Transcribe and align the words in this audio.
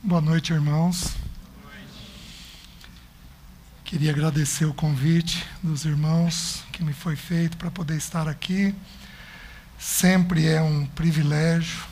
Boa 0.00 0.20
noite, 0.20 0.52
irmãos. 0.52 1.16
Queria 3.84 4.12
agradecer 4.12 4.64
o 4.64 4.72
convite 4.72 5.44
dos 5.60 5.84
irmãos 5.84 6.62
que 6.72 6.84
me 6.84 6.92
foi 6.92 7.16
feito 7.16 7.56
para 7.56 7.68
poder 7.68 7.96
estar 7.96 8.28
aqui. 8.28 8.72
Sempre 9.76 10.46
é 10.46 10.62
um 10.62 10.86
privilégio. 10.86 11.84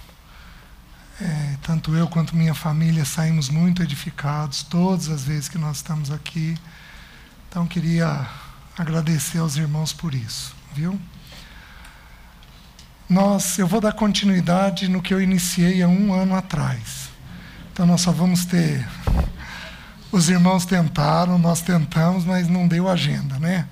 É, 1.20 1.56
tanto 1.62 1.96
eu 1.96 2.06
quanto 2.06 2.36
minha 2.36 2.54
família 2.54 3.04
saímos 3.04 3.48
muito 3.48 3.82
edificados 3.82 4.62
todas 4.62 5.08
as 5.08 5.24
vezes 5.24 5.48
que 5.48 5.58
nós 5.58 5.78
estamos 5.78 6.12
aqui. 6.12 6.56
Então 7.48 7.66
queria 7.66 8.24
agradecer 8.78 9.38
aos 9.38 9.56
irmãos 9.56 9.92
por 9.92 10.14
isso, 10.14 10.54
viu? 10.72 10.96
Nós, 13.08 13.58
eu 13.58 13.66
vou 13.66 13.80
dar 13.80 13.94
continuidade 13.94 14.86
no 14.86 15.02
que 15.02 15.12
eu 15.12 15.20
iniciei 15.20 15.82
há 15.82 15.88
um 15.88 16.14
ano 16.14 16.36
atrás. 16.36 17.15
Então 17.76 17.84
nós 17.84 18.00
só 18.00 18.10
vamos 18.10 18.46
ter. 18.46 18.88
Os 20.10 20.30
irmãos 20.30 20.64
tentaram, 20.64 21.36
nós 21.36 21.60
tentamos, 21.60 22.24
mas 22.24 22.48
não 22.48 22.66
deu 22.66 22.88
agenda, 22.88 23.38
né? 23.38 23.68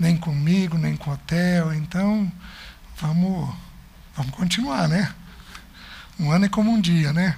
Nem 0.00 0.16
comigo, 0.16 0.76
nem 0.76 0.96
com 0.96 1.10
o 1.10 1.14
hotel. 1.14 1.72
Então, 1.72 2.32
vamos, 3.00 3.54
vamos 4.16 4.32
continuar, 4.32 4.88
né? 4.88 5.14
Um 6.18 6.32
ano 6.32 6.46
é 6.46 6.48
como 6.48 6.72
um 6.72 6.80
dia, 6.80 7.12
né? 7.12 7.36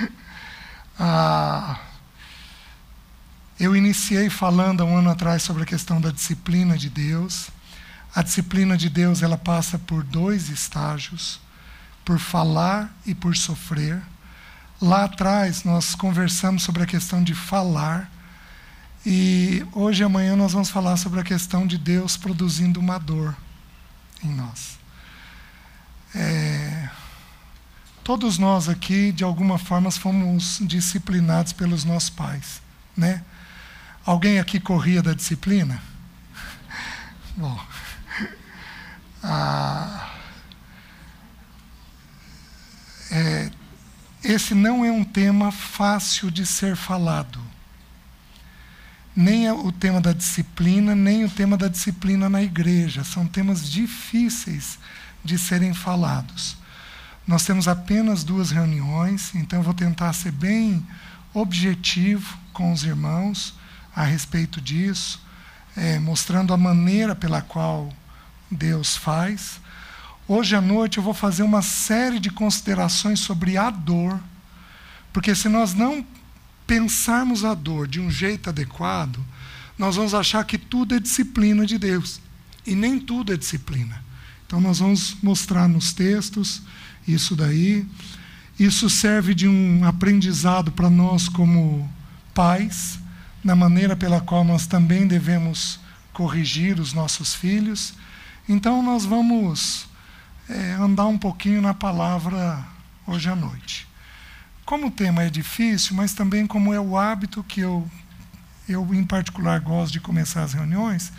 Ah, 0.98 1.78
eu 3.60 3.76
iniciei 3.76 4.30
falando 4.30 4.80
há 4.80 4.86
um 4.86 4.96
ano 4.96 5.10
atrás 5.10 5.42
sobre 5.42 5.64
a 5.64 5.66
questão 5.66 6.00
da 6.00 6.10
disciplina 6.10 6.78
de 6.78 6.88
Deus. 6.88 7.50
A 8.14 8.22
disciplina 8.22 8.78
de 8.78 8.88
Deus 8.88 9.22
ela 9.22 9.36
passa 9.36 9.78
por 9.78 10.04
dois 10.04 10.48
estágios, 10.48 11.38
por 12.02 12.18
falar 12.18 12.96
e 13.04 13.14
por 13.14 13.36
sofrer. 13.36 14.00
Lá 14.84 15.04
atrás 15.04 15.64
nós 15.64 15.94
conversamos 15.94 16.62
sobre 16.62 16.82
a 16.82 16.86
questão 16.86 17.24
de 17.24 17.34
falar 17.34 18.10
e 19.06 19.66
hoje 19.72 20.02
e 20.02 20.04
amanhã 20.04 20.36
nós 20.36 20.52
vamos 20.52 20.68
falar 20.68 20.98
sobre 20.98 21.18
a 21.20 21.24
questão 21.24 21.66
de 21.66 21.78
Deus 21.78 22.18
produzindo 22.18 22.80
uma 22.80 22.98
dor 22.98 23.34
em 24.22 24.28
nós. 24.28 24.78
É, 26.14 26.90
todos 28.02 28.36
nós 28.36 28.68
aqui, 28.68 29.10
de 29.10 29.24
alguma 29.24 29.56
forma, 29.56 29.90
fomos 29.90 30.58
disciplinados 30.60 31.54
pelos 31.54 31.82
nossos 31.82 32.10
pais, 32.10 32.60
né? 32.94 33.24
Alguém 34.04 34.38
aqui 34.38 34.60
corria 34.60 35.02
da 35.02 35.14
disciplina? 35.14 35.80
Bom, 37.34 37.58
ah, 39.22 40.10
é, 43.10 43.50
esse 44.24 44.54
não 44.54 44.84
é 44.84 44.90
um 44.90 45.04
tema 45.04 45.52
fácil 45.52 46.30
de 46.30 46.46
ser 46.46 46.76
falado. 46.76 47.40
Nem 49.14 49.46
é 49.46 49.52
o 49.52 49.70
tema 49.70 50.00
da 50.00 50.12
disciplina, 50.12 50.94
nem 50.94 51.24
o 51.24 51.30
tema 51.30 51.56
da 51.56 51.68
disciplina 51.68 52.28
na 52.28 52.42
igreja. 52.42 53.04
São 53.04 53.26
temas 53.26 53.70
difíceis 53.70 54.78
de 55.24 55.38
serem 55.38 55.72
falados. 55.72 56.56
Nós 57.26 57.44
temos 57.44 57.68
apenas 57.68 58.24
duas 58.24 58.50
reuniões, 58.50 59.34
então 59.34 59.62
vou 59.62 59.72
tentar 59.72 60.12
ser 60.12 60.32
bem 60.32 60.84
objetivo 61.32 62.36
com 62.52 62.72
os 62.72 62.84
irmãos 62.84 63.54
a 63.94 64.04
respeito 64.04 64.60
disso, 64.60 65.22
é, 65.76 65.98
mostrando 65.98 66.52
a 66.52 66.56
maneira 66.56 67.14
pela 67.14 67.40
qual 67.40 67.92
Deus 68.50 68.96
faz. 68.96 69.60
Hoje 70.26 70.56
à 70.56 70.60
noite 70.60 70.96
eu 70.96 71.04
vou 71.04 71.12
fazer 71.12 71.42
uma 71.42 71.60
série 71.60 72.18
de 72.18 72.30
considerações 72.30 73.20
sobre 73.20 73.58
a 73.58 73.68
dor, 73.68 74.18
porque 75.12 75.34
se 75.34 75.50
nós 75.50 75.74
não 75.74 76.04
pensarmos 76.66 77.44
a 77.44 77.52
dor 77.52 77.86
de 77.86 78.00
um 78.00 78.10
jeito 78.10 78.48
adequado, 78.48 79.18
nós 79.78 79.96
vamos 79.96 80.14
achar 80.14 80.42
que 80.44 80.56
tudo 80.56 80.94
é 80.94 81.00
disciplina 81.00 81.66
de 81.66 81.76
Deus. 81.76 82.20
E 82.66 82.74
nem 82.74 82.98
tudo 82.98 83.34
é 83.34 83.36
disciplina. 83.36 84.02
Então 84.46 84.62
nós 84.62 84.78
vamos 84.78 85.14
mostrar 85.22 85.68
nos 85.68 85.92
textos 85.92 86.62
isso 87.06 87.36
daí. 87.36 87.86
Isso 88.58 88.88
serve 88.88 89.34
de 89.34 89.46
um 89.46 89.84
aprendizado 89.84 90.72
para 90.72 90.88
nós 90.88 91.28
como 91.28 91.90
pais, 92.32 92.98
na 93.42 93.54
maneira 93.54 93.94
pela 93.94 94.22
qual 94.22 94.42
nós 94.42 94.66
também 94.66 95.06
devemos 95.06 95.78
corrigir 96.14 96.80
os 96.80 96.94
nossos 96.94 97.34
filhos. 97.34 97.92
Então, 98.48 98.82
nós 98.82 99.04
vamos 99.04 99.86
é, 100.48 100.72
andar 100.72 101.06
um 101.06 101.18
pouquinho 101.18 101.60
na 101.62 101.74
palavra 101.74 102.64
hoje 103.06 103.28
à 103.28 103.36
noite. 103.36 103.86
Como 104.64 104.86
o 104.86 104.90
tema 104.90 105.22
é 105.22 105.30
difícil, 105.30 105.94
mas 105.94 106.14
também 106.14 106.46
como 106.46 106.72
é 106.72 106.80
o 106.80 106.96
hábito 106.96 107.44
que 107.44 107.60
eu, 107.60 107.88
eu 108.68 108.94
em 108.94 109.04
particular, 109.04 109.60
gosto 109.60 109.92
de 109.92 110.00
começar 110.00 110.42
as 110.42 110.54
reuniões, 110.54 111.12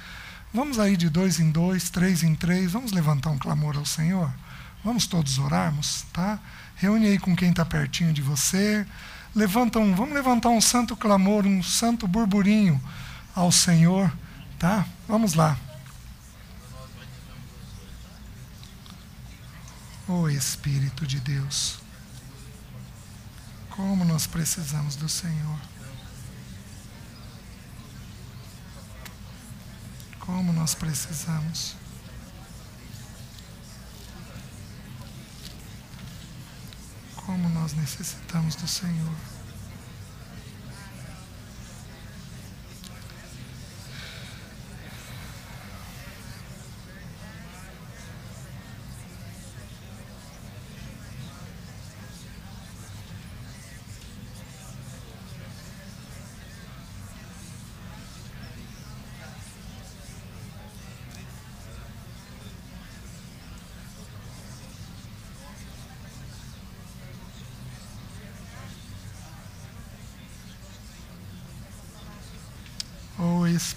vamos 0.53 0.79
aí 0.79 0.97
de 0.97 1.09
dois 1.09 1.39
em 1.39 1.51
dois, 1.51 1.89
três 1.89 2.23
em 2.23 2.35
três, 2.35 2.71
vamos 2.71 2.91
levantar 2.91 3.29
um 3.29 3.37
clamor 3.37 3.77
ao 3.77 3.85
Senhor? 3.85 4.31
Vamos 4.83 5.07
todos 5.07 5.37
orarmos, 5.37 6.05
tá? 6.13 6.39
Reúne 6.75 7.07
aí 7.07 7.19
com 7.19 7.35
quem 7.35 7.49
está 7.49 7.65
pertinho 7.65 8.13
de 8.13 8.21
você 8.21 8.85
levanta 9.35 9.79
um, 9.79 9.93
vamos 9.93 10.15
levantar 10.15 10.49
um 10.49 10.61
santo 10.61 10.95
clamor, 10.95 11.45
um 11.45 11.61
santo 11.61 12.07
burburinho 12.07 12.81
ao 13.35 13.51
Senhor, 13.51 14.11
tá? 14.57 14.85
Vamos 15.07 15.33
lá. 15.33 15.57
Oh 20.07 20.29
Espírito 20.29 21.07
de 21.07 21.19
Deus, 21.19 21.79
como 23.71 24.05
nós 24.05 24.27
precisamos 24.27 24.95
do 24.95 25.09
Senhor. 25.09 25.59
Como 30.19 30.53
nós 30.53 30.75
precisamos. 30.75 31.75
Como 37.15 37.49
nós 37.49 37.73
necessitamos 37.73 38.55
do 38.55 38.67
Senhor. 38.67 39.34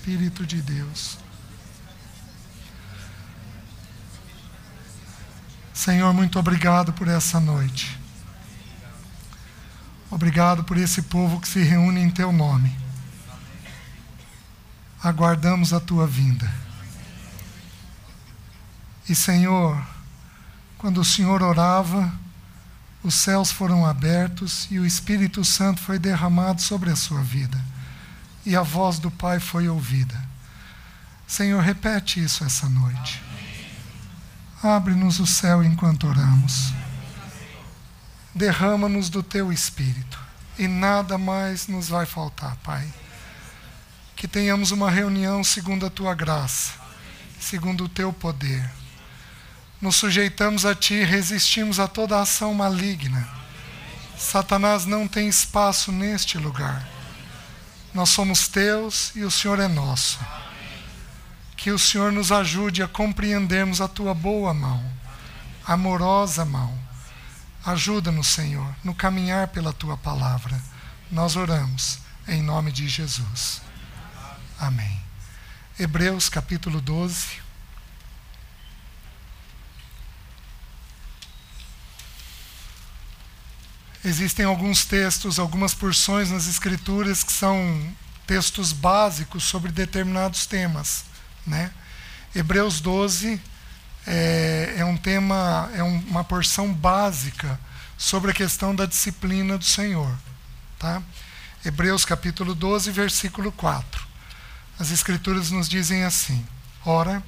Espírito 0.09 0.47
de 0.47 0.63
Deus. 0.63 1.19
Senhor, 5.75 6.15
muito 6.15 6.39
obrigado 6.39 6.95
por 6.95 7.07
essa 7.09 7.39
noite. 7.39 8.01
Obrigado 10.11 10.65
por 10.65 10.79
esse 10.79 11.03
povo 11.03 11.39
que 11.39 11.47
se 11.47 11.63
reúne 11.63 12.01
em 12.01 12.11
Teu 12.11 12.33
nome. 12.33 12.75
Aguardamos 15.03 15.75
a 15.75 15.79
Tua 15.79 16.07
vinda. 16.07 16.51
E, 19.07 19.15
Senhor, 19.15 19.79
quando 20.79 21.03
o 21.03 21.05
Senhor 21.05 21.43
orava, 21.43 22.11
os 23.03 23.15
céus 23.15 23.53
foram 23.53 23.85
abertos 23.85 24.67
e 24.71 24.79
o 24.79 24.87
Espírito 24.87 25.45
Santo 25.45 25.83
foi 25.83 25.99
derramado 25.99 26.63
sobre 26.63 26.89
a 26.89 26.97
sua 26.97 27.21
vida 27.21 27.63
e 28.49 28.57
a 28.57 28.63
voz 28.63 28.99
do 28.99 29.11
Pai 29.11 29.39
foi 29.39 29.69
ouvida. 29.69 30.19
Senhor, 31.27 31.63
repete 31.63 32.25
isso 32.25 32.43
essa 32.43 32.67
noite. 32.67 33.23
Abre-nos 34.63 35.21
o 35.21 35.27
céu 35.27 35.63
enquanto 35.63 36.07
oramos. 36.07 36.73
Derrama-nos 38.35 39.11
do 39.11 39.23
teu 39.23 39.53
espírito 39.53 40.19
e 40.59 40.67
nada 40.67 41.19
mais 41.19 41.67
nos 41.67 41.91
vai 41.91 42.07
faltar, 42.07 42.57
Pai. 42.65 42.91
Que 44.17 44.27
tenhamos 44.27 44.71
uma 44.71 44.91
reunião 44.91 45.45
segundo 45.45 45.85
a 45.85 45.91
tua 45.91 46.15
graça, 46.15 46.73
segundo 47.39 47.85
o 47.85 47.89
teu 47.89 48.15
poder. 48.15 48.67
Nos 49.79 49.97
sujeitamos 49.97 50.65
a 50.65 50.75
ti, 50.75 51.05
resistimos 51.05 51.79
a 51.79 51.87
toda 51.87 52.19
ação 52.19 52.55
maligna. 52.55 53.29
Satanás 54.17 54.87
não 54.87 55.07
tem 55.07 55.29
espaço 55.29 55.93
neste 55.93 56.39
lugar 56.39 56.97
nós 57.99 58.11
somos 58.11 58.47
teus 58.47 59.11
e 59.17 59.25
o 59.25 59.31
Senhor 59.31 59.59
é 59.59 59.67
nosso. 59.67 60.21
Que 61.57 61.73
o 61.73 61.79
Senhor 61.79 62.13
nos 62.13 62.31
ajude 62.31 62.81
a 62.81 62.87
compreendermos 62.87 63.81
a 63.81 63.89
tua 63.89 64.15
boa 64.15 64.55
mão, 64.55 64.81
amorosa 65.67 66.45
mão, 66.45 66.79
Ajuda-nos, 67.65 68.29
Senhor, 68.29 68.73
no 68.85 68.95
caminhar 68.95 69.49
pela 69.49 69.73
tua 69.73 69.97
palavra. 69.97 70.59
Nós 71.11 71.35
oramos 71.35 71.99
em 72.29 72.41
nome 72.41 72.71
de 72.71 72.89
Jesus. 72.89 73.61
Amém. 74.61 74.99
Hebreus 75.79 76.29
capítulo 76.29 76.81
12. 76.81 77.48
Existem 84.05 84.45
alguns 84.45 84.85
textos, 84.85 85.41
algumas 85.41 85.75
porções 85.75 86.31
nas 86.31 86.47
Escrituras 86.47 87.25
que 87.25 87.33
são 87.33 87.83
textos 88.27 88.73
básicos 88.73 89.43
sobre 89.43 89.73
determinados 89.73 90.47
temas. 90.47 91.05
Né? 91.45 91.73
Hebreus 92.33 92.81
12 92.81 93.41
é, 94.07 94.75
é 94.77 94.85
um 94.85 94.97
tema, 94.97 95.69
é 95.75 95.83
um, 95.83 95.99
uma 96.09 96.23
porção 96.23 96.73
básica 96.73 97.59
sobre 97.97 98.31
a 98.31 98.35
questão 98.35 98.73
da 98.73 98.87
disciplina 98.87 99.59
do 99.59 99.65
Senhor. 99.65 100.17
Tá? 100.79 101.03
Hebreus 101.65 102.05
capítulo 102.05 102.55
12, 102.55 102.93
versículo 102.93 103.51
4. 103.51 104.07
As 104.79 104.93
Escrituras 104.93 105.51
nos 105.51 105.69
dizem 105.69 106.05
assim: 106.05 106.47
Ora, 106.87 107.21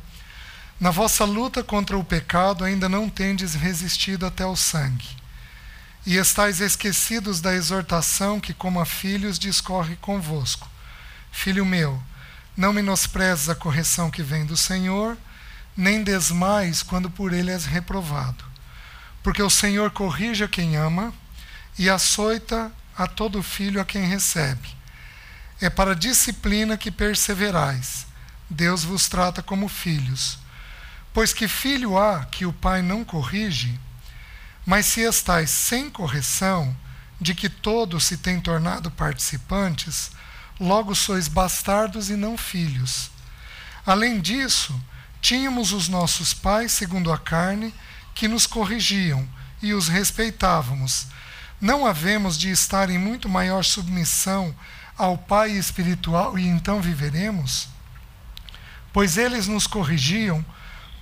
na 0.78 0.92
vossa 0.92 1.24
luta 1.24 1.64
contra 1.64 1.98
o 1.98 2.04
pecado 2.04 2.62
ainda 2.62 2.88
não 2.88 3.10
tendes 3.10 3.54
resistido 3.54 4.24
até 4.24 4.46
o 4.46 4.54
sangue 4.54 5.19
e 6.10 6.16
estáis 6.16 6.60
esquecidos 6.60 7.40
da 7.40 7.54
exortação 7.54 8.40
que, 8.40 8.52
como 8.52 8.80
a 8.80 8.84
filhos, 8.84 9.38
discorre 9.38 9.94
convosco. 9.94 10.68
Filho 11.30 11.64
meu, 11.64 12.02
não 12.56 12.72
menosprezes 12.72 13.48
a 13.48 13.54
correção 13.54 14.10
que 14.10 14.20
vem 14.20 14.44
do 14.44 14.56
Senhor, 14.56 15.16
nem 15.76 16.02
desmais 16.02 16.82
quando 16.82 17.08
por 17.08 17.32
ele 17.32 17.52
és 17.52 17.64
reprovado. 17.64 18.42
Porque 19.22 19.40
o 19.40 19.48
Senhor 19.48 19.92
corrige 19.92 20.42
a 20.42 20.48
quem 20.48 20.76
ama 20.76 21.14
e 21.78 21.88
açoita 21.88 22.72
a 22.98 23.06
todo 23.06 23.40
filho 23.40 23.80
a 23.80 23.84
quem 23.84 24.04
recebe. 24.04 24.76
É 25.60 25.70
para 25.70 25.94
disciplina 25.94 26.76
que 26.76 26.90
perseverais. 26.90 28.04
Deus 28.50 28.82
vos 28.82 29.08
trata 29.08 29.44
como 29.44 29.68
filhos. 29.68 30.40
Pois 31.14 31.32
que 31.32 31.46
filho 31.46 31.96
há 31.96 32.24
que 32.24 32.44
o 32.44 32.52
pai 32.52 32.82
não 32.82 33.04
corrige? 33.04 33.78
Mas 34.70 34.86
se 34.86 35.00
estáis 35.00 35.50
sem 35.50 35.90
correção, 35.90 36.76
de 37.20 37.34
que 37.34 37.48
todos 37.48 38.04
se 38.04 38.16
têm 38.16 38.40
tornado 38.40 38.88
participantes, 38.88 40.12
logo 40.60 40.94
sois 40.94 41.26
bastardos 41.26 42.08
e 42.08 42.14
não 42.14 42.38
filhos. 42.38 43.10
Além 43.84 44.20
disso, 44.20 44.80
tínhamos 45.20 45.72
os 45.72 45.88
nossos 45.88 46.32
pais, 46.32 46.70
segundo 46.70 47.12
a 47.12 47.18
carne, 47.18 47.74
que 48.14 48.28
nos 48.28 48.46
corrigiam 48.46 49.28
e 49.60 49.74
os 49.74 49.88
respeitávamos. 49.88 51.08
Não 51.60 51.84
havemos 51.84 52.38
de 52.38 52.48
estar 52.52 52.90
em 52.90 52.96
muito 52.96 53.28
maior 53.28 53.64
submissão 53.64 54.54
ao 54.96 55.18
Pai 55.18 55.50
espiritual 55.50 56.38
e 56.38 56.46
então 56.46 56.80
viveremos? 56.80 57.66
Pois 58.92 59.18
eles 59.18 59.48
nos 59.48 59.66
corrigiam 59.66 60.44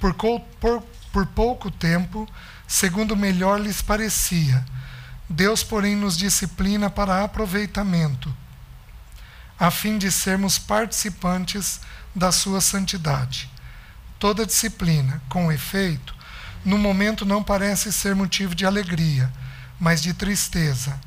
por, 0.00 0.15
por, 0.15 0.81
por 1.12 1.26
pouco 1.26 1.70
tempo 1.70 2.26
segundo 2.69 3.17
melhor 3.17 3.59
lhes 3.59 3.81
parecia. 3.81 4.65
Deus, 5.29 5.62
porém, 5.62 5.97
nos 5.97 6.17
disciplina 6.17 6.91
para 6.91 7.25
aproveitamento, 7.25 8.32
a 9.59 9.70
fim 9.70 9.99
de 9.99 10.12
sermos 10.12 10.59
participantes 10.59 11.81
da 12.15 12.31
sua 12.31 12.61
santidade. 12.61 13.50
Toda 14.19 14.47
disciplina, 14.47 15.20
com 15.29 15.50
efeito, 15.50 16.15
no 16.65 16.76
momento 16.76 17.25
não 17.25 17.43
parece 17.43 17.93
ser 17.93 18.15
motivo 18.15 18.55
de 18.55 18.67
alegria, 18.67 19.32
mas 19.81 20.03
de 20.03 20.12
tristeza. 20.12 20.99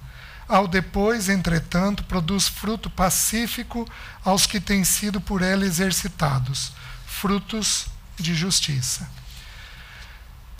Ao 0.47 0.67
depois, 0.67 1.29
entretanto, 1.29 2.03
produz 2.03 2.47
fruto 2.47 2.89
pacífico 2.89 3.87
aos 4.23 4.45
que 4.45 4.59
têm 4.59 4.83
sido 4.83 5.21
por 5.21 5.41
ela 5.41 5.65
exercitados, 5.65 6.73
frutos 7.05 7.85
de 8.17 8.33
justiça. 8.33 9.07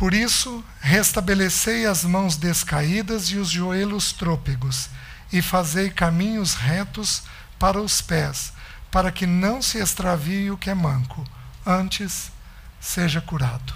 Por 0.01 0.15
isso, 0.15 0.65
restabelecei 0.79 1.85
as 1.85 2.03
mãos 2.03 2.35
descaídas 2.35 3.27
e 3.27 3.37
os 3.37 3.51
joelhos 3.51 4.11
trôpegos, 4.11 4.89
e 5.31 5.43
fazei 5.43 5.91
caminhos 5.91 6.55
retos 6.55 7.21
para 7.59 7.79
os 7.79 8.01
pés, 8.01 8.51
para 8.89 9.11
que 9.11 9.27
não 9.27 9.61
se 9.61 9.77
extravie 9.77 10.49
o 10.49 10.57
que 10.57 10.71
é 10.71 10.73
manco, 10.73 11.23
antes 11.63 12.31
seja 12.79 13.21
curado. 13.21 13.75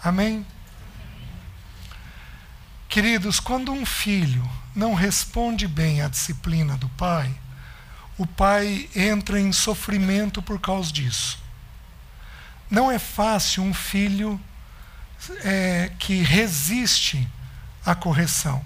Amém? 0.00 0.46
Queridos, 2.88 3.40
quando 3.40 3.72
um 3.72 3.84
filho 3.84 4.48
não 4.76 4.94
responde 4.94 5.66
bem 5.66 6.02
à 6.02 6.08
disciplina 6.08 6.76
do 6.76 6.88
pai, 6.90 7.34
o 8.16 8.24
pai 8.24 8.88
entra 8.94 9.40
em 9.40 9.50
sofrimento 9.50 10.40
por 10.40 10.60
causa 10.60 10.92
disso. 10.92 11.36
Não 12.70 12.92
é 12.92 12.98
fácil 13.00 13.64
um 13.64 13.74
filho 13.74 14.40
é, 15.44 15.90
que 15.98 16.22
resiste 16.22 17.28
à 17.84 17.94
correção. 17.94 18.64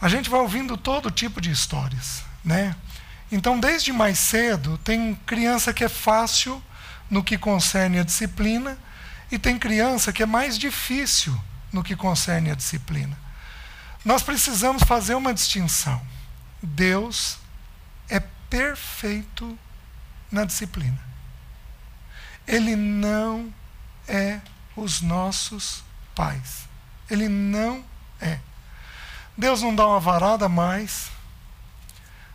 A 0.00 0.08
gente 0.08 0.28
vai 0.28 0.40
ouvindo 0.40 0.76
todo 0.76 1.10
tipo 1.10 1.40
de 1.40 1.50
histórias, 1.50 2.24
né? 2.44 2.74
Então, 3.30 3.58
desde 3.58 3.92
mais 3.92 4.18
cedo, 4.18 4.76
tem 4.78 5.14
criança 5.26 5.72
que 5.72 5.84
é 5.84 5.88
fácil 5.88 6.62
no 7.08 7.22
que 7.22 7.38
concerne 7.38 7.98
a 7.98 8.04
disciplina 8.04 8.76
e 9.30 9.38
tem 9.38 9.58
criança 9.58 10.12
que 10.12 10.22
é 10.22 10.26
mais 10.26 10.58
difícil 10.58 11.38
no 11.72 11.82
que 11.82 11.96
concerne 11.96 12.50
a 12.50 12.54
disciplina. 12.54 13.16
Nós 14.04 14.22
precisamos 14.22 14.82
fazer 14.82 15.14
uma 15.14 15.32
distinção. 15.32 16.00
Deus 16.62 17.38
é 18.08 18.20
perfeito 18.50 19.58
na 20.30 20.44
disciplina. 20.44 20.98
Ele 22.46 22.76
não 22.76 23.52
é 24.06 24.40
os 24.76 25.00
nossos 25.00 25.82
pais. 26.14 26.68
Ele 27.10 27.28
não 27.28 27.84
é. 28.20 28.38
Deus 29.36 29.62
não 29.62 29.74
dá 29.74 29.86
uma 29.86 30.00
varada 30.00 30.48
mais. 30.48 31.10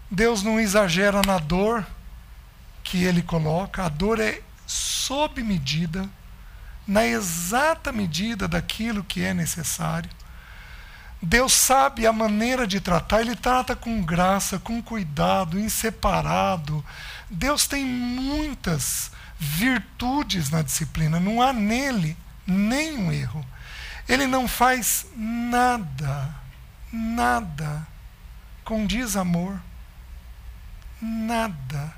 Deus 0.09 0.43
não 0.43 0.59
exagera 0.59 1.21
na 1.25 1.37
dor 1.37 1.85
que 2.83 3.03
ele 3.03 3.21
coloca. 3.21 3.83
A 3.83 3.89
dor 3.89 4.19
é 4.19 4.41
sob 4.65 5.41
medida, 5.43 6.09
na 6.87 7.05
exata 7.05 7.91
medida 7.91 8.47
daquilo 8.47 9.03
que 9.03 9.23
é 9.23 9.33
necessário. 9.33 10.09
Deus 11.21 11.51
sabe 11.53 12.05
a 12.05 12.13
maneira 12.13 12.67
de 12.67 12.79
tratar, 12.79 13.21
ele 13.21 13.35
trata 13.35 13.75
com 13.75 14.03
graça, 14.03 14.59
com 14.59 14.81
cuidado, 14.81 15.59
em 15.59 15.67
separado. 15.67 16.85
Deus 17.29 17.65
tem 17.65 17.83
muitas 17.83 19.11
virtudes 19.39 20.49
na 20.49 20.61
disciplina, 20.61 21.19
não 21.19 21.41
há 21.41 21.51
nele 21.51 22.15
nenhum 22.47 23.11
erro. 23.11 23.45
Ele 24.07 24.25
não 24.25 24.47
faz 24.47 25.05
nada, 25.15 26.33
nada 26.91 27.85
com 28.63 28.85
desamor. 28.85 29.59
Nada 31.01 31.93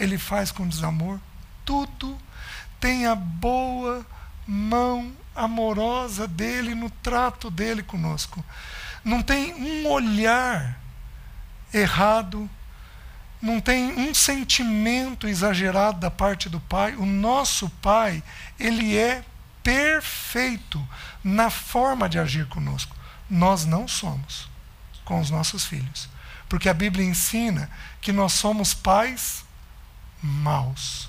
ele 0.00 0.16
faz 0.16 0.50
com 0.50 0.66
desamor. 0.66 1.20
Tudo 1.64 2.18
tem 2.80 3.06
a 3.06 3.14
boa 3.14 4.04
mão 4.46 5.12
amorosa 5.36 6.26
dele 6.26 6.74
no 6.74 6.88
trato 6.88 7.50
dele 7.50 7.82
conosco. 7.82 8.42
Não 9.04 9.22
tem 9.22 9.54
um 9.54 9.86
olhar 9.86 10.78
errado, 11.72 12.48
não 13.40 13.60
tem 13.60 13.92
um 13.92 14.12
sentimento 14.14 15.28
exagerado 15.28 16.00
da 16.00 16.10
parte 16.10 16.48
do 16.48 16.58
pai. 16.60 16.94
O 16.96 17.06
nosso 17.06 17.68
pai, 17.82 18.22
ele 18.58 18.96
é 18.96 19.22
perfeito 19.62 20.86
na 21.22 21.50
forma 21.50 22.08
de 22.08 22.18
agir 22.18 22.46
conosco. 22.46 22.94
Nós 23.28 23.64
não 23.64 23.86
somos 23.86 24.48
com 25.04 25.20
os 25.20 25.30
nossos 25.30 25.64
filhos. 25.64 26.08
Porque 26.48 26.68
a 26.68 26.74
Bíblia 26.74 27.04
ensina 27.04 27.70
que 28.00 28.12
nós 28.12 28.32
somos 28.32 28.74
pais 28.74 29.44
maus. 30.22 31.08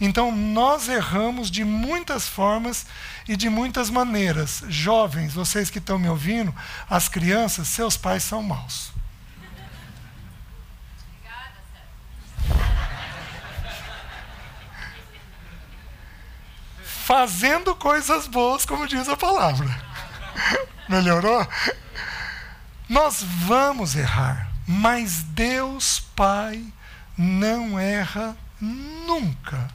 Então 0.00 0.34
nós 0.34 0.88
erramos 0.88 1.50
de 1.50 1.64
muitas 1.64 2.26
formas 2.26 2.86
e 3.28 3.36
de 3.36 3.48
muitas 3.48 3.90
maneiras. 3.90 4.64
Jovens, 4.68 5.34
vocês 5.34 5.70
que 5.70 5.78
estão 5.78 5.98
me 5.98 6.08
ouvindo, 6.08 6.54
as 6.88 7.08
crianças, 7.08 7.68
seus 7.68 7.96
pais 7.96 8.22
são 8.22 8.42
maus. 8.42 8.90
Fazendo 17.02 17.74
coisas 17.74 18.26
boas, 18.28 18.64
como 18.64 18.86
diz 18.86 19.08
a 19.08 19.16
palavra. 19.16 19.68
Melhorou? 20.88 21.46
Nós 22.88 23.22
vamos 23.22 23.96
errar, 23.96 24.50
mas 24.66 25.22
Deus 25.22 26.00
Pai 26.14 26.64
não 27.18 27.78
erra 27.78 28.36
nunca 28.60 29.68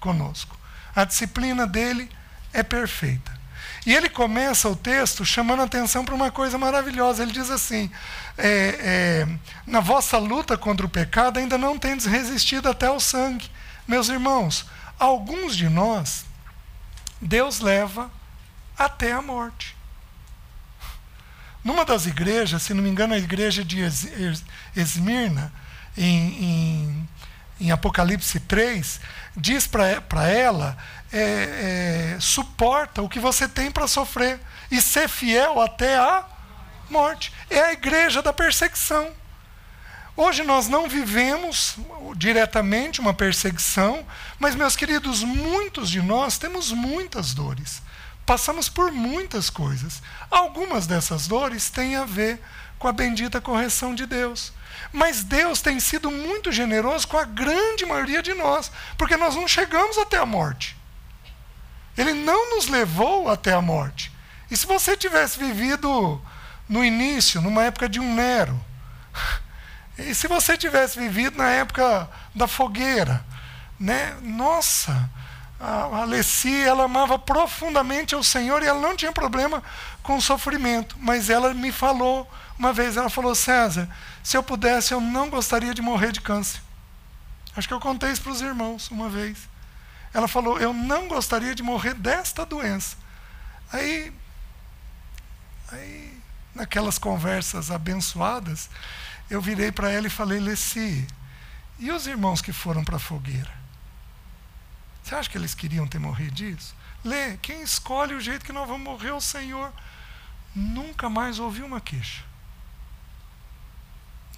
conosco. 0.00 0.56
A 0.94 1.04
disciplina 1.04 1.66
dele 1.66 2.10
é 2.52 2.62
perfeita. 2.62 3.32
E 3.86 3.94
ele 3.94 4.08
começa 4.08 4.68
o 4.68 4.76
texto 4.76 5.24
chamando 5.24 5.62
atenção 5.62 6.04
para 6.04 6.14
uma 6.14 6.30
coisa 6.30 6.58
maravilhosa. 6.58 7.22
Ele 7.22 7.32
diz 7.32 7.50
assim: 7.50 7.90
é, 8.36 9.26
é, 9.26 9.28
Na 9.66 9.80
vossa 9.80 10.18
luta 10.18 10.56
contra 10.56 10.86
o 10.86 10.88
pecado 10.88 11.38
ainda 11.38 11.56
não 11.56 11.78
tendes 11.78 12.06
resistido 12.06 12.68
até 12.68 12.90
o 12.90 13.00
sangue. 13.00 13.50
Meus 13.86 14.08
irmãos, 14.08 14.66
alguns 14.98 15.56
de 15.56 15.68
nós, 15.68 16.24
Deus 17.22 17.60
leva 17.60 18.10
até 18.76 19.12
a 19.12 19.22
morte. 19.22 19.76
Numa 21.62 21.84
das 21.84 22.06
igrejas, 22.06 22.62
se 22.62 22.74
não 22.74 22.82
me 22.82 22.90
engano, 22.90 23.14
a 23.14 23.18
igreja 23.18 23.64
de 23.64 23.78
Esmirna, 24.74 25.52
em, 25.96 26.44
em, 26.44 27.08
em 27.60 27.70
Apocalipse 27.70 28.40
3, 28.40 29.00
diz 29.36 29.68
para 29.68 30.28
ela: 30.28 30.76
é, 31.12 32.14
é, 32.16 32.20
suporta 32.20 33.00
o 33.00 33.08
que 33.08 33.20
você 33.20 33.46
tem 33.46 33.70
para 33.70 33.86
sofrer 33.86 34.40
e 34.70 34.82
ser 34.82 35.08
fiel 35.08 35.60
até 35.60 35.96
a 35.96 36.24
morte. 36.90 37.32
É 37.48 37.60
a 37.60 37.72
igreja 37.72 38.20
da 38.20 38.32
perseguição. 38.32 39.21
Hoje 40.16 40.42
nós 40.42 40.68
não 40.68 40.88
vivemos 40.88 41.76
diretamente 42.16 43.00
uma 43.00 43.14
perseguição, 43.14 44.06
mas, 44.38 44.54
meus 44.54 44.76
queridos, 44.76 45.22
muitos 45.22 45.88
de 45.88 46.02
nós 46.02 46.36
temos 46.36 46.70
muitas 46.70 47.32
dores. 47.32 47.80
Passamos 48.26 48.68
por 48.68 48.92
muitas 48.92 49.48
coisas. 49.48 50.02
Algumas 50.30 50.86
dessas 50.86 51.26
dores 51.26 51.70
têm 51.70 51.96
a 51.96 52.04
ver 52.04 52.40
com 52.78 52.88
a 52.88 52.92
bendita 52.92 53.40
correção 53.40 53.94
de 53.94 54.04
Deus. 54.06 54.52
Mas 54.92 55.24
Deus 55.24 55.62
tem 55.62 55.80
sido 55.80 56.10
muito 56.10 56.52
generoso 56.52 57.08
com 57.08 57.16
a 57.16 57.24
grande 57.24 57.86
maioria 57.86 58.22
de 58.22 58.34
nós, 58.34 58.70
porque 58.98 59.16
nós 59.16 59.34
não 59.34 59.48
chegamos 59.48 59.96
até 59.96 60.18
a 60.18 60.26
morte. 60.26 60.76
Ele 61.96 62.12
não 62.12 62.56
nos 62.56 62.68
levou 62.68 63.30
até 63.30 63.52
a 63.52 63.62
morte. 63.62 64.12
E 64.50 64.56
se 64.56 64.66
você 64.66 64.96
tivesse 64.96 65.38
vivido 65.38 66.20
no 66.68 66.84
início, 66.84 67.40
numa 67.40 67.64
época 67.64 67.88
de 67.88 67.98
um 67.98 68.14
Nero, 68.14 68.62
e 70.10 70.14
se 70.14 70.28
você 70.28 70.56
tivesse 70.56 70.98
vivido 70.98 71.36
na 71.36 71.50
época 71.50 72.08
da 72.34 72.46
fogueira, 72.46 73.24
né? 73.78 74.16
Nossa, 74.22 75.10
a 75.58 75.84
Alessi, 76.02 76.62
ela 76.62 76.84
amava 76.84 77.18
profundamente 77.18 78.16
o 78.16 78.22
Senhor 78.22 78.62
e 78.62 78.66
ela 78.66 78.80
não 78.80 78.96
tinha 78.96 79.12
problema 79.12 79.62
com 80.02 80.16
o 80.16 80.22
sofrimento, 80.22 80.96
mas 80.98 81.30
ela 81.30 81.54
me 81.54 81.70
falou 81.70 82.30
uma 82.58 82.72
vez, 82.72 82.96
ela 82.96 83.10
falou: 83.10 83.34
"César, 83.34 83.88
se 84.22 84.36
eu 84.36 84.42
pudesse, 84.42 84.92
eu 84.92 85.00
não 85.00 85.30
gostaria 85.30 85.74
de 85.74 85.82
morrer 85.82 86.12
de 86.12 86.20
câncer". 86.20 86.60
Acho 87.56 87.68
que 87.68 87.74
eu 87.74 87.80
contei 87.80 88.10
isso 88.10 88.22
para 88.22 88.32
os 88.32 88.40
irmãos 88.40 88.90
uma 88.90 89.08
vez. 89.08 89.38
Ela 90.12 90.28
falou: 90.28 90.58
"Eu 90.58 90.72
não 90.72 91.08
gostaria 91.08 91.54
de 91.54 91.62
morrer 91.62 91.94
desta 91.94 92.44
doença". 92.44 92.96
Aí 93.72 94.12
aí 95.70 96.12
naquelas 96.54 96.98
conversas 96.98 97.70
abençoadas, 97.70 98.68
eu 99.32 99.40
virei 99.40 99.72
para 99.72 99.90
ela 99.90 100.06
e 100.06 100.10
falei: 100.10 100.38
Leci, 100.38 101.06
e 101.78 101.90
os 101.90 102.06
irmãos 102.06 102.42
que 102.42 102.52
foram 102.52 102.84
para 102.84 102.96
a 102.96 103.00
fogueira? 103.00 103.50
Você 105.02 105.14
acha 105.14 105.30
que 105.30 105.38
eles 105.38 105.54
queriam 105.54 105.88
ter 105.88 105.98
morrido 105.98 106.32
disso? 106.32 106.74
Lê, 107.02 107.38
quem 107.38 107.62
escolhe 107.62 108.14
o 108.14 108.20
jeito 108.20 108.44
que 108.44 108.52
nós 108.52 108.68
vamos 108.68 108.84
morrer 108.84 109.08
é 109.08 109.14
o 109.14 109.20
Senhor. 109.22 109.72
Nunca 110.54 111.08
mais 111.08 111.38
ouviu 111.38 111.64
uma 111.64 111.80
queixa. 111.80 112.22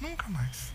Nunca 0.01 0.29
mais. 0.29 0.73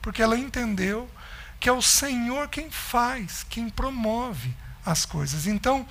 Porque 0.00 0.22
ela 0.22 0.38
entendeu 0.38 1.10
que 1.58 1.68
é 1.68 1.72
o 1.72 1.82
Senhor 1.82 2.48
quem 2.48 2.70
faz, 2.70 3.44
quem 3.50 3.68
promove 3.68 4.54
as 4.84 5.04
coisas. 5.04 5.44
Então, 5.44 5.86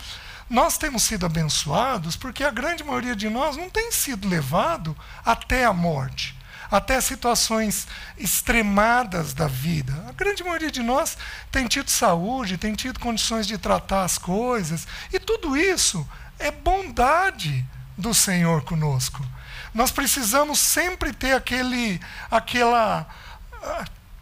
nós 0.49 0.77
temos 0.77 1.03
sido 1.03 1.25
abençoados 1.25 2.15
porque 2.15 2.43
a 2.43 2.51
grande 2.51 2.85
maioria 2.85 3.15
de 3.17 3.29
nós 3.29 3.57
não 3.57 3.69
tem 3.69 3.91
sido 3.91 4.29
levado 4.29 4.97
até 5.25 5.65
a 5.65 5.73
morte 5.73 6.35
até 6.69 6.99
situações 7.01 7.87
extremadas 8.17 9.33
da 9.33 9.47
vida. 9.47 9.93
A 10.07 10.11
grande 10.11 10.43
maioria 10.43 10.71
de 10.71 10.81
nós 10.81 11.17
tem 11.51 11.67
tido 11.67 11.89
saúde, 11.89 12.57
tem 12.57 12.73
tido 12.73 12.99
condições 12.99 13.47
de 13.47 13.57
tratar 13.57 14.03
as 14.03 14.17
coisas, 14.17 14.87
e 15.11 15.19
tudo 15.19 15.55
isso 15.57 16.07
é 16.39 16.51
bondade 16.51 17.65
do 17.97 18.13
Senhor 18.13 18.63
conosco. 18.63 19.25
Nós 19.73 19.91
precisamos 19.91 20.59
sempre 20.59 21.11
ter 21.13 21.33
aquele, 21.33 21.99
aquela, 22.31 23.05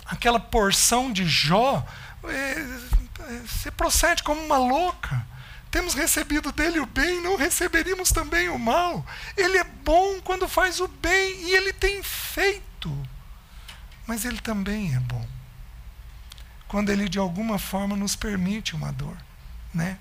aquela 0.06 0.40
porção 0.40 1.12
de 1.12 1.28
Jó. 1.28 1.86
Você 3.46 3.70
procede 3.72 4.24
como 4.24 4.42
uma 4.42 4.58
louca. 4.58 5.33
Temos 5.74 5.96
recebido 5.96 6.51
dele 6.51 6.80
o 6.80 6.86
bem, 6.86 7.20
não 7.20 7.36
receberíamos 7.36 8.12
também 8.12 8.48
o 8.48 8.60
mal. 8.60 9.03
Ele 9.36 9.58
é 9.58 9.63
bom 9.63 10.22
quando 10.22 10.48
faz 10.48 10.80
o 10.80 10.88
bem 10.88 11.48
e 11.48 11.56
ele 11.56 11.74
tem 11.74 12.03
feito. 12.03 12.96
Mas 14.06 14.24
ele 14.24 14.39
também 14.39 14.94
é 14.94 15.00
bom 15.00 15.27
quando 16.68 16.92
ele 16.92 17.10
de 17.10 17.18
alguma 17.18 17.58
forma 17.58 17.96
nos 17.96 18.15
permite 18.15 18.75
uma 18.75 18.92
dor, 18.92 19.18
né? 19.74 19.98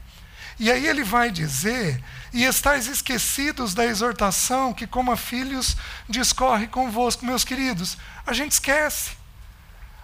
E 0.59 0.71
aí 0.71 0.87
ele 0.87 1.03
vai 1.03 1.31
dizer: 1.31 2.05
"E 2.35 2.45
estáis 2.45 2.87
esquecidos 2.87 3.73
da 3.73 3.87
exortação 3.87 4.75
que 4.75 4.87
como 4.87 5.11
a 5.11 5.17
filhos 5.17 5.75
discorre 6.07 6.67
convosco, 6.67 7.25
meus 7.25 7.45
queridos". 7.45 7.97
A 8.27 8.35
gente 8.35 8.53
esquece. 8.53 9.13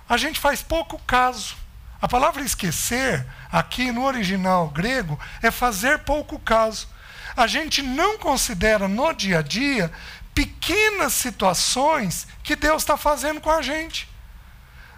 A 0.09 0.17
gente 0.17 0.41
faz 0.41 0.63
pouco 0.63 0.99
caso. 1.01 1.68
A 2.01 2.07
palavra 2.07 2.43
esquecer, 2.43 3.27
aqui 3.51 3.91
no 3.91 4.05
original 4.05 4.69
grego, 4.69 5.19
é 5.43 5.51
fazer 5.51 5.99
pouco 6.01 6.39
caso. 6.39 6.89
A 7.37 7.47
gente 7.47 7.83
não 7.83 8.19
considera 8.19 8.87
no 8.87 9.13
dia 9.13 9.41
a 9.41 9.43
dia 9.43 9.93
pequenas 10.33 11.13
situações 11.13 12.29
que 12.43 12.55
Deus 12.55 12.83
está 12.83 12.97
fazendo 12.97 13.41
com 13.41 13.51
a 13.51 13.61
gente. 13.61 14.09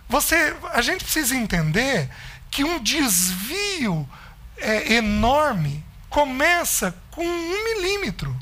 Você, 0.08 0.54
a 0.72 0.82
gente 0.82 1.04
precisa 1.04 1.34
entender 1.34 2.10
que 2.50 2.64
um 2.64 2.78
desvio 2.78 4.06
é, 4.58 4.94
enorme 4.94 5.84
começa 6.10 6.94
com 7.10 7.24
um 7.24 7.64
milímetro. 7.64 8.36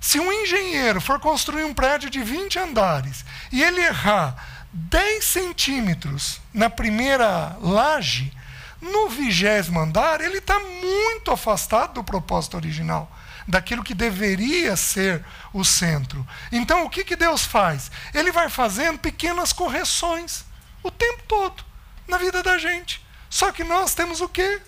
Se 0.00 0.18
um 0.18 0.32
engenheiro 0.32 1.00
for 1.00 1.20
construir 1.20 1.64
um 1.64 1.74
prédio 1.74 2.08
de 2.08 2.22
20 2.22 2.58
andares 2.58 3.24
e 3.50 3.62
ele 3.62 3.80
errar 3.80 4.51
10 4.72 5.24
centímetros 5.24 6.40
na 6.52 6.70
primeira 6.70 7.56
laje, 7.60 8.32
no 8.80 9.08
vigésimo 9.08 9.78
andar, 9.78 10.20
ele 10.20 10.38
está 10.38 10.58
muito 10.58 11.30
afastado 11.30 11.94
do 11.94 12.04
propósito 12.04 12.56
original, 12.56 13.10
daquilo 13.46 13.84
que 13.84 13.94
deveria 13.94 14.74
ser 14.76 15.24
o 15.52 15.64
centro. 15.64 16.26
Então, 16.50 16.84
o 16.84 16.90
que, 16.90 17.04
que 17.04 17.14
Deus 17.14 17.44
faz? 17.44 17.90
Ele 18.14 18.32
vai 18.32 18.48
fazendo 18.48 18.98
pequenas 18.98 19.52
correções 19.52 20.44
o 20.82 20.90
tempo 20.90 21.22
todo 21.28 21.64
na 22.08 22.16
vida 22.18 22.42
da 22.42 22.58
gente. 22.58 23.04
Só 23.28 23.52
que 23.52 23.62
nós 23.62 23.94
temos 23.94 24.20
o 24.20 24.28
quê? 24.28 24.60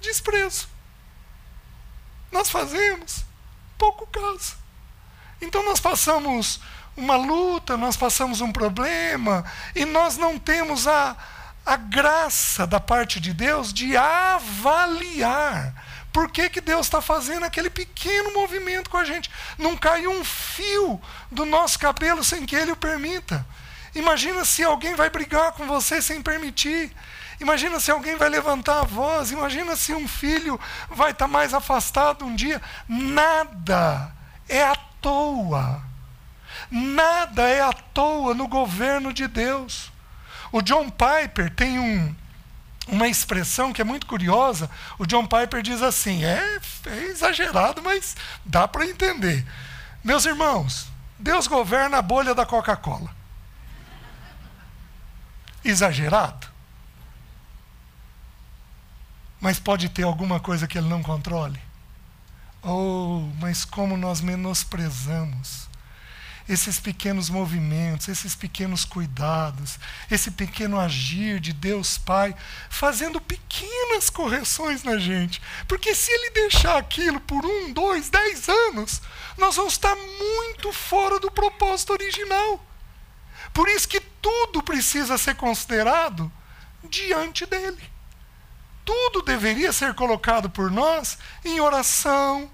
Desprezo. 0.00 0.68
Nós 2.30 2.50
fazemos 2.50 3.24
pouco 3.76 4.06
caso. 4.06 4.56
Então, 5.40 5.64
nós 5.64 5.80
passamos 5.80 6.60
uma 6.96 7.16
luta, 7.16 7.76
nós 7.76 7.96
passamos 7.96 8.40
um 8.40 8.52
problema 8.52 9.44
e 9.74 9.84
nós 9.84 10.16
não 10.16 10.38
temos 10.38 10.86
a, 10.86 11.16
a 11.64 11.76
graça 11.76 12.66
da 12.66 12.78
parte 12.78 13.18
de 13.18 13.32
Deus 13.32 13.72
de 13.72 13.96
avaliar 13.96 15.74
por 16.12 16.30
que, 16.30 16.50
que 16.50 16.60
Deus 16.60 16.86
está 16.86 17.00
fazendo 17.00 17.44
aquele 17.44 17.70
pequeno 17.70 18.34
movimento 18.34 18.90
com 18.90 18.98
a 18.98 19.04
gente. 19.04 19.30
Não 19.56 19.76
cai 19.76 20.06
um 20.06 20.22
fio 20.22 21.00
do 21.30 21.46
nosso 21.46 21.78
cabelo 21.78 22.22
sem 22.22 22.44
que 22.44 22.54
Ele 22.54 22.72
o 22.72 22.76
permita. 22.76 23.44
Imagina 23.94 24.44
se 24.44 24.62
alguém 24.62 24.94
vai 24.94 25.08
brigar 25.08 25.52
com 25.52 25.66
você 25.66 26.02
sem 26.02 26.20
permitir. 26.20 26.94
Imagina 27.40 27.80
se 27.80 27.90
alguém 27.90 28.16
vai 28.16 28.28
levantar 28.28 28.80
a 28.80 28.84
voz. 28.84 29.30
Imagina 29.30 29.74
se 29.74 29.94
um 29.94 30.06
filho 30.06 30.60
vai 30.90 31.12
estar 31.12 31.24
tá 31.24 31.32
mais 31.32 31.54
afastado 31.54 32.26
um 32.26 32.34
dia. 32.34 32.60
Nada 32.86 34.12
é 34.48 34.62
à 34.62 34.76
toa. 35.00 35.91
Nada 36.74 37.42
é 37.42 37.60
à 37.60 37.70
toa 37.70 38.32
no 38.32 38.48
governo 38.48 39.12
de 39.12 39.28
Deus. 39.28 39.92
O 40.50 40.62
John 40.62 40.88
Piper 40.88 41.54
tem 41.54 41.78
um, 41.78 42.16
uma 42.88 43.06
expressão 43.06 43.74
que 43.74 43.82
é 43.82 43.84
muito 43.84 44.06
curiosa. 44.06 44.70
O 44.98 45.04
John 45.04 45.26
Piper 45.26 45.60
diz 45.60 45.82
assim: 45.82 46.24
é, 46.24 46.58
é 46.86 47.02
exagerado, 47.04 47.82
mas 47.82 48.16
dá 48.42 48.66
para 48.66 48.86
entender. 48.86 49.46
Meus 50.02 50.24
irmãos, 50.24 50.88
Deus 51.18 51.46
governa 51.46 51.98
a 51.98 52.02
bolha 52.02 52.34
da 52.34 52.46
Coca-Cola. 52.46 53.14
Exagerado? 55.62 56.46
Mas 59.38 59.60
pode 59.60 59.90
ter 59.90 60.04
alguma 60.04 60.40
coisa 60.40 60.66
que 60.66 60.78
ele 60.78 60.88
não 60.88 61.02
controle? 61.02 61.60
Oh, 62.62 63.28
mas 63.38 63.62
como 63.62 63.94
nós 63.94 64.22
menosprezamos 64.22 65.70
esses 66.48 66.80
pequenos 66.80 67.30
movimentos, 67.30 68.08
esses 68.08 68.34
pequenos 68.34 68.84
cuidados, 68.84 69.78
esse 70.10 70.30
pequeno 70.30 70.78
agir 70.78 71.40
de 71.40 71.52
Deus 71.52 71.98
Pai, 71.98 72.34
fazendo 72.68 73.20
pequenas 73.20 74.10
correções 74.10 74.82
na 74.82 74.98
gente. 74.98 75.40
Porque 75.68 75.94
se 75.94 76.10
Ele 76.10 76.30
deixar 76.30 76.76
aquilo 76.76 77.20
por 77.20 77.44
um, 77.44 77.72
dois, 77.72 78.10
dez 78.10 78.48
anos, 78.48 79.00
nós 79.38 79.56
vamos 79.56 79.74
estar 79.74 79.94
muito 79.96 80.72
fora 80.72 81.18
do 81.18 81.30
propósito 81.30 81.92
original. 81.92 82.64
Por 83.52 83.68
isso 83.68 83.88
que 83.88 84.00
tudo 84.00 84.62
precisa 84.62 85.18
ser 85.18 85.34
considerado 85.36 86.30
diante 86.84 87.46
dele. 87.46 87.82
Tudo 88.84 89.22
deveria 89.22 89.72
ser 89.72 89.94
colocado 89.94 90.50
por 90.50 90.70
nós 90.70 91.18
em 91.44 91.60
oração, 91.60 92.50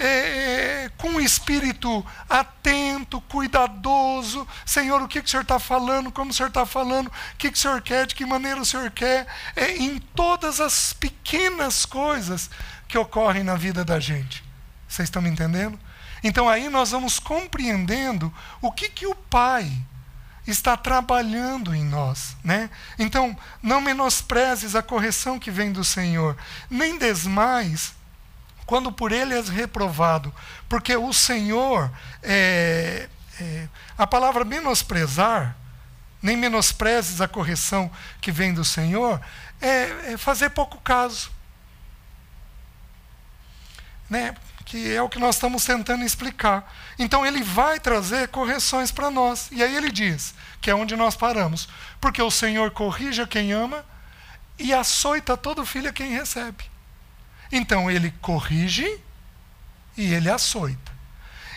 é, 0.00 0.84
é, 0.84 0.90
com 0.96 1.10
um 1.10 1.20
espírito 1.20 2.04
atento, 2.28 3.20
cuidadoso. 3.22 4.48
Senhor, 4.64 5.02
o 5.02 5.06
que, 5.06 5.20
que 5.20 5.26
o 5.26 5.30
Senhor 5.30 5.42
está 5.42 5.58
falando? 5.58 6.10
Como 6.10 6.30
o 6.30 6.34
Senhor 6.34 6.48
está 6.48 6.64
falando? 6.64 7.08
O 7.08 7.36
que, 7.36 7.50
que 7.50 7.58
o 7.58 7.60
Senhor 7.60 7.82
quer? 7.82 8.06
De 8.06 8.14
que 8.14 8.24
maneira 8.24 8.58
o 8.58 8.64
Senhor 8.64 8.90
quer? 8.90 9.26
É, 9.54 9.76
em 9.76 9.98
todas 9.98 10.58
as 10.58 10.94
pequenas 10.94 11.84
coisas 11.84 12.48
que 12.88 12.96
ocorrem 12.96 13.44
na 13.44 13.56
vida 13.56 13.84
da 13.84 14.00
gente. 14.00 14.42
Vocês 14.88 15.06
estão 15.06 15.20
me 15.20 15.28
entendendo? 15.28 15.78
Então 16.24 16.48
aí 16.48 16.70
nós 16.70 16.90
vamos 16.90 17.18
compreendendo 17.18 18.32
o 18.60 18.72
que, 18.72 18.88
que 18.88 19.06
o 19.06 19.14
Pai 19.14 19.70
está 20.46 20.76
trabalhando 20.76 21.74
em 21.74 21.84
nós, 21.84 22.36
né? 22.42 22.70
Então, 22.98 23.36
não 23.62 23.80
menosprezes 23.80 24.74
a 24.74 24.82
correção 24.82 25.38
que 25.38 25.50
vem 25.50 25.70
do 25.70 25.84
Senhor, 25.84 26.36
nem 26.68 26.98
desmais 26.98 27.94
quando 28.70 28.92
por 28.92 29.10
ele 29.10 29.34
és 29.34 29.48
reprovado, 29.48 30.32
porque 30.68 30.96
o 30.96 31.12
Senhor, 31.12 31.90
é, 32.22 33.08
é, 33.40 33.68
a 33.98 34.06
palavra 34.06 34.44
menosprezar, 34.44 35.56
nem 36.22 36.36
menosprezes 36.36 37.20
a 37.20 37.26
correção 37.26 37.90
que 38.20 38.30
vem 38.30 38.54
do 38.54 38.64
Senhor, 38.64 39.20
é, 39.60 40.12
é 40.12 40.16
fazer 40.16 40.50
pouco 40.50 40.80
caso. 40.82 41.32
Né? 44.08 44.36
que 44.64 44.94
é 44.94 45.02
o 45.02 45.08
que 45.08 45.18
nós 45.18 45.34
estamos 45.34 45.64
tentando 45.64 46.04
explicar. 46.04 46.72
Então 46.96 47.26
ele 47.26 47.42
vai 47.42 47.80
trazer 47.80 48.28
correções 48.28 48.92
para 48.92 49.10
nós. 49.10 49.48
E 49.50 49.64
aí 49.64 49.74
ele 49.74 49.90
diz, 49.90 50.32
que 50.60 50.70
é 50.70 50.74
onde 50.76 50.94
nós 50.94 51.16
paramos, 51.16 51.68
porque 52.00 52.22
o 52.22 52.30
Senhor 52.30 52.70
corrige 52.70 53.20
a 53.20 53.26
quem 53.26 53.50
ama 53.50 53.84
e 54.56 54.72
açoita 54.72 55.36
todo 55.36 55.66
filho 55.66 55.90
a 55.90 55.92
quem 55.92 56.12
recebe. 56.12 56.70
Então 57.50 57.90
ele 57.90 58.10
corrige 58.20 59.00
e 59.96 60.12
ele 60.14 60.30
açoita. 60.30 60.90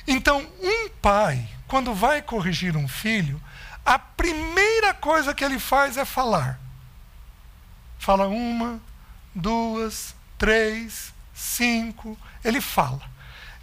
Então, 0.08 0.46
um 0.62 0.90
pai, 1.02 1.48
quando 1.68 1.94
vai 1.94 2.22
corrigir 2.22 2.76
um 2.76 2.88
filho, 2.88 3.42
a 3.86 3.98
primeira 3.98 4.94
coisa 4.94 5.34
que 5.34 5.44
ele 5.44 5.60
faz 5.60 5.98
é 5.98 6.06
falar. 6.06 6.60
Fala 7.98 8.28
uma, 8.28 8.82
duas, 9.34 10.14
três, 10.38 11.14
cinco, 11.34 12.18
ele 12.44 12.60
fala. 12.60 13.02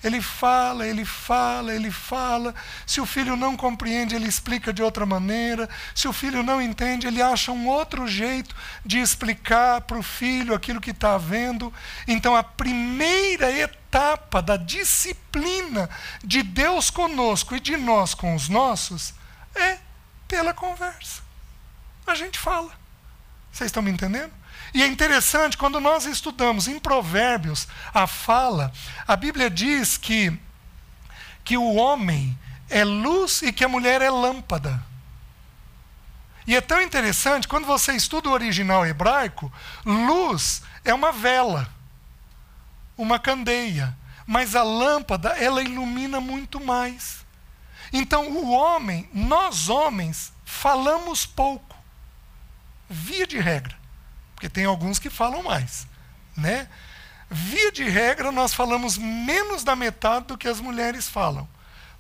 Ele 0.03 0.23
fala, 0.23 0.87
ele 0.87 1.05
fala, 1.05 1.75
ele 1.75 1.91
fala. 1.91 2.55
Se 2.87 3.01
o 3.01 3.07
filho 3.07 3.37
não 3.37 3.57
compreende, 3.57 4.15
ele 4.15 4.27
explica 4.27 4.73
de 4.73 4.83
outra 4.83 5.05
maneira. 5.05 5.69
Se 5.95 6.09
o 6.09 6.13
filho 6.13 6.43
não 6.43 6.61
entende, 6.61 7.07
ele 7.07 7.21
acha 7.21 7.53
um 7.53 7.69
outro 7.69 8.07
jeito 8.09 8.55
de 8.85 8.99
explicar 8.99 9.83
para 9.83 9.99
o 9.99 10.03
filho 10.03 10.55
aquilo 10.55 10.81
que 10.81 10.91
está 10.91 11.19
vendo. 11.19 11.73
Então, 12.09 12.35
a 12.35 12.43
primeira 12.43 13.53
etapa 13.53 14.41
da 14.41 14.57
disciplina 14.57 15.91
de 16.25 16.43
Deus 16.43 16.89
conosco 16.89 17.55
e 17.55 17.61
de 17.61 17.77
nós 17.77 18.15
com 18.15 18.35
os 18.35 18.49
nossos 18.49 19.13
é 19.55 19.79
pela 20.27 20.55
conversa. 20.55 21.21
A 22.07 22.15
gente 22.15 22.39
fala. 22.39 22.71
Vocês 23.53 23.69
estão 23.69 23.83
me 23.83 23.91
entendendo? 23.91 24.40
E 24.73 24.83
é 24.83 24.87
interessante, 24.87 25.57
quando 25.57 25.81
nós 25.81 26.07
estudamos 26.07 26.69
em 26.69 26.79
Provérbios 26.79 27.67
a 27.93 28.07
fala, 28.07 28.73
a 29.07 29.17
Bíblia 29.17 29.51
diz 29.51 29.97
que, 29.97 30.33
que 31.43 31.57
o 31.57 31.75
homem 31.75 32.39
é 32.69 32.85
luz 32.85 33.43
e 33.43 33.53
que 33.53 33.65
a 33.65 33.69
mulher 33.69 34.01
é 34.01 34.09
lâmpada. 34.09 34.81
E 36.47 36.55
é 36.55 36.61
tão 36.61 36.81
interessante, 36.81 37.49
quando 37.49 37.67
você 37.67 37.93
estuda 37.93 38.29
o 38.29 38.33
original 38.33 38.87
hebraico, 38.87 39.53
luz 39.85 40.63
é 40.85 40.95
uma 40.95 41.11
vela, 41.11 41.69
uma 42.97 43.19
candeia, 43.19 43.97
mas 44.25 44.55
a 44.55 44.63
lâmpada, 44.63 45.31
ela 45.31 45.63
ilumina 45.63 46.21
muito 46.21 46.61
mais. 46.61 47.27
Então, 47.93 48.29
o 48.29 48.53
homem, 48.53 49.09
nós 49.13 49.69
homens, 49.69 50.33
falamos 50.45 51.27
pouco, 51.27 51.77
via 52.89 53.27
de 53.27 53.39
regra 53.39 53.80
porque 54.41 54.49
tem 54.49 54.65
alguns 54.65 54.99
que 54.99 55.11
falam 55.11 55.43
mais, 55.43 55.87
né? 56.35 56.67
Via 57.31 57.71
de 57.71 57.87
regra, 57.87 58.33
nós 58.33 58.55
falamos 58.55 58.97
menos 58.97 59.63
da 59.63 59.77
metade 59.77 60.29
do 60.29 60.39
que 60.39 60.49
as 60.49 60.61
mulheres 60.61 61.11
falam. 61.11 61.47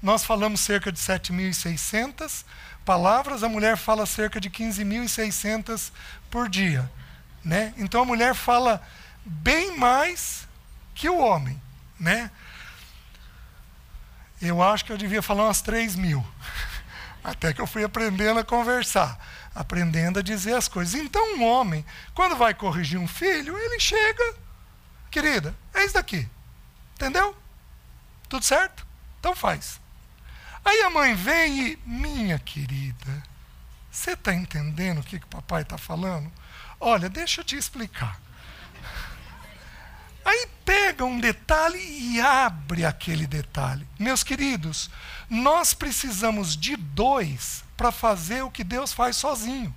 Nós 0.03 0.24
falamos 0.24 0.61
cerca 0.61 0.90
de 0.90 0.98
7.600 0.98 2.46
palavras, 2.83 3.42
a 3.42 3.48
mulher 3.48 3.76
fala 3.76 4.07
cerca 4.07 4.40
de 4.40 4.48
15.600 4.48 5.92
por 6.31 6.48
dia. 6.48 6.90
Né? 7.44 7.74
Então 7.76 8.00
a 8.00 8.07
mulher 8.07 8.35
fala 8.35 8.83
bem 9.22 9.76
mais 9.76 10.48
que 10.94 11.11
o 11.11 11.18
homem. 11.18 11.61
Né? 11.98 12.31
Eu 14.40 14.62
acho 14.62 14.87
que 14.87 14.92
eu 14.92 14.96
devia 14.96 15.20
falar 15.20 15.44
umas 15.44 15.61
3 15.61 15.94
mil. 15.94 16.26
Até 17.22 17.53
que 17.53 17.61
eu 17.61 17.66
fui 17.66 17.85
aprendendo 17.85 18.40
a 18.40 18.44
conversar 18.44 19.20
aprendendo 19.54 20.18
a 20.18 20.22
dizer 20.22 20.54
as 20.54 20.68
coisas. 20.68 20.94
Então, 20.94 21.36
um 21.36 21.44
homem, 21.44 21.84
quando 22.14 22.36
vai 22.36 22.54
corrigir 22.54 22.98
um 22.98 23.08
filho, 23.08 23.56
ele 23.58 23.80
chega, 23.80 24.34
querida, 25.10 25.54
é 25.74 25.84
isso 25.84 25.94
daqui. 25.94 26.28
Entendeu? 26.94 27.36
Tudo 28.28 28.44
certo? 28.44 28.86
Então 29.18 29.34
faz. 29.34 29.80
Aí 30.64 30.82
a 30.82 30.90
mãe 30.90 31.14
vem 31.14 31.68
e, 31.68 31.78
minha 31.84 32.38
querida, 32.38 33.22
você 33.90 34.12
está 34.12 34.34
entendendo 34.34 34.98
o 34.98 35.02
que, 35.02 35.18
que 35.18 35.24
o 35.24 35.28
papai 35.28 35.62
está 35.62 35.78
falando? 35.78 36.30
Olha, 36.78 37.08
deixa 37.08 37.40
eu 37.40 37.44
te 37.44 37.56
explicar. 37.56 38.20
Aí 40.24 40.46
pega 40.64 41.04
um 41.04 41.18
detalhe 41.18 41.78
e 41.78 42.20
abre 42.20 42.84
aquele 42.84 43.26
detalhe. 43.26 43.86
Meus 43.98 44.22
queridos, 44.22 44.90
nós 45.28 45.74
precisamos 45.74 46.56
de 46.56 46.76
dois 46.76 47.64
para 47.81 47.90
fazer 47.90 48.43
o 48.43 48.51
que 48.51 48.62
Deus 48.62 48.93
faz 48.93 49.16
sozinho. 49.16 49.75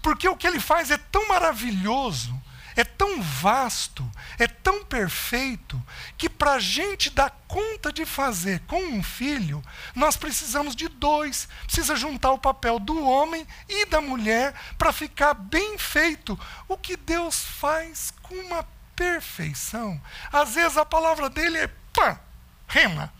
Porque 0.00 0.26
o 0.26 0.34
que 0.34 0.46
ele 0.46 0.58
faz 0.58 0.90
é 0.90 0.96
tão 0.96 1.28
maravilhoso, 1.28 2.42
é 2.74 2.82
tão 2.82 3.20
vasto, 3.20 4.10
é 4.38 4.46
tão 4.46 4.82
perfeito, 4.82 5.78
que 6.16 6.30
para 6.30 6.52
a 6.52 6.58
gente 6.58 7.10
dar 7.10 7.28
conta 7.46 7.92
de 7.92 8.06
fazer 8.06 8.60
com 8.60 8.82
um 8.82 9.02
filho, 9.02 9.62
nós 9.94 10.16
precisamos 10.16 10.74
de 10.74 10.88
dois. 10.88 11.50
Precisa 11.66 11.94
juntar 11.94 12.30
o 12.32 12.38
papel 12.38 12.78
do 12.78 13.04
homem 13.04 13.46
e 13.68 13.84
da 13.84 14.00
mulher 14.00 14.54
para 14.78 14.94
ficar 14.94 15.34
bem 15.34 15.76
feito. 15.76 16.40
O 16.66 16.78
que 16.78 16.96
Deus 16.96 17.44
faz 17.44 18.10
com 18.22 18.34
uma 18.36 18.66
perfeição. 18.94 20.00
Às 20.32 20.54
vezes 20.54 20.78
a 20.78 20.86
palavra 20.86 21.28
dele 21.28 21.58
é 21.58 21.70
pã, 21.92 22.18
rema. 22.66 23.12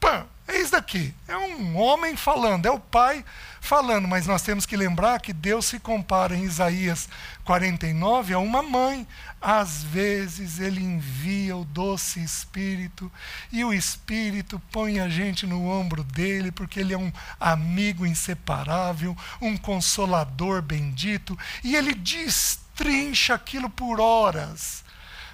Pã, 0.00 0.26
é 0.48 0.62
isso 0.62 0.72
daqui. 0.72 1.14
É 1.28 1.36
um 1.36 1.76
homem 1.76 2.16
falando, 2.16 2.64
é 2.64 2.70
o 2.70 2.80
pai 2.80 3.22
falando, 3.60 4.08
mas 4.08 4.26
nós 4.26 4.40
temos 4.40 4.64
que 4.64 4.78
lembrar 4.78 5.20
que 5.20 5.32
Deus 5.32 5.66
se 5.66 5.78
compara 5.78 6.34
em 6.34 6.42
Isaías 6.42 7.06
49 7.44 8.32
a 8.32 8.38
uma 8.38 8.62
mãe. 8.62 9.06
Às 9.40 9.82
vezes 9.84 10.58
ele 10.58 10.82
envia 10.82 11.54
o 11.54 11.66
doce 11.66 12.24
Espírito 12.24 13.12
e 13.52 13.62
o 13.62 13.74
Espírito 13.74 14.60
põe 14.72 15.00
a 15.00 15.08
gente 15.08 15.46
no 15.46 15.68
ombro 15.68 16.02
dele, 16.02 16.50
porque 16.50 16.80
ele 16.80 16.94
é 16.94 16.98
um 16.98 17.12
amigo 17.38 18.06
inseparável, 18.06 19.14
um 19.42 19.54
consolador 19.54 20.62
bendito, 20.62 21.38
e 21.62 21.76
ele 21.76 21.94
destrincha 21.94 23.34
aquilo 23.34 23.68
por 23.68 24.00
horas 24.00 24.87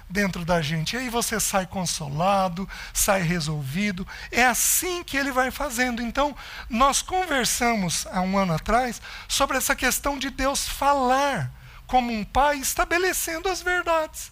dentro 0.09 0.45
da 0.45 0.61
gente. 0.61 0.95
E 0.95 0.99
aí 0.99 1.09
você 1.09 1.39
sai 1.39 1.65
consolado, 1.65 2.67
sai 2.93 3.21
resolvido. 3.21 4.07
É 4.31 4.45
assim 4.45 5.03
que 5.03 5.17
ele 5.17 5.31
vai 5.31 5.51
fazendo. 5.51 6.01
Então, 6.01 6.35
nós 6.69 7.01
conversamos 7.01 8.05
há 8.07 8.21
um 8.21 8.37
ano 8.37 8.53
atrás 8.53 9.01
sobre 9.27 9.57
essa 9.57 9.75
questão 9.75 10.17
de 10.17 10.29
Deus 10.29 10.67
falar 10.67 11.51
como 11.87 12.11
um 12.11 12.23
pai, 12.23 12.57
estabelecendo 12.57 13.49
as 13.49 13.61
verdades. 13.61 14.31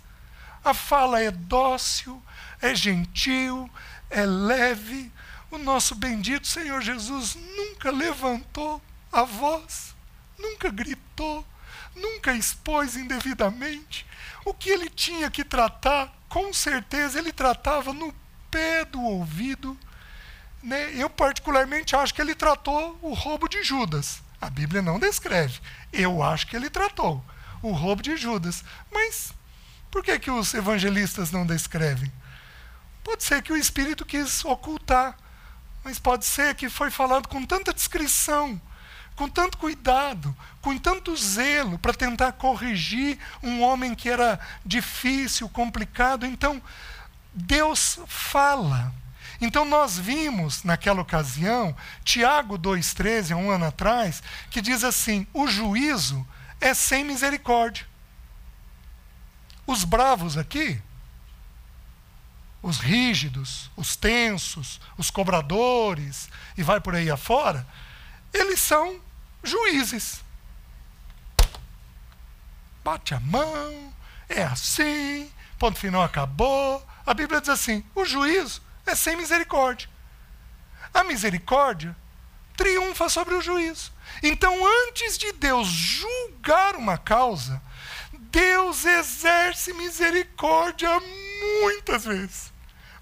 A 0.63 0.73
fala 0.73 1.21
é 1.21 1.29
dócil, 1.29 2.21
é 2.61 2.73
gentil, 2.73 3.69
é 4.09 4.25
leve. 4.25 5.11
O 5.51 5.57
nosso 5.57 5.93
bendito 5.93 6.47
Senhor 6.47 6.81
Jesus 6.81 7.35
nunca 7.35 7.91
levantou 7.91 8.81
a 9.11 9.23
voz, 9.23 9.93
nunca 10.39 10.71
gritou, 10.71 11.45
nunca 11.95 12.33
expôs 12.33 12.95
indevidamente 12.95 14.05
o 14.45 14.53
que 14.53 14.69
ele 14.69 14.89
tinha 14.89 15.29
que 15.29 15.43
tratar, 15.43 16.13
com 16.27 16.53
certeza 16.53 17.19
ele 17.19 17.31
tratava 17.31 17.93
no 17.93 18.13
pé 18.49 18.85
do 18.85 19.01
ouvido 19.01 19.77
né, 20.63 20.93
eu 20.95 21.09
particularmente 21.09 21.93
acho 21.93 22.13
que 22.13 22.21
ele 22.21 22.33
tratou 22.33 22.97
o 23.01 23.13
roubo 23.13 23.49
de 23.49 23.61
Judas. 23.63 24.23
A 24.39 24.49
Bíblia 24.49 24.81
não 24.81 24.97
descreve. 24.97 25.59
Eu 25.91 26.23
acho 26.23 26.47
que 26.47 26.55
ele 26.55 26.69
tratou 26.69 27.23
o 27.61 27.71
roubo 27.71 28.01
de 28.01 28.15
Judas. 28.15 28.63
Mas 28.91 29.33
por 29.91 30.01
que, 30.01 30.17
que 30.17 30.31
os 30.31 30.53
evangelistas 30.53 31.31
não 31.31 31.45
descrevem? 31.45 32.11
Pode 33.03 33.23
ser 33.25 33.41
que 33.41 33.51
o 33.51 33.57
Espírito 33.57 34.05
quis 34.05 34.43
ocultar, 34.45 35.17
mas 35.83 35.99
pode 35.99 36.25
ser 36.25 36.55
que 36.55 36.69
foi 36.69 36.89
falado 36.89 37.27
com 37.27 37.45
tanta 37.45 37.73
descrição, 37.73 38.59
com 39.15 39.29
tanto 39.29 39.57
cuidado, 39.57 40.35
com 40.61 40.77
tanto 40.77 41.15
zelo 41.15 41.77
para 41.77 41.93
tentar 41.93 42.33
corrigir 42.33 43.19
um 43.41 43.61
homem 43.61 43.93
que 43.93 44.09
era 44.09 44.39
difícil, 44.65 45.47
complicado. 45.49 46.25
Então, 46.25 46.61
Deus 47.33 47.99
fala. 48.07 48.93
Então 49.41 49.65
nós 49.65 49.97
vimos 49.99 50.63
naquela 50.63 51.01
ocasião, 51.01 51.75
Tiago 52.03 52.57
2,13, 52.57 53.35
um 53.35 53.51
ano 53.51 53.65
atrás, 53.65 54.23
que 54.49 54.61
diz 54.61 54.83
assim: 54.83 55.27
o 55.33 55.47
juízo 55.47 56.25
é 56.61 56.73
sem 56.73 57.03
misericórdia. 57.03 57.85
Os 59.65 59.83
bravos 59.83 60.37
aqui, 60.37 60.81
os 62.61 62.77
rígidos, 62.77 63.69
os 63.75 63.95
tensos, 63.95 64.79
os 64.97 65.09
cobradores, 65.09 66.29
e 66.57 66.63
vai 66.63 66.79
por 66.79 66.95
aí 66.95 67.11
afora, 67.11 67.67
eles 68.33 68.59
são 68.59 68.99
juízes. 69.43 70.23
Bate 72.83 73.13
a 73.13 73.19
mão, 73.19 73.93
é 74.27 74.43
assim, 74.43 75.31
ponto 75.57 75.79
final 75.79 76.03
acabou. 76.03 76.85
A 77.05 77.13
Bíblia 77.13 77.39
diz 77.39 77.49
assim: 77.49 77.85
o 77.95 78.03
juízo 78.03 78.61
é 78.85 78.95
sem 78.95 79.15
misericórdia. 79.15 79.89
A 80.93 81.03
misericórdia 81.03 81.95
triunfa 82.55 83.09
sobre 83.09 83.35
o 83.35 83.41
juízo. 83.41 83.91
Então, 84.21 84.53
antes 84.87 85.17
de 85.17 85.31
Deus 85.31 85.67
julgar 85.67 86.75
uma 86.75 86.97
causa, 86.97 87.61
Deus 88.11 88.85
exerce 88.85 89.73
misericórdia 89.73 90.89
muitas 91.61 92.05
vezes. 92.05 92.51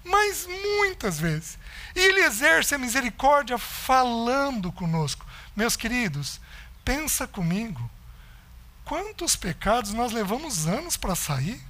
Mas 0.04 0.46
muitas 0.46 1.18
vezes. 1.18 1.58
E 1.94 2.00
Ele 2.00 2.24
exerce 2.24 2.74
a 2.74 2.78
misericórdia 2.78 3.58
falando 3.58 4.72
conosco. 4.72 5.26
Meus 5.54 5.76
queridos, 5.76 6.40
pensa 6.84 7.26
comigo. 7.26 7.90
Quantos 8.84 9.36
pecados 9.36 9.92
nós 9.92 10.12
levamos 10.12 10.66
anos 10.66 10.96
para 10.96 11.14
sair? 11.14 11.62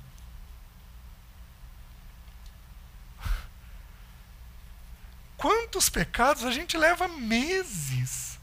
Quantos 5.36 5.88
pecados 5.88 6.44
a 6.44 6.52
gente 6.52 6.78
leva 6.78 7.08
meses? 7.08 8.38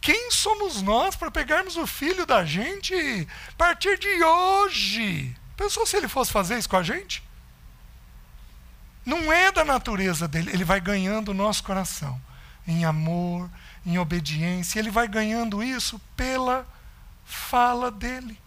Quem 0.00 0.30
somos 0.30 0.82
nós 0.82 1.16
para 1.16 1.30
pegarmos 1.30 1.76
o 1.76 1.86
filho 1.86 2.26
da 2.26 2.44
gente 2.44 2.94
a 3.48 3.52
partir 3.52 3.98
de 3.98 4.22
hoje? 4.22 5.36
Pensou 5.56 5.86
se 5.86 5.96
ele 5.96 6.08
fosse 6.08 6.32
fazer 6.32 6.58
isso 6.58 6.68
com 6.68 6.76
a 6.76 6.82
gente? 6.82 7.22
Não 9.04 9.32
é 9.32 9.52
da 9.52 9.64
natureza 9.64 10.26
dele, 10.26 10.50
ele 10.52 10.64
vai 10.64 10.80
ganhando 10.80 11.30
o 11.30 11.34
nosso 11.34 11.62
coração 11.62 12.20
em 12.66 12.84
amor, 12.84 13.50
em 13.84 13.98
obediência, 13.98 14.78
ele 14.78 14.90
vai 14.90 15.06
ganhando 15.06 15.62
isso 15.62 16.00
pela 16.16 16.66
fala 17.24 17.90
dele. 17.90 18.38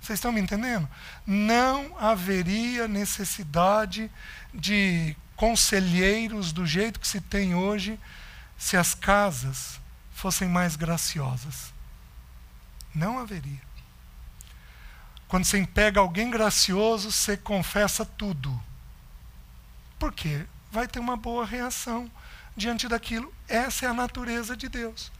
Vocês 0.00 0.18
estão 0.18 0.32
me 0.32 0.40
entendendo? 0.40 0.88
Não 1.26 1.96
haveria 1.98 2.86
necessidade 2.86 4.10
de 4.54 5.16
conselheiros 5.34 6.52
do 6.52 6.64
jeito 6.64 7.00
que 7.00 7.08
se 7.08 7.20
tem 7.20 7.54
hoje, 7.54 7.98
se 8.56 8.76
as 8.76 8.94
casas 8.94 9.80
fossem 10.12 10.48
mais 10.48 10.76
graciosas. 10.76 11.72
Não 12.94 13.18
haveria. 13.18 13.60
Quando 15.26 15.44
você 15.44 15.64
pega 15.66 16.00
alguém 16.00 16.30
gracioso, 16.30 17.12
você 17.12 17.36
confessa 17.36 18.04
tudo. 18.04 18.60
Por 19.98 20.12
quê? 20.12 20.46
Vai 20.70 20.86
ter 20.86 20.98
uma 20.98 21.16
boa 21.16 21.44
reação 21.44 22.10
diante 22.56 22.88
daquilo. 22.88 23.32
Essa 23.48 23.86
é 23.86 23.88
a 23.88 23.94
natureza 23.94 24.56
de 24.56 24.68
Deus. 24.68 25.10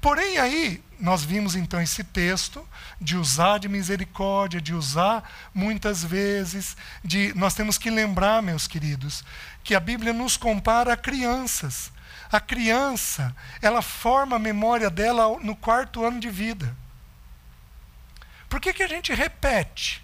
Porém, 0.00 0.36
aí, 0.38 0.82
nós 0.98 1.24
vimos 1.24 1.54
então 1.54 1.80
esse 1.80 2.02
texto 2.02 2.66
de 3.00 3.16
usar 3.16 3.58
de 3.58 3.68
misericórdia, 3.68 4.60
de 4.60 4.74
usar 4.74 5.22
muitas 5.54 6.02
vezes, 6.02 6.76
de 7.04 7.32
nós 7.34 7.54
temos 7.54 7.78
que 7.78 7.88
lembrar, 7.88 8.42
meus 8.42 8.66
queridos, 8.66 9.24
que 9.62 9.74
a 9.74 9.80
Bíblia 9.80 10.12
nos 10.12 10.36
compara 10.36 10.92
a 10.92 10.96
crianças. 10.96 11.92
A 12.32 12.40
criança, 12.40 13.34
ela 13.60 13.80
forma 13.80 14.36
a 14.36 14.40
memória 14.40 14.90
dela 14.90 15.38
no 15.40 15.54
quarto 15.54 16.04
ano 16.04 16.18
de 16.18 16.30
vida. 16.30 16.76
Por 18.48 18.60
que, 18.60 18.72
que 18.72 18.82
a 18.82 18.88
gente 18.88 19.14
repete? 19.14 20.02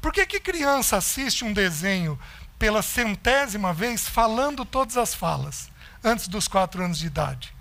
Por 0.00 0.12
que, 0.12 0.26
que 0.26 0.40
criança 0.40 0.96
assiste 0.96 1.44
um 1.44 1.52
desenho 1.52 2.18
pela 2.62 2.80
centésima 2.80 3.74
vez 3.74 4.08
falando 4.08 4.64
todas 4.64 4.96
as 4.96 5.12
falas 5.12 5.68
antes 6.04 6.28
dos 6.28 6.46
quatro 6.46 6.84
anos 6.84 6.96
de 6.96 7.08
idade? 7.08 7.52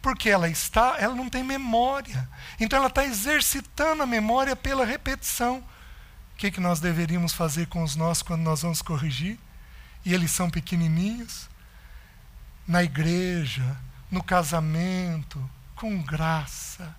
Porque 0.00 0.30
ela 0.30 0.48
está, 0.48 0.94
ela 1.00 1.16
não 1.16 1.28
tem 1.28 1.42
memória. 1.42 2.28
Então 2.60 2.78
ela 2.78 2.86
está 2.86 3.04
exercitando 3.04 4.04
a 4.04 4.06
memória 4.06 4.54
pela 4.54 4.86
repetição. 4.86 5.56
O 6.32 6.36
que, 6.36 6.52
que 6.52 6.60
nós 6.60 6.78
deveríamos 6.78 7.32
fazer 7.32 7.66
com 7.66 7.82
os 7.82 7.96
nossos 7.96 8.22
quando 8.22 8.42
nós 8.42 8.62
vamos 8.62 8.80
corrigir? 8.80 9.36
E 10.04 10.14
eles 10.14 10.30
são 10.30 10.48
pequenininhos? 10.48 11.48
Na 12.68 12.84
igreja, 12.84 13.76
no 14.08 14.22
casamento, 14.22 15.42
com 15.74 16.00
graça 16.00 16.94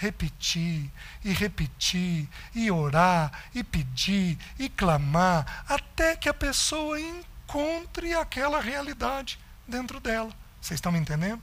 repetir 0.00 0.90
e 1.22 1.30
repetir 1.30 2.26
e 2.54 2.70
orar 2.70 3.30
e 3.54 3.62
pedir 3.62 4.38
e 4.58 4.66
clamar 4.66 5.64
até 5.68 6.16
que 6.16 6.26
a 6.26 6.32
pessoa 6.32 6.98
encontre 6.98 8.14
aquela 8.14 8.62
realidade 8.62 9.38
dentro 9.68 10.00
dela. 10.00 10.30
Vocês 10.58 10.78
estão 10.78 10.90
me 10.90 10.98
entendendo? 10.98 11.42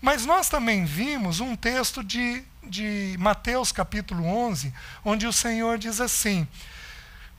Mas 0.00 0.24
nós 0.24 0.48
também 0.48 0.84
vimos 0.84 1.40
um 1.40 1.56
texto 1.56 2.04
de, 2.04 2.44
de 2.62 3.16
Mateus 3.18 3.72
capítulo 3.72 4.24
11, 4.24 4.72
onde 5.04 5.26
o 5.26 5.32
Senhor 5.32 5.76
diz 5.76 6.00
assim: 6.00 6.46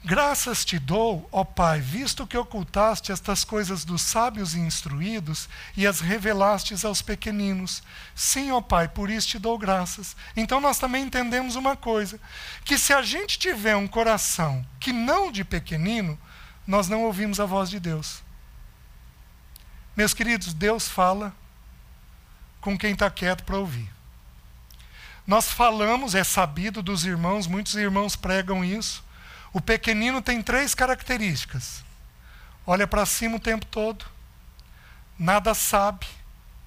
Graças 0.04 0.64
te 0.64 0.80
dou, 0.80 1.28
ó 1.30 1.44
Pai, 1.44 1.82
visto 1.82 2.26
que 2.26 2.38
ocultaste 2.38 3.12
estas 3.12 3.44
coisas 3.44 3.84
dos 3.84 4.02
sábios 4.02 4.56
e 4.56 4.60
instruídos 4.60 5.50
e 5.76 5.86
as 5.86 6.00
revelastes 6.00 6.86
aos 6.86 7.02
pequeninos. 7.02 7.84
Sim, 8.16 8.52
ó 8.52 8.62
Pai, 8.62 8.88
por 8.88 9.10
isso 9.10 9.28
te 9.28 9.40
dou 9.40 9.58
graças. 9.58 10.16
Então 10.38 10.62
nós 10.62 10.80
também 10.80 11.04
entendemos 11.04 11.56
uma 11.58 11.76
coisa: 11.76 12.20
que 12.64 12.78
se 12.78 12.94
a 12.94 13.02
gente 13.02 13.38
tiver 13.38 13.76
um 13.76 13.90
coração 13.90 14.66
que 14.80 14.94
não 14.94 15.32
de 15.32 15.44
pequenino, 15.44 16.18
nós 16.66 16.88
não 16.88 17.04
ouvimos 17.04 17.40
a 17.40 17.46
voz 17.46 17.70
de 17.70 17.80
Deus. 17.80 18.24
Meus 19.98 20.14
queridos, 20.14 20.54
Deus 20.54 20.88
fala 20.88 21.36
com 22.62 22.78
quem 22.78 22.94
está 22.94 23.10
quieto 23.10 23.44
para 23.44 23.58
ouvir. 23.58 23.90
Nós 25.28 25.52
falamos, 25.52 26.16
é 26.16 26.24
sabido 26.24 26.82
dos 26.82 27.06
irmãos, 27.06 27.48
muitos 27.48 27.76
irmãos 27.76 28.16
pregam 28.16 28.64
isso. 28.64 29.04
O 29.52 29.60
pequenino 29.60 30.22
tem 30.22 30.42
três 30.42 30.76
características: 30.76 31.84
olha 32.66 32.88
para 32.88 33.06
cima 33.06 33.38
o 33.38 33.40
tempo 33.40 33.66
todo, 33.66 34.06
nada 35.18 35.54
sabe 35.54 36.08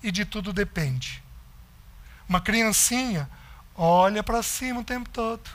e 0.03 0.11
de 0.11 0.25
tudo 0.25 0.53
depende. 0.53 1.23
Uma 2.29 2.40
criancinha 2.40 3.31
olha 3.75 4.23
para 4.23 4.42
cima 4.42 4.81
o 4.81 4.85
tempo 4.85 5.09
todo, 5.09 5.49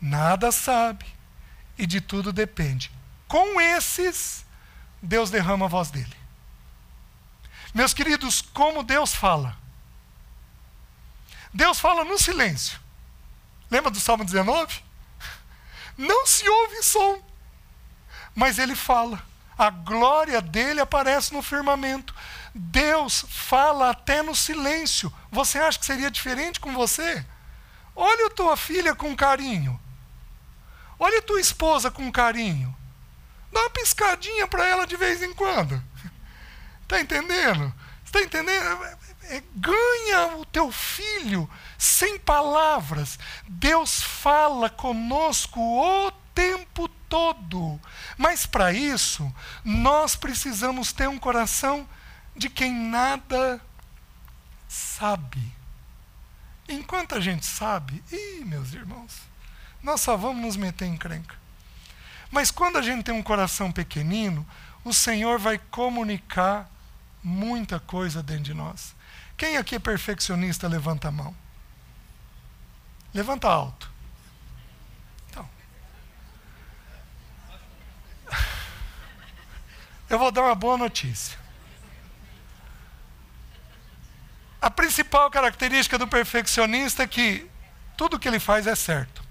nada 0.00 0.50
sabe 0.50 1.06
e 1.78 1.86
de 1.86 2.00
tudo 2.00 2.32
depende. 2.32 2.90
Com 3.28 3.60
esses, 3.60 4.44
Deus 5.00 5.30
derrama 5.30 5.66
a 5.66 5.68
voz 5.68 5.90
dele. 5.90 6.16
Meus 7.72 7.94
queridos, 7.94 8.40
como 8.42 8.82
Deus 8.82 9.14
fala? 9.14 9.56
Deus 11.54 11.78
fala 11.78 12.04
no 12.04 12.18
silêncio. 12.18 12.80
Lembra 13.70 13.90
do 13.90 14.00
Salmo 14.00 14.24
19? 14.24 14.89
Não 16.00 16.24
se 16.24 16.48
ouve 16.48 16.82
som, 16.82 17.22
mas 18.34 18.58
ele 18.58 18.74
fala. 18.74 19.22
A 19.58 19.68
glória 19.68 20.40
dele 20.40 20.80
aparece 20.80 21.34
no 21.34 21.42
firmamento. 21.42 22.14
Deus 22.54 23.26
fala 23.28 23.90
até 23.90 24.22
no 24.22 24.34
silêncio. 24.34 25.12
Você 25.30 25.58
acha 25.58 25.78
que 25.78 25.84
seria 25.84 26.10
diferente 26.10 26.58
com 26.58 26.72
você? 26.72 27.22
Olha 27.94 28.28
a 28.28 28.30
tua 28.30 28.56
filha 28.56 28.94
com 28.94 29.14
carinho. 29.14 29.78
Olha 30.98 31.18
a 31.18 31.22
tua 31.22 31.38
esposa 31.38 31.90
com 31.90 32.10
carinho. 32.10 32.74
Dá 33.52 33.60
uma 33.60 33.68
piscadinha 33.70 34.46
para 34.46 34.66
ela 34.66 34.86
de 34.86 34.96
vez 34.96 35.22
em 35.22 35.34
quando. 35.34 35.82
Está 36.80 36.98
entendendo? 36.98 37.74
Está 38.02 38.22
entendendo? 38.22 38.84
É, 38.84 39.36
é, 39.36 39.42
ganha 39.54 40.38
o 40.38 40.46
teu 40.46 40.72
filho 40.72 41.46
sem 41.80 42.18
palavras. 42.18 43.18
Deus 43.48 44.02
fala 44.02 44.68
conosco 44.68 45.58
o 45.58 46.12
tempo 46.34 46.86
todo. 47.08 47.80
Mas 48.18 48.44
para 48.44 48.70
isso, 48.70 49.32
nós 49.64 50.14
precisamos 50.14 50.92
ter 50.92 51.08
um 51.08 51.18
coração 51.18 51.88
de 52.36 52.50
quem 52.50 52.70
nada 52.70 53.58
sabe. 54.68 55.56
Enquanto 56.68 57.14
a 57.14 57.20
gente 57.20 57.46
sabe, 57.46 58.04
ih, 58.12 58.44
meus 58.44 58.74
irmãos, 58.74 59.22
nós 59.82 60.02
só 60.02 60.18
vamos 60.18 60.42
nos 60.44 60.56
meter 60.56 60.84
em 60.84 60.98
crenca. 60.98 61.34
Mas 62.30 62.50
quando 62.50 62.76
a 62.76 62.82
gente 62.82 63.04
tem 63.04 63.14
um 63.14 63.22
coração 63.22 63.72
pequenino, 63.72 64.46
o 64.84 64.92
Senhor 64.92 65.38
vai 65.38 65.56
comunicar 65.70 66.70
muita 67.24 67.80
coisa 67.80 68.22
dentro 68.22 68.44
de 68.44 68.54
nós. 68.54 68.94
Quem 69.34 69.56
aqui 69.56 69.76
é 69.76 69.78
perfeccionista, 69.78 70.68
levanta 70.68 71.08
a 71.08 71.10
mão. 71.10 71.34
Levanta 73.12 73.48
alto. 73.48 73.90
Então. 75.28 75.48
Eu 80.08 80.18
vou 80.18 80.30
dar 80.30 80.42
uma 80.42 80.54
boa 80.54 80.76
notícia. 80.76 81.38
A 84.60 84.70
principal 84.70 85.30
característica 85.30 85.96
do 85.96 86.06
perfeccionista 86.06 87.02
é 87.02 87.06
que 87.06 87.50
tudo 87.96 88.18
que 88.18 88.28
ele 88.28 88.38
faz 88.38 88.66
é 88.66 88.74
certo. 88.74 89.24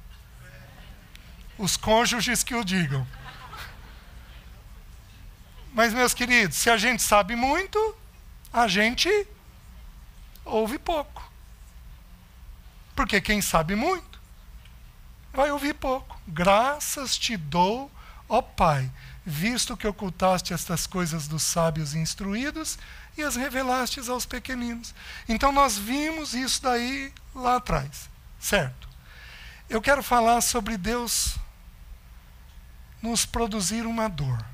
Os 1.58 1.78
cônjuges 1.78 2.44
que 2.44 2.56
o 2.56 2.64
digam. 2.64 3.08
Mas, 5.72 5.94
meus 5.94 6.14
queridos, 6.14 6.58
se 6.58 6.70
a 6.70 6.78
gente 6.78 7.04
sabe 7.04 7.36
muito, 7.36 7.96
a 8.52 8.68
gente 8.68 9.28
ouve 10.44 10.80
pouco. 10.80 11.29
Porque 13.00 13.22
quem 13.22 13.42
sabe 13.42 13.78
muito, 13.78 14.20
vai 15.32 15.50
ouvir 15.52 15.74
pouco. 15.74 16.20
Graças 16.28 17.18
te 17.18 17.38
dou, 17.38 17.90
ó 18.28 18.42
Pai, 18.42 18.92
visto 19.26 19.78
que 19.78 19.88
ocultaste 19.88 20.54
estas 20.54 20.86
coisas 20.86 21.26
dos 21.26 21.42
sábios 21.42 21.96
instruídos 21.96 22.78
e 23.18 23.24
as 23.24 23.38
revelastes 23.38 24.10
aos 24.10 24.26
pequeninos. 24.26 24.94
Então 25.30 25.50
nós 25.54 25.78
vimos 25.78 26.34
isso 26.34 26.62
daí 26.62 27.14
lá 27.34 27.56
atrás, 27.56 28.10
certo? 28.38 28.90
Eu 29.70 29.82
quero 29.82 30.04
falar 30.04 30.42
sobre 30.42 30.76
Deus 30.76 31.38
nos 33.02 33.26
produzir 33.26 33.86
uma 33.86 34.10
dor. 34.10 34.46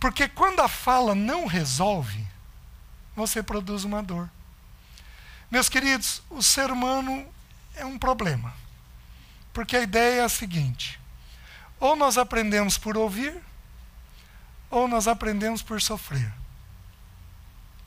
Porque 0.00 0.26
quando 0.26 0.58
a 0.58 0.68
fala 0.68 1.14
não 1.14 1.46
resolve, 1.46 2.26
você 3.14 3.40
produz 3.40 3.84
uma 3.84 4.02
dor. 4.02 4.28
Meus 5.52 5.68
queridos, 5.68 6.22
o 6.30 6.42
ser 6.42 6.70
humano 6.70 7.30
é 7.76 7.84
um 7.84 7.98
problema. 7.98 8.54
Porque 9.52 9.76
a 9.76 9.82
ideia 9.82 10.22
é 10.22 10.24
a 10.24 10.28
seguinte: 10.30 10.98
ou 11.78 11.94
nós 11.94 12.16
aprendemos 12.16 12.78
por 12.78 12.96
ouvir, 12.96 13.38
ou 14.70 14.88
nós 14.88 15.06
aprendemos 15.06 15.60
por 15.60 15.78
sofrer. 15.78 16.32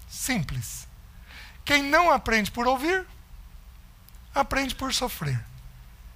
Simples. 0.08 0.88
Quem 1.66 1.82
não 1.82 2.12
aprende 2.12 2.52
por 2.52 2.68
ouvir, 2.68 3.04
aprende 4.36 4.76
por 4.76 4.94
sofrer. 4.94 5.44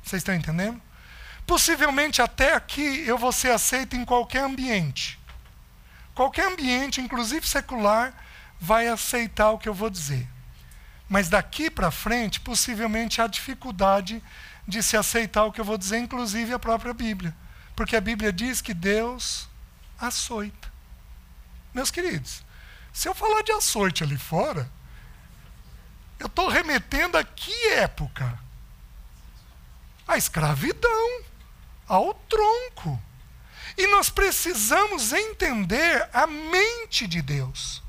Vocês 0.03 0.19
estão 0.19 0.35
entendendo? 0.35 0.79
Possivelmente 1.47 2.21
até 2.21 2.53
aqui 2.53 2.99
eu 3.07 3.17
vou 3.17 3.31
ser 3.31 3.49
aceito 3.49 3.95
em 3.95 4.05
qualquer 4.05 4.43
ambiente. 4.43 5.19
Qualquer 6.13 6.45
ambiente, 6.45 7.01
inclusive 7.01 7.47
secular, 7.47 8.13
vai 8.59 8.87
aceitar 8.87 9.49
o 9.49 9.57
que 9.57 9.67
eu 9.67 9.73
vou 9.73 9.89
dizer. 9.89 10.29
Mas 11.09 11.27
daqui 11.27 11.71
para 11.71 11.89
frente, 11.89 12.39
possivelmente 12.39 13.19
há 13.19 13.25
dificuldade 13.25 14.23
de 14.67 14.83
se 14.83 14.95
aceitar 14.95 15.45
o 15.45 15.51
que 15.51 15.59
eu 15.59 15.65
vou 15.65 15.77
dizer, 15.77 15.97
inclusive 15.97 16.53
a 16.53 16.59
própria 16.59 16.93
Bíblia. 16.93 17.35
Porque 17.75 17.95
a 17.95 18.01
Bíblia 18.01 18.31
diz 18.31 18.61
que 18.61 18.73
Deus 18.73 19.49
açoita. 19.99 20.71
Meus 21.73 21.89
queridos, 21.89 22.43
se 22.93 23.07
eu 23.07 23.15
falar 23.15 23.41
de 23.41 23.51
açoite 23.51 24.03
ali 24.03 24.17
fora, 24.17 24.69
eu 26.19 26.27
estou 26.27 26.47
remetendo 26.47 27.17
a 27.17 27.23
que 27.23 27.69
época? 27.69 28.37
A 30.07 30.17
escravidão, 30.17 31.23
ao 31.87 32.13
tronco. 32.13 33.01
E 33.77 33.87
nós 33.87 34.09
precisamos 34.09 35.13
entender 35.13 36.07
a 36.13 36.27
mente 36.27 37.07
de 37.07 37.21
Deus. 37.21 37.81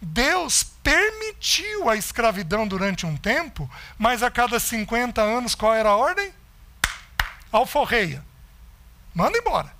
Deus 0.00 0.62
permitiu 0.82 1.90
a 1.90 1.96
escravidão 1.96 2.66
durante 2.66 3.04
um 3.04 3.16
tempo, 3.16 3.70
mas 3.98 4.22
a 4.22 4.30
cada 4.30 4.58
50 4.58 5.20
anos 5.20 5.54
qual 5.54 5.74
era 5.74 5.90
a 5.90 5.96
ordem? 5.96 6.32
Alforreia. 7.52 8.24
Manda 9.14 9.36
embora. 9.36 9.74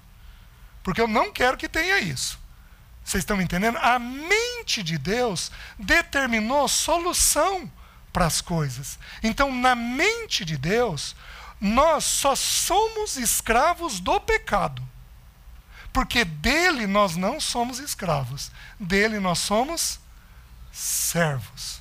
Porque 0.83 1.01
eu 1.01 1.09
não 1.09 1.33
quero 1.33 1.57
que 1.57 1.69
tenha 1.69 1.99
isso. 1.99 2.39
Vocês 3.05 3.23
estão 3.23 3.37
me 3.37 3.45
entendendo? 3.45 3.79
A 3.79 3.99
mente 3.99 4.83
de 4.83 4.99
Deus 4.99 5.51
determinou 5.79 6.69
solução 6.69 7.71
para 8.13 8.27
as 8.27 8.41
coisas. 8.41 8.99
Então, 9.23 9.55
na 9.55 9.75
mente 9.75 10.45
de 10.45 10.57
Deus, 10.57 11.15
nós 11.61 12.05
só 12.05 12.35
somos 12.35 13.17
escravos 13.17 14.01
do 14.01 14.21
pecado. 14.21 14.83
Porque 15.93 16.25
dele 16.25 16.87
nós 16.87 17.17
não 17.17 17.41
somos 17.41 17.79
escravos, 17.79 18.51
dele 18.79 19.19
nós 19.19 19.39
somos 19.41 20.00
servos. 20.81 21.81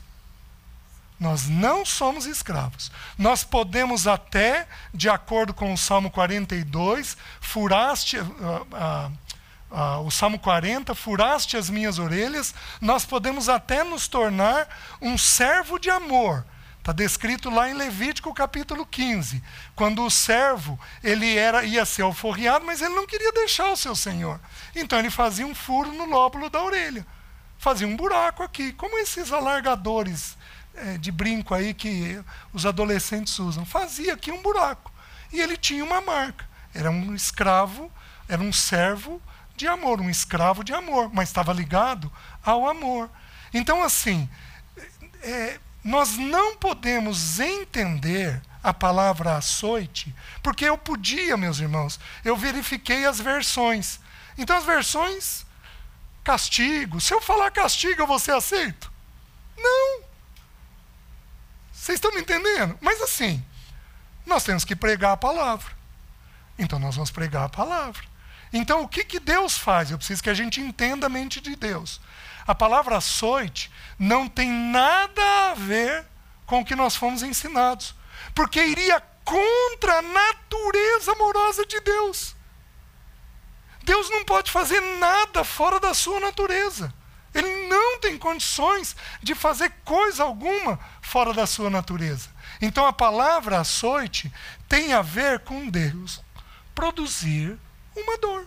Nós 1.19 1.47
não 1.47 1.85
somos 1.85 2.25
escravos. 2.25 2.91
Nós 3.17 3.43
podemos 3.43 4.07
até, 4.07 4.67
de 4.93 5.09
acordo 5.09 5.53
com 5.53 5.73
o 5.73 5.77
Salmo 5.77 6.09
42, 6.09 7.17
furaste, 7.41 8.17
uh, 8.17 8.23
uh, 8.23 9.11
uh, 9.71 10.05
o 10.05 10.11
Salmo 10.11 10.39
40, 10.39 10.95
furaste 10.95 11.57
as 11.57 11.69
minhas 11.69 11.99
orelhas, 11.99 12.53
nós 12.79 13.05
podemos 13.05 13.49
até 13.49 13.83
nos 13.83 14.07
tornar 14.07 14.67
um 15.01 15.17
servo 15.17 15.77
de 15.77 15.89
amor. 15.89 16.45
Está 16.79 16.93
descrito 16.93 17.49
lá 17.49 17.69
em 17.69 17.73
Levítico 17.73 18.33
capítulo 18.33 18.85
15, 18.85 19.43
quando 19.75 20.03
o 20.05 20.09
servo 20.09 20.79
ele 21.03 21.37
era 21.37 21.63
ia 21.63 21.85
ser 21.85 22.03
alforriado, 22.03 22.65
mas 22.65 22.81
ele 22.81 22.95
não 22.95 23.05
queria 23.05 23.31
deixar 23.33 23.69
o 23.71 23.77
seu 23.77 23.93
senhor. 23.93 24.39
Então 24.73 24.97
ele 24.97 25.09
fazia 25.09 25.45
um 25.45 25.53
furo 25.53 25.91
no 25.91 26.05
lóbulo 26.05 26.49
da 26.49 26.63
orelha, 26.63 27.05
fazia 27.59 27.85
um 27.85 27.95
buraco 27.95 28.41
aqui, 28.41 28.71
como 28.73 28.97
esses 28.97 29.31
alargadores 29.31 30.35
é, 30.73 30.97
de 30.97 31.11
brinco 31.11 31.53
aí 31.53 31.73
que 31.73 32.19
os 32.51 32.65
adolescentes 32.65 33.37
usam. 33.37 33.65
Fazia 33.65 34.13
aqui 34.13 34.31
um 34.31 34.41
buraco. 34.41 34.91
E 35.31 35.39
ele 35.39 35.57
tinha 35.57 35.83
uma 35.83 36.01
marca. 36.01 36.47
Era 36.73 36.89
um 36.89 37.13
escravo, 37.13 37.91
era 38.27 38.41
um 38.41 38.53
servo 38.53 39.21
de 39.55 39.67
amor, 39.67 39.99
um 39.99 40.09
escravo 40.09 40.63
de 40.63 40.73
amor, 40.73 41.11
mas 41.13 41.29
estava 41.29 41.51
ligado 41.51 42.11
ao 42.43 42.67
amor. 42.67 43.09
Então, 43.53 43.83
assim, 43.83 44.29
é, 45.21 45.59
nós 45.83 46.17
não 46.17 46.55
podemos 46.55 47.39
entender 47.39 48.41
a 48.63 48.73
palavra 48.73 49.35
açoite, 49.35 50.15
porque 50.41 50.65
eu 50.65 50.77
podia, 50.77 51.35
meus 51.35 51.59
irmãos, 51.59 51.99
eu 52.23 52.37
verifiquei 52.37 53.05
as 53.05 53.19
versões. 53.19 53.99
Então, 54.37 54.55
as 54.55 54.63
versões, 54.63 55.45
castigo. 56.29 57.01
Se 57.01 57.11
eu 57.11 57.19
falar 57.19 57.49
castigo, 57.49 58.03
eu 58.03 58.07
vou 58.07 58.19
ser 58.19 58.33
aceito? 58.33 58.91
Não. 59.57 60.03
Vocês 61.71 61.95
estão 61.95 62.13
me 62.13 62.21
entendendo? 62.21 62.77
Mas 62.79 63.01
assim, 63.01 63.43
nós 64.27 64.43
temos 64.43 64.63
que 64.63 64.75
pregar 64.75 65.13
a 65.13 65.17
palavra. 65.17 65.71
Então 66.57 66.77
nós 66.77 66.95
vamos 66.95 67.09
pregar 67.09 67.45
a 67.45 67.49
palavra. 67.49 68.03
Então 68.53 68.83
o 68.83 68.87
que, 68.87 69.03
que 69.03 69.19
Deus 69.19 69.57
faz? 69.57 69.89
Eu 69.89 69.97
preciso 69.97 70.21
que 70.21 70.29
a 70.29 70.35
gente 70.35 70.61
entenda 70.61 71.07
a 71.07 71.09
mente 71.09 71.41
de 71.41 71.55
Deus. 71.55 71.99
A 72.45 72.53
palavra 72.53 72.97
açoite 72.97 73.71
não 73.97 74.27
tem 74.27 74.51
nada 74.51 75.49
a 75.49 75.55
ver 75.55 76.05
com 76.45 76.59
o 76.59 76.65
que 76.65 76.75
nós 76.75 76.95
fomos 76.95 77.23
ensinados. 77.23 77.95
Porque 78.35 78.63
iria 78.63 79.01
contra 79.25 79.97
a 79.97 80.01
natureza 80.03 81.11
amorosa 81.11 81.65
de 81.65 81.79
Deus. 81.79 82.35
Deus 83.89 84.07
não 84.07 84.23
pode 84.23 84.51
fazer 84.51 84.79
nada 84.99 85.43
fora 85.43 85.79
da 85.79 85.95
sua 85.95 86.19
natureza. 86.19 86.93
Ele 87.33 87.67
não 87.67 87.99
tem 87.99 88.19
condições 88.19 88.95
de 89.19 89.33
fazer 89.33 89.71
coisa 89.83 90.23
alguma 90.23 90.79
fora 91.01 91.33
da 91.33 91.47
sua 91.47 91.71
natureza. 91.71 92.29
Então 92.61 92.85
a 92.85 92.93
palavra 92.93 93.59
açoite 93.59 94.31
tem 94.67 94.93
a 94.93 95.01
ver 95.01 95.39
com 95.39 95.67
Deus 95.67 96.21
produzir 96.75 97.57
uma 97.95 98.15
dor. 98.19 98.45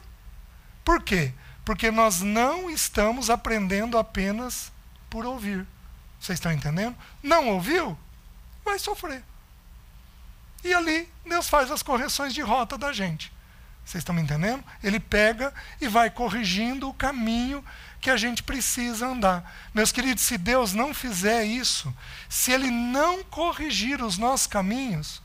Por 0.84 1.02
quê? 1.02 1.34
Porque 1.64 1.90
nós 1.90 2.20
não 2.20 2.70
estamos 2.70 3.28
aprendendo 3.28 3.98
apenas 3.98 4.70
por 5.10 5.26
ouvir. 5.26 5.66
Vocês 6.20 6.36
estão 6.36 6.52
entendendo? 6.52 6.96
Não 7.20 7.48
ouviu? 7.48 7.98
Vai 8.64 8.78
sofrer. 8.78 9.24
E 10.62 10.72
ali 10.72 11.12
Deus 11.26 11.48
faz 11.48 11.68
as 11.68 11.82
correções 11.82 12.32
de 12.32 12.42
rota 12.42 12.78
da 12.78 12.92
gente. 12.92 13.31
Vocês 13.84 14.00
estão 14.00 14.14
me 14.14 14.22
entendendo? 14.22 14.64
Ele 14.82 15.00
pega 15.00 15.52
e 15.80 15.88
vai 15.88 16.10
corrigindo 16.10 16.88
o 16.88 16.94
caminho 16.94 17.64
que 18.00 18.10
a 18.10 18.16
gente 18.16 18.42
precisa 18.42 19.06
andar. 19.06 19.50
Meus 19.74 19.92
queridos, 19.92 20.24
se 20.24 20.36
Deus 20.38 20.72
não 20.72 20.92
fizer 20.94 21.44
isso, 21.44 21.94
se 22.28 22.50
Ele 22.50 22.70
não 22.70 23.22
corrigir 23.24 24.02
os 24.02 24.18
nossos 24.18 24.46
caminhos, 24.46 25.22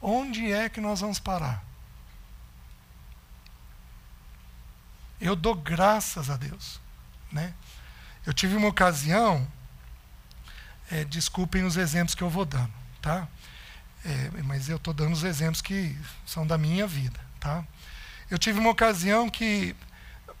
onde 0.00 0.50
é 0.50 0.68
que 0.68 0.80
nós 0.80 1.00
vamos 1.00 1.18
parar? 1.18 1.64
Eu 5.20 5.34
dou 5.34 5.54
graças 5.54 6.30
a 6.30 6.36
Deus. 6.36 6.80
Né? 7.30 7.54
Eu 8.24 8.32
tive 8.32 8.56
uma 8.56 8.68
ocasião, 8.68 9.46
é, 10.90 11.04
desculpem 11.04 11.64
os 11.64 11.76
exemplos 11.76 12.14
que 12.14 12.22
eu 12.22 12.30
vou 12.30 12.44
dando, 12.44 12.72
tá? 13.00 13.28
É, 14.04 14.30
mas 14.42 14.68
eu 14.68 14.76
estou 14.76 14.94
dando 14.94 15.12
os 15.12 15.24
exemplos 15.24 15.60
que 15.60 15.96
são 16.24 16.46
da 16.46 16.56
minha 16.56 16.86
vida, 16.86 17.20
tá? 17.38 17.64
Eu 18.30 18.38
tive 18.38 18.58
uma 18.58 18.70
ocasião 18.70 19.28
que 19.28 19.74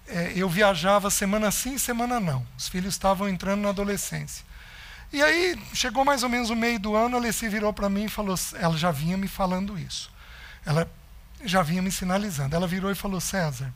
é, 0.06 0.32
eu 0.34 0.48
viajava 0.48 1.10
semana 1.10 1.50
sim, 1.50 1.78
semana 1.78 2.18
não. 2.18 2.46
Os 2.56 2.68
filhos 2.68 2.94
estavam 2.94 3.28
entrando 3.28 3.62
na 3.62 3.70
adolescência. 3.70 4.44
E 5.12 5.22
aí, 5.22 5.58
chegou 5.72 6.04
mais 6.04 6.22
ou 6.22 6.28
menos 6.28 6.50
o 6.50 6.56
meio 6.56 6.78
do 6.78 6.94
ano, 6.94 7.16
a 7.16 7.18
Alessi 7.18 7.48
virou 7.48 7.72
para 7.72 7.88
mim 7.88 8.04
e 8.04 8.08
falou, 8.08 8.38
ela 8.54 8.76
já 8.76 8.90
vinha 8.90 9.16
me 9.16 9.26
falando 9.26 9.78
isso. 9.78 10.10
Ela 10.66 10.90
já 11.44 11.62
vinha 11.62 11.80
me 11.80 11.90
sinalizando. 11.90 12.54
Ela 12.54 12.66
virou 12.66 12.90
e 12.90 12.94
falou, 12.94 13.20
César, 13.20 13.72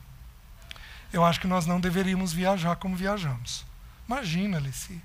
eu 1.12 1.24
acho 1.24 1.40
que 1.40 1.46
nós 1.46 1.64
não 1.64 1.80
deveríamos 1.80 2.32
viajar 2.32 2.76
como 2.76 2.96
viajamos. 2.96 3.64
Imagina, 4.06 4.58
Alessi. 4.58 5.00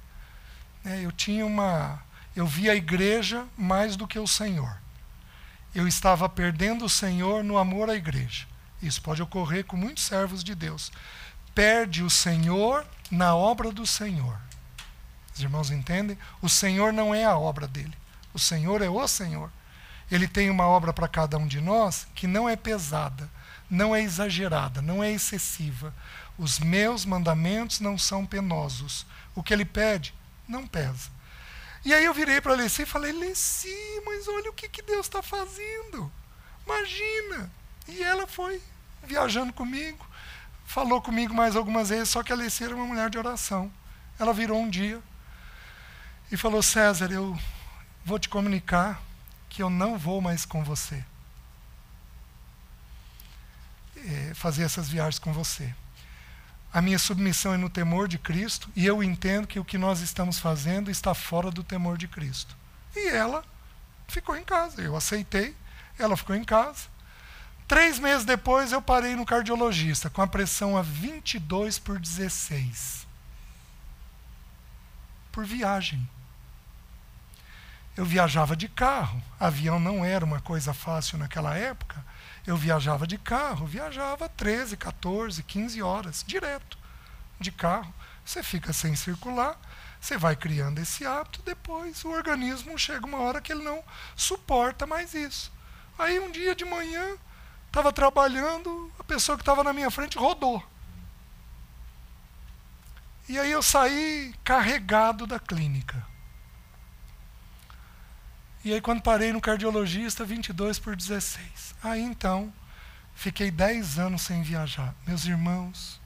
É, 0.83 1.05
eu 1.05 1.11
tinha 1.11 1.45
uma. 1.45 2.01
Eu 2.35 2.45
via 2.45 2.73
a 2.73 2.75
igreja 2.75 3.45
mais 3.57 3.95
do 3.95 4.07
que 4.07 4.19
o 4.19 4.27
Senhor. 4.27 4.77
Eu 5.73 5.87
estava 5.87 6.27
perdendo 6.27 6.85
o 6.85 6.89
Senhor 6.89 7.43
no 7.43 7.57
amor 7.57 7.89
à 7.89 7.95
igreja. 7.95 8.47
Isso 8.81 9.01
pode 9.01 9.21
ocorrer 9.21 9.65
com 9.65 9.75
muitos 9.75 10.05
servos 10.05 10.43
de 10.43 10.55
Deus. 10.55 10.91
Perde 11.53 12.03
o 12.03 12.09
Senhor 12.09 12.85
na 13.09 13.35
obra 13.35 13.71
do 13.71 13.85
Senhor. 13.85 14.39
Os 15.33 15.41
irmãos 15.41 15.69
entendem? 15.69 16.17
O 16.41 16.49
Senhor 16.49 16.91
não 16.91 17.13
é 17.13 17.23
a 17.23 17.37
obra 17.37 17.67
dele. 17.67 17.93
O 18.33 18.39
Senhor 18.39 18.81
é 18.81 18.89
o 18.89 19.07
Senhor. 19.07 19.51
Ele 20.09 20.27
tem 20.27 20.49
uma 20.49 20.65
obra 20.65 20.93
para 20.93 21.07
cada 21.07 21.37
um 21.37 21.47
de 21.47 21.59
nós 21.59 22.07
que 22.15 22.27
não 22.27 22.47
é 22.47 22.55
pesada, 22.55 23.29
não 23.69 23.95
é 23.95 24.01
exagerada, 24.01 24.81
não 24.81 25.03
é 25.03 25.11
excessiva. 25.11 25.93
Os 26.37 26.59
meus 26.59 27.05
mandamentos 27.05 27.79
não 27.79 27.97
são 27.97 28.25
penosos. 28.25 29.05
O 29.35 29.43
que 29.43 29.53
ele 29.53 29.65
pede 29.65 30.13
não 30.47 30.65
pesa. 30.65 31.09
E 31.87 31.93
aí 31.93 32.03
eu 32.03 32.13
virei 32.13 32.41
para 32.41 32.53
Leci 32.53 32.81
e 32.81 32.85
falei: 32.85 33.13
Leci, 33.13 33.73
mas 34.05 34.27
olha 34.27 34.49
o 34.49 34.53
que, 34.53 34.67
que 34.67 34.81
Deus 34.81 35.05
está 35.05 35.23
fazendo. 35.23 36.11
Imagina. 36.65 37.49
E 37.87 38.03
ela 38.03 38.27
foi 38.27 38.61
viajando 39.03 39.53
comigo, 39.53 40.05
falou 40.65 41.01
comigo 41.01 41.33
mais 41.33 41.55
algumas 41.55 41.87
vezes, 41.87 42.09
só 42.09 42.21
que 42.21 42.33
a 42.33 42.35
Leci 42.35 42.65
era 42.65 42.75
uma 42.75 42.85
mulher 42.85 43.09
de 43.09 43.17
oração. 43.17 43.71
Ela 44.19 44.33
virou 44.33 44.59
um 44.59 44.69
dia 44.69 45.01
e 46.29 46.35
falou: 46.35 46.61
César, 46.61 47.09
eu 47.09 47.39
vou 48.03 48.19
te 48.19 48.27
comunicar 48.27 49.01
que 49.47 49.63
eu 49.63 49.69
não 49.69 49.97
vou 49.97 50.19
mais 50.19 50.43
com 50.43 50.65
você. 50.65 51.05
É, 53.95 54.33
fazer 54.35 54.63
essas 54.63 54.89
viagens 54.89 55.19
com 55.19 55.31
você. 55.31 55.73
A 56.73 56.81
minha 56.81 56.99
submissão 56.99 57.53
é 57.53 57.57
no 57.57 57.69
temor 57.69 58.07
de 58.07 58.17
Cristo 58.17 58.69
e 58.75 58.85
eu 58.85 59.01
entendo 59.01 59.47
que 59.47 59.59
o 59.59 59.65
que 59.65 59.77
nós 59.77 60.01
estamos 60.01 60.37
fazendo 60.37 60.91
está 60.91 61.13
fora 61.13 61.49
do 61.49 61.63
temor 61.63 61.97
de 61.97 62.07
Cristo. 62.07 62.55
E 62.95 63.09
ela 63.09 63.43
ficou 64.07 64.35
em 64.35 64.43
casa. 64.43 64.81
Eu 64.81 64.95
aceitei, 64.95 65.55
ela 65.97 66.17
ficou 66.17 66.35
em 66.35 66.43
casa. 66.43 66.87
Três 67.67 67.99
meses 67.99 68.25
depois 68.25 68.71
eu 68.71 68.81
parei 68.81 69.15
no 69.15 69.25
cardiologista 69.25 70.09
com 70.09 70.21
a 70.21 70.27
pressão 70.27 70.77
a 70.77 70.81
22 70.81 71.79
por 71.79 71.99
16. 71.99 73.05
Por 75.31 75.45
viagem. 75.45 76.07
Eu 77.95 78.05
viajava 78.05 78.55
de 78.55 78.69
carro. 78.69 79.21
Avião 79.39 79.79
não 79.79 80.05
era 80.05 80.23
uma 80.23 80.39
coisa 80.39 80.73
fácil 80.73 81.17
naquela 81.17 81.55
época. 81.55 82.03
Eu 82.47 82.55
viajava 82.55 83.05
de 83.05 83.17
carro, 83.17 83.67
viajava 83.67 84.29
13, 84.29 84.77
14, 84.77 85.43
15 85.43 85.81
horas, 85.81 86.23
direto, 86.25 86.77
de 87.37 87.51
carro. 87.51 87.93
Você 88.23 88.41
fica 88.41 88.71
sem 88.71 88.95
circular, 88.95 89.59
você 89.99 90.17
vai 90.17 90.33
criando 90.33 90.79
esse 90.79 91.05
hábito, 91.05 91.41
depois 91.43 92.05
o 92.05 92.09
organismo 92.09 92.79
chega 92.79 93.05
uma 93.05 93.19
hora 93.19 93.41
que 93.41 93.51
ele 93.51 93.63
não 93.63 93.83
suporta 94.15 94.87
mais 94.87 95.13
isso. 95.13 95.51
Aí 95.99 96.19
um 96.19 96.31
dia 96.31 96.55
de 96.55 96.63
manhã, 96.63 97.17
estava 97.67 97.91
trabalhando, 97.91 98.89
a 98.97 99.03
pessoa 99.03 99.37
que 99.37 99.41
estava 99.41 99.61
na 99.61 99.73
minha 99.73 99.91
frente 99.91 100.17
rodou. 100.17 100.63
E 103.27 103.37
aí 103.37 103.51
eu 103.51 103.61
saí 103.61 104.33
carregado 104.41 105.27
da 105.27 105.37
clínica. 105.37 106.05
E 108.67 108.73
aí, 108.73 108.81
quando 108.81 109.01
parei 109.01 109.31
no 109.31 109.39
cardiologista, 109.39 110.25
22 110.25 110.77
por 110.77 110.93
16. 110.93 111.73
Aí 111.81 112.01
então, 112.01 112.53
fiquei 113.15 113.49
10 113.49 113.97
anos 113.97 114.23
sem 114.23 114.43
viajar. 114.43 114.93
Meus 115.07 115.23
irmãos, 115.23 116.01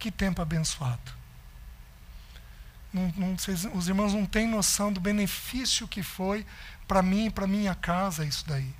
que 0.00 0.10
tempo 0.10 0.42
abençoado. 0.42 1.12
Não, 2.92 3.14
não, 3.16 3.38
vocês, 3.38 3.64
os 3.72 3.86
irmãos 3.86 4.12
não 4.12 4.26
têm 4.26 4.48
noção 4.48 4.92
do 4.92 5.00
benefício 5.00 5.86
que 5.86 6.02
foi 6.02 6.44
para 6.88 7.00
mim 7.00 7.26
e 7.26 7.30
para 7.30 7.46
minha 7.46 7.76
casa 7.76 8.24
isso 8.24 8.44
daí. 8.44 8.74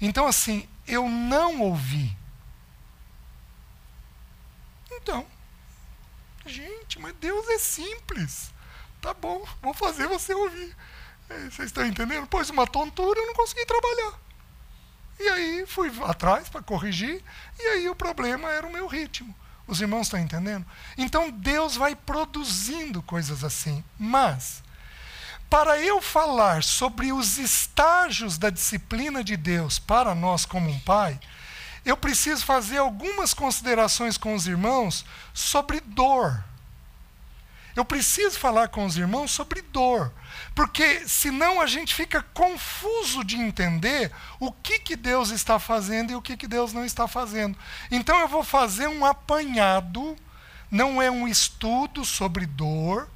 Então, 0.00 0.28
assim, 0.28 0.68
eu 0.86 1.08
não 1.08 1.60
ouvi. 1.62 2.16
Então, 4.88 5.26
gente, 6.46 6.96
mas 7.00 7.12
Deus 7.16 7.48
é 7.48 7.58
simples. 7.58 8.54
Tá 9.00 9.12
bom, 9.12 9.44
vou 9.60 9.74
fazer 9.74 10.06
você 10.06 10.32
ouvir. 10.32 10.76
Vocês 11.50 11.68
estão 11.68 11.86
entendendo? 11.86 12.26
Pôs 12.26 12.50
uma 12.50 12.66
tontura, 12.66 13.20
eu 13.20 13.26
não 13.26 13.34
consegui 13.34 13.64
trabalhar. 13.64 14.18
E 15.18 15.28
aí 15.28 15.66
fui 15.66 15.90
atrás 16.04 16.48
para 16.48 16.62
corrigir, 16.62 17.22
e 17.58 17.62
aí 17.62 17.88
o 17.88 17.94
problema 17.94 18.50
era 18.50 18.66
o 18.66 18.72
meu 18.72 18.86
ritmo. 18.86 19.34
Os 19.66 19.80
irmãos 19.80 20.06
estão 20.06 20.18
entendendo? 20.18 20.66
Então 20.96 21.30
Deus 21.30 21.76
vai 21.76 21.94
produzindo 21.94 23.02
coisas 23.02 23.44
assim. 23.44 23.84
Mas, 23.98 24.62
para 25.48 25.78
eu 25.78 26.00
falar 26.00 26.62
sobre 26.62 27.12
os 27.12 27.38
estágios 27.38 28.38
da 28.38 28.50
disciplina 28.50 29.22
de 29.22 29.36
Deus 29.36 29.78
para 29.78 30.14
nós 30.14 30.44
como 30.44 30.68
um 30.68 30.80
pai, 30.80 31.20
eu 31.84 31.96
preciso 31.96 32.44
fazer 32.44 32.78
algumas 32.78 33.32
considerações 33.32 34.18
com 34.18 34.34
os 34.34 34.46
irmãos 34.46 35.04
sobre 35.32 35.80
dor. 35.80 36.42
Eu 37.76 37.84
preciso 37.84 38.38
falar 38.38 38.68
com 38.68 38.84
os 38.84 38.96
irmãos 38.96 39.30
sobre 39.30 39.62
dor, 39.62 40.12
porque 40.54 41.06
senão 41.06 41.60
a 41.60 41.66
gente 41.66 41.94
fica 41.94 42.22
confuso 42.34 43.24
de 43.24 43.36
entender 43.36 44.12
o 44.38 44.52
que, 44.52 44.78
que 44.78 44.96
Deus 44.96 45.30
está 45.30 45.58
fazendo 45.58 46.12
e 46.12 46.14
o 46.14 46.22
que, 46.22 46.36
que 46.36 46.46
Deus 46.46 46.72
não 46.72 46.84
está 46.84 47.06
fazendo. 47.06 47.56
Então 47.90 48.18
eu 48.20 48.28
vou 48.28 48.42
fazer 48.42 48.88
um 48.88 49.04
apanhado, 49.04 50.16
não 50.70 51.00
é 51.00 51.10
um 51.10 51.26
estudo 51.26 52.04
sobre 52.04 52.46
dor, 52.46 53.08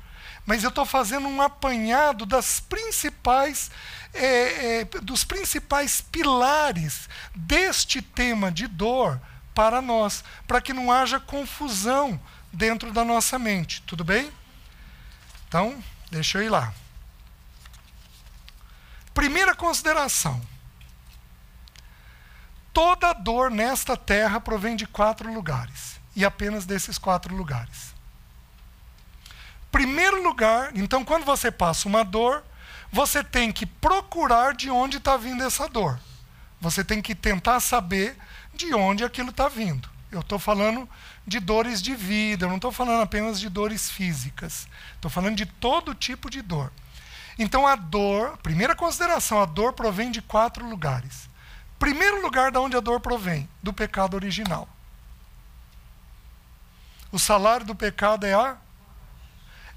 mas 0.47 0.63
eu 0.63 0.69
estou 0.69 0.85
fazendo 0.85 1.27
um 1.27 1.41
apanhado 1.41 2.27
das 2.27 2.61
principais, 2.61 3.71
é, 4.13 4.81
é, 4.81 4.85
dos 4.85 5.25
principais 5.25 6.01
pilares 6.01 7.09
deste 7.35 8.03
tema 8.03 8.53
de 8.53 8.67
dor 8.67 9.21
para 9.55 9.81
nós, 9.81 10.23
para 10.47 10.61
que 10.61 10.73
não 10.73 10.93
haja 10.93 11.19
confusão 11.19 12.21
dentro 12.53 12.93
da 12.93 13.05
nossa 13.05 13.39
mente. 13.39 13.83
Tudo 13.83 14.05
bem? 14.05 14.31
Então, 15.49 15.83
deixa 16.11 16.39
eu 16.39 16.43
ir 16.43 16.49
lá. 16.49 16.75
Primeira 19.15 19.55
consideração. 19.55 20.43
Toda 22.73 23.13
dor 23.13 23.51
nesta 23.51 23.97
terra 23.97 24.41
provém 24.41 24.75
de 24.75 24.85
quatro 24.85 25.33
lugares, 25.33 26.01
e 26.17 26.25
apenas 26.25 26.67
desses 26.67 26.99
quatro 26.99 27.35
lugares. 27.35 27.95
Primeiro 29.71 30.23
lugar, 30.23 30.71
então, 30.77 31.05
quando 31.05 31.25
você 31.25 31.51
passa 31.51 31.89
uma 31.89 32.05
dor, 32.05 32.45
você 32.91 33.25
tem 33.25 33.53
que 33.53 33.65
procurar 33.65 34.55
de 34.55 34.71
onde 34.71 34.99
está 34.99 35.17
vindo 35.17 35.43
essa 35.43 35.69
dor. 35.69 35.99
Você 36.61 36.85
tem 36.85 37.01
que 37.01 37.15
tentar 37.15 37.61
saber 37.61 38.17
de 38.53 38.75
onde 38.75 39.05
aquilo 39.05 39.31
está 39.31 39.49
vindo. 39.49 39.89
Eu 40.11 40.21
estou 40.21 40.39
falando 40.39 40.89
de 41.27 41.41
dores 41.41 41.83
de 41.83 41.95
vida, 41.95 42.45
eu 42.45 42.49
não 42.49 42.57
estou 42.57 42.71
falando 42.71 43.03
apenas 43.03 43.41
de 43.41 43.49
dores 43.49 43.91
físicas. 43.91 44.69
Estou 44.95 45.11
falando 45.11 45.37
de 45.37 45.47
todo 45.47 45.95
tipo 45.95 46.31
de 46.31 46.41
dor. 46.41 46.73
Então 47.39 47.67
a 47.67 47.75
dor, 47.75 48.37
primeira 48.39 48.75
consideração, 48.75 49.41
a 49.41 49.45
dor 49.45 49.73
provém 49.73 50.11
de 50.11 50.23
quatro 50.23 50.69
lugares. 50.69 51.29
Primeiro 51.79 52.23
lugar 52.23 52.51
de 52.51 52.59
onde 52.59 52.77
a 52.77 52.81
dor 52.81 53.01
provém, 53.01 53.49
do 53.63 53.73
pecado 53.73 54.15
original. 54.15 54.69
O 57.11 57.19
salário 57.19 57.67
do 57.67 57.75
pecado 57.75 58.27
é 58.27 58.35
a 58.35 58.57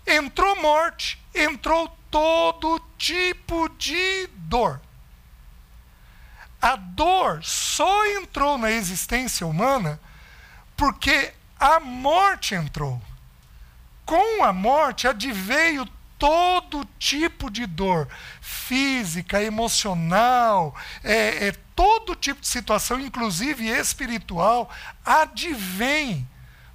entrou 0.06 0.56
morte, 0.62 1.22
entrou 1.36 1.90
todo 2.10 2.82
tipo 2.98 3.68
de 3.78 4.28
dor. 4.28 4.82
A 6.62 6.76
dor 6.76 7.44
só 7.44 8.06
entrou 8.06 8.58
na 8.58 8.72
existência 8.72 9.46
humana 9.46 10.00
porque 10.76 11.34
a 11.60 11.80
morte 11.80 12.56
entrou. 12.56 13.02
Com 14.06 14.44
a 14.44 14.54
morte 14.54 15.08
adveio 15.08 15.86
todo 16.18 16.88
tipo 16.98 17.50
de 17.50 17.66
dor, 17.66 18.08
física, 18.42 19.42
emocional, 19.42 20.76
é, 21.04 21.48
é, 21.48 21.52
todo 21.76 22.16
tipo 22.16 22.42
de 22.42 22.48
situação, 22.48 23.00
inclusive 23.00 23.68
espiritual, 23.68 24.70
advém 25.06 26.28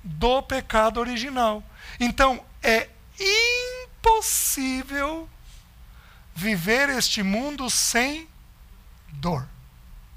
do 0.03 0.43
pecado 0.43 1.01
original. 1.01 1.63
Então, 1.99 2.45
é 2.63 2.89
impossível 3.99 5.29
viver 6.35 6.89
este 6.89 7.23
mundo 7.23 7.69
sem 7.69 8.29
dor. 9.09 9.49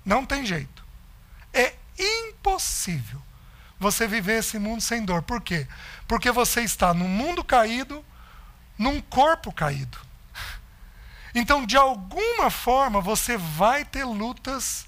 Não 0.04 0.26
tem 0.26 0.46
jeito. 0.46 0.86
É 1.54 1.74
impossível 1.98 3.22
você 3.80 4.08
viver 4.08 4.40
esse 4.40 4.58
mundo 4.58 4.82
sem 4.82 5.04
dor. 5.04 5.22
Por 5.22 5.42
quê? 5.42 5.68
Porque 6.08 6.32
você 6.32 6.62
está 6.62 6.94
num 6.94 7.08
mundo 7.08 7.44
caído, 7.44 8.04
num 8.78 9.02
corpo 9.02 9.52
caído. 9.52 9.98
Então, 11.34 11.66
de 11.66 11.76
alguma 11.76 12.50
forma, 12.50 13.02
você 13.02 13.38
vai 13.38 13.84
ter 13.84 14.06
lutas 14.06 14.88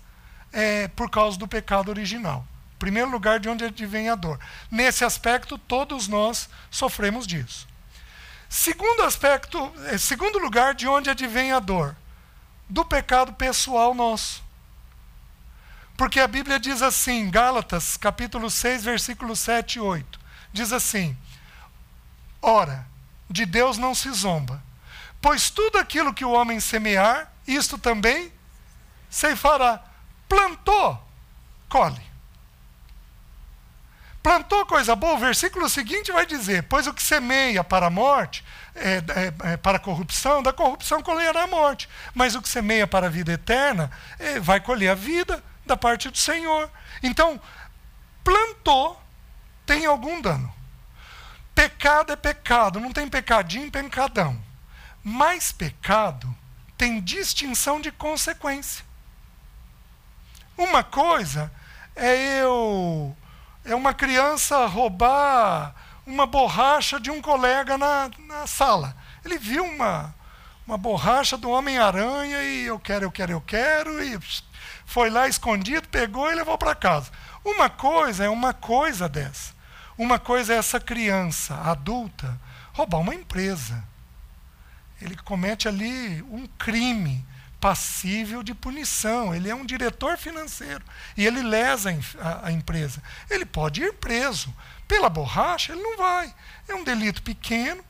é, 0.51 0.87
por 0.87 1.09
causa 1.09 1.37
do 1.37 1.47
pecado 1.47 1.89
original. 1.89 2.47
Primeiro 2.79 3.09
lugar, 3.09 3.39
de 3.39 3.49
onde 3.49 3.65
advém 3.65 4.09
a 4.09 4.15
dor. 4.15 4.39
Nesse 4.71 5.03
aspecto, 5.03 5.57
todos 5.57 6.07
nós 6.07 6.49
sofremos 6.71 7.27
disso. 7.27 7.67
Segundo 8.47 9.03
aspecto, 9.03 9.73
é, 9.87 9.97
segundo 9.97 10.39
lugar, 10.39 10.73
de 10.73 10.87
onde 10.87 11.09
advém 11.09 11.51
a 11.51 11.59
dor? 11.59 11.95
Do 12.69 12.85
pecado 12.85 13.33
pessoal 13.33 13.93
nosso. 13.93 14.43
Porque 15.97 16.19
a 16.19 16.27
Bíblia 16.27 16.59
diz 16.59 16.81
assim, 16.81 17.29
Gálatas, 17.29 17.97
capítulo 17.97 18.49
6, 18.49 18.83
versículos 18.83 19.39
7 19.39 19.77
e 19.77 19.81
8. 19.81 20.19
Diz 20.53 20.71
assim: 20.71 21.17
Ora, 22.41 22.87
de 23.29 23.45
Deus 23.45 23.77
não 23.77 23.93
se 23.93 24.11
zomba, 24.11 24.63
pois 25.21 25.49
tudo 25.49 25.77
aquilo 25.77 26.13
que 26.13 26.25
o 26.25 26.31
homem 26.31 26.59
semear, 26.59 27.31
isto 27.47 27.77
também 27.77 28.31
ceifará. 29.09 29.83
Plantou, 30.27 31.01
colhe. 31.69 32.07
Plantou 34.21 34.65
coisa 34.65 34.93
boa, 34.93 35.13
o 35.13 35.17
versículo 35.17 35.69
seguinte 35.69 36.11
vai 36.11 36.25
dizer: 36.25 36.63
Pois 36.63 36.85
o 36.85 36.93
que 36.93 37.01
semeia 37.01 37.63
para 37.63 37.87
a 37.87 37.89
morte, 37.89 38.43
é, 38.75 38.97
é, 38.97 39.53
é, 39.53 39.57
para 39.57 39.77
a 39.77 39.79
corrupção, 39.79 40.43
da 40.43 40.51
corrupção 40.51 41.01
colherá 41.01 41.43
a 41.43 41.47
morte. 41.47 41.87
Mas 42.13 42.35
o 42.35 42.41
que 42.41 42.49
semeia 42.49 42.85
para 42.85 43.07
a 43.07 43.09
vida 43.09 43.31
eterna, 43.31 43.89
é, 44.19 44.37
vai 44.37 44.59
colher 44.59 44.89
a 44.89 44.95
vida 44.95 45.41
da 45.65 45.77
parte 45.77 46.09
do 46.09 46.17
Senhor. 46.17 46.69
Então, 47.01 47.39
plantou, 48.21 49.01
tem 49.65 49.85
algum 49.85 50.19
dano. 50.19 50.53
Pecado 51.57 52.13
é 52.13 52.15
pecado, 52.15 52.79
não 52.79 52.93
tem 52.93 53.07
pecadinho, 53.07 53.71
pecadão. 53.71 54.39
Mas 55.03 55.51
pecado 55.51 56.31
tem 56.77 57.01
distinção 57.01 57.81
de 57.81 57.91
consequência. 57.91 58.85
Uma 60.55 60.83
coisa 60.83 61.51
é 61.95 62.43
eu 62.43 63.17
é 63.65 63.73
uma 63.73 63.91
criança 63.91 64.67
roubar 64.67 65.73
uma 66.05 66.27
borracha 66.27 66.99
de 66.99 67.09
um 67.09 67.19
colega 67.23 67.75
na, 67.75 68.11
na 68.19 68.45
sala. 68.45 68.95
Ele 69.25 69.39
viu 69.39 69.65
uma, 69.65 70.13
uma 70.67 70.77
borracha 70.77 71.35
do 71.37 71.49
Homem-Aranha 71.49 72.39
e 72.43 72.65
eu 72.65 72.77
quero, 72.77 73.05
eu 73.05 73.11
quero, 73.11 73.31
eu 73.31 73.41
quero, 73.41 74.03
e 74.03 74.19
foi 74.85 75.09
lá 75.09 75.27
escondido, 75.27 75.89
pegou 75.89 76.31
e 76.31 76.35
levou 76.35 76.55
para 76.55 76.75
casa. 76.75 77.11
Uma 77.43 77.67
coisa 77.67 78.25
é 78.25 78.29
uma 78.29 78.53
coisa 78.53 79.09
dessa. 79.09 79.56
Uma 79.97 80.19
coisa 80.19 80.53
é 80.53 80.57
essa 80.57 80.79
criança 80.79 81.55
adulta 81.55 82.39
roubar 82.73 82.99
uma 82.99 83.15
empresa. 83.15 83.83
Ele 85.01 85.15
comete 85.15 85.67
ali 85.67 86.21
um 86.23 86.47
crime 86.57 87.25
passível 87.59 88.43
de 88.43 88.53
punição. 88.53 89.33
Ele 89.33 89.49
é 89.49 89.55
um 89.55 89.65
diretor 89.65 90.17
financeiro 90.17 90.83
e 91.15 91.25
ele 91.25 91.41
lesa 91.41 91.89
a, 92.19 92.47
a, 92.47 92.51
empresa. 92.51 93.01
Ele 93.29 93.45
pode 93.45 93.81
ir 93.81 93.93
preso. 93.93 94.53
Pela 94.87 95.09
borracha, 95.09 95.73
ele 95.73 95.81
não 95.81 95.97
vai. 95.97 96.33
É 96.67 96.75
um 96.75 96.83
delito 96.83 97.21
pequeno, 97.21 97.83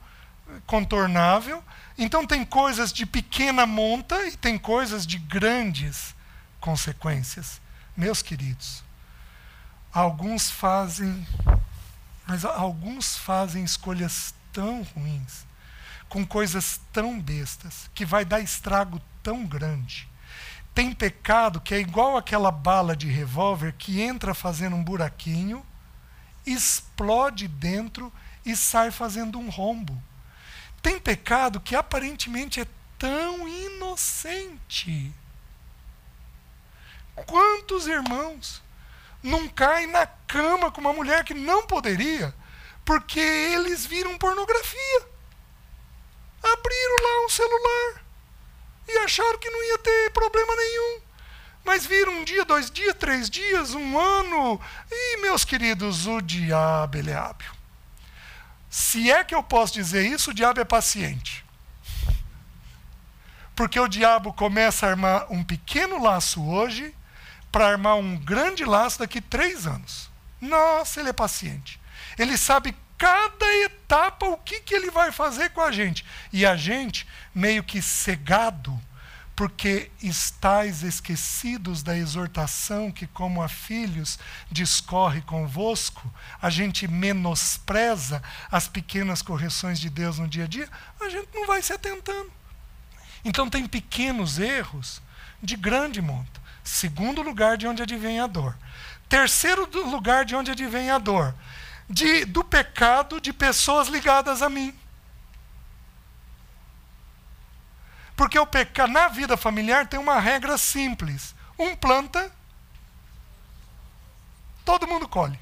contornável. 0.65 1.63
Então, 1.97 2.25
tem 2.25 2.45
coisas 2.45 2.93
de 2.93 3.05
pequena 3.05 3.65
monta 3.65 4.27
e 4.27 4.37
tem 4.37 4.57
coisas 4.57 5.05
de 5.05 5.17
grandes 5.19 6.15
consequências. 6.59 7.61
Meus 7.95 8.21
queridos, 8.21 8.83
alguns 9.91 10.49
fazem, 10.49 11.25
mas 12.27 12.43
alguns 12.43 13.17
fazem 13.17 13.63
escolhas 13.63 14.33
tão 14.51 14.83
ruins, 14.83 15.45
com 16.09 16.25
coisas 16.25 16.81
tão 16.91 17.21
bestas, 17.21 17.89
que 17.95 18.05
vai 18.05 18.25
dar 18.25 18.41
estrago 18.41 19.01
tão 19.23 19.45
grande. 19.45 20.09
Tem 20.73 20.93
pecado 20.93 21.61
que 21.61 21.73
é 21.73 21.79
igual 21.79 22.17
aquela 22.17 22.51
bala 22.51 22.95
de 22.95 23.07
revólver 23.07 23.73
que 23.77 24.01
entra 24.01 24.33
fazendo 24.33 24.75
um 24.75 24.83
buraquinho, 24.83 25.65
explode 26.45 27.47
dentro 27.47 28.11
e 28.45 28.55
sai 28.55 28.91
fazendo 28.91 29.39
um 29.39 29.49
rombo. 29.49 30.01
Tem 30.81 30.99
pecado 30.99 31.59
que 31.59 31.75
aparentemente 31.75 32.59
é 32.59 32.67
tão 32.99 33.47
inocente. 33.47 35.13
Quantos 37.25 37.87
irmãos 37.87 38.61
não 39.21 39.47
caem 39.47 39.87
na 39.87 40.05
cama 40.05 40.71
com 40.71 40.81
uma 40.81 40.93
mulher 40.93 41.23
que 41.23 41.33
não 41.33 41.65
poderia, 41.65 42.33
porque 42.85 43.19
eles 43.19 43.85
viram 43.85 44.17
pornografia? 44.17 45.07
Abriram 46.43 47.03
lá 47.03 47.25
um 47.25 47.29
celular 47.29 48.03
e 48.87 48.97
acharam 48.99 49.37
que 49.37 49.49
não 49.49 49.63
ia 49.63 49.77
ter 49.79 50.11
problema 50.11 50.55
nenhum. 50.55 51.01
Mas 51.65 51.85
viram 51.85 52.13
um 52.13 52.23
dia, 52.23 52.45
dois 52.45 52.71
dias, 52.71 52.95
três 52.97 53.29
dias, 53.29 53.73
um 53.73 53.99
ano. 53.99 54.61
E, 54.89 55.17
meus 55.17 55.43
queridos, 55.43 56.07
o 56.07 56.21
diabo 56.21 56.97
ele 56.97 57.11
é 57.11 57.15
hábil. 57.15 57.51
Se 58.69 59.11
é 59.11 59.23
que 59.23 59.35
eu 59.35 59.43
posso 59.43 59.73
dizer 59.73 60.05
isso, 60.05 60.31
o 60.31 60.33
diabo 60.33 60.61
é 60.61 60.63
paciente. 60.63 61.45
Porque 63.53 63.77
o 63.77 63.87
diabo 63.87 64.31
começa 64.31 64.85
a 64.85 64.91
armar 64.91 65.25
um 65.29 65.43
pequeno 65.43 66.01
laço 66.01 66.41
hoje 66.47 66.95
para 67.57 67.69
armar 67.69 67.95
um 67.95 68.15
grande 68.15 68.63
laço 68.63 68.99
daqui 68.99 69.19
três 69.19 69.65
anos. 69.65 70.11
Nossa, 70.39 70.99
ele 70.99 71.09
é 71.09 71.13
paciente. 71.13 71.81
Ele 72.15 72.37
sabe 72.37 72.75
cada 72.99 73.51
etapa 73.63 74.27
o 74.27 74.37
que, 74.37 74.59
que 74.59 74.75
ele 74.75 74.91
vai 74.91 75.11
fazer 75.11 75.49
com 75.49 75.61
a 75.61 75.71
gente. 75.71 76.05
E 76.31 76.45
a 76.45 76.55
gente, 76.55 77.07
meio 77.33 77.63
que 77.63 77.81
cegado, 77.81 78.79
porque 79.35 79.89
estáis 80.03 80.83
esquecidos 80.83 81.81
da 81.81 81.97
exortação 81.97 82.91
que, 82.91 83.07
como 83.07 83.41
a 83.41 83.49
filhos, 83.49 84.19
discorre 84.51 85.21
convosco, 85.21 86.13
a 86.39 86.51
gente 86.51 86.87
menospreza 86.87 88.21
as 88.51 88.67
pequenas 88.67 89.23
correções 89.23 89.79
de 89.79 89.89
Deus 89.89 90.19
no 90.19 90.27
dia 90.27 90.43
a 90.43 90.47
dia, 90.47 90.69
a 91.01 91.09
gente 91.09 91.29
não 91.33 91.47
vai 91.47 91.63
se 91.63 91.73
atentando. 91.73 92.31
Então, 93.25 93.49
tem 93.49 93.65
pequenos 93.65 94.37
erros 94.37 95.01
de 95.41 95.55
grande 95.55 96.03
monta. 96.03 96.45
Segundo 96.67 97.21
lugar, 97.21 97.57
de 97.57 97.65
onde 97.67 97.81
advém 97.81 98.19
a 98.19 98.27
dor. 98.27 98.57
Terceiro 99.07 99.69
lugar, 99.89 100.25
de 100.25 100.35
onde 100.35 100.51
advém 100.51 100.91
a 100.91 100.97
dor 100.97 101.33
de, 101.89 102.25
do 102.25 102.43
pecado 102.43 103.21
de 103.21 103.31
pessoas 103.31 103.87
ligadas 103.87 104.41
a 104.41 104.49
mim. 104.49 104.77
Porque 108.15 108.37
o 108.37 108.47
pecado 108.47 108.91
na 108.91 109.07
vida 109.07 109.37
familiar 109.37 109.87
tem 109.87 109.99
uma 109.99 110.19
regra 110.19 110.57
simples: 110.57 111.33
um 111.57 111.75
planta, 111.75 112.31
todo 114.65 114.87
mundo 114.87 115.07
colhe. 115.07 115.39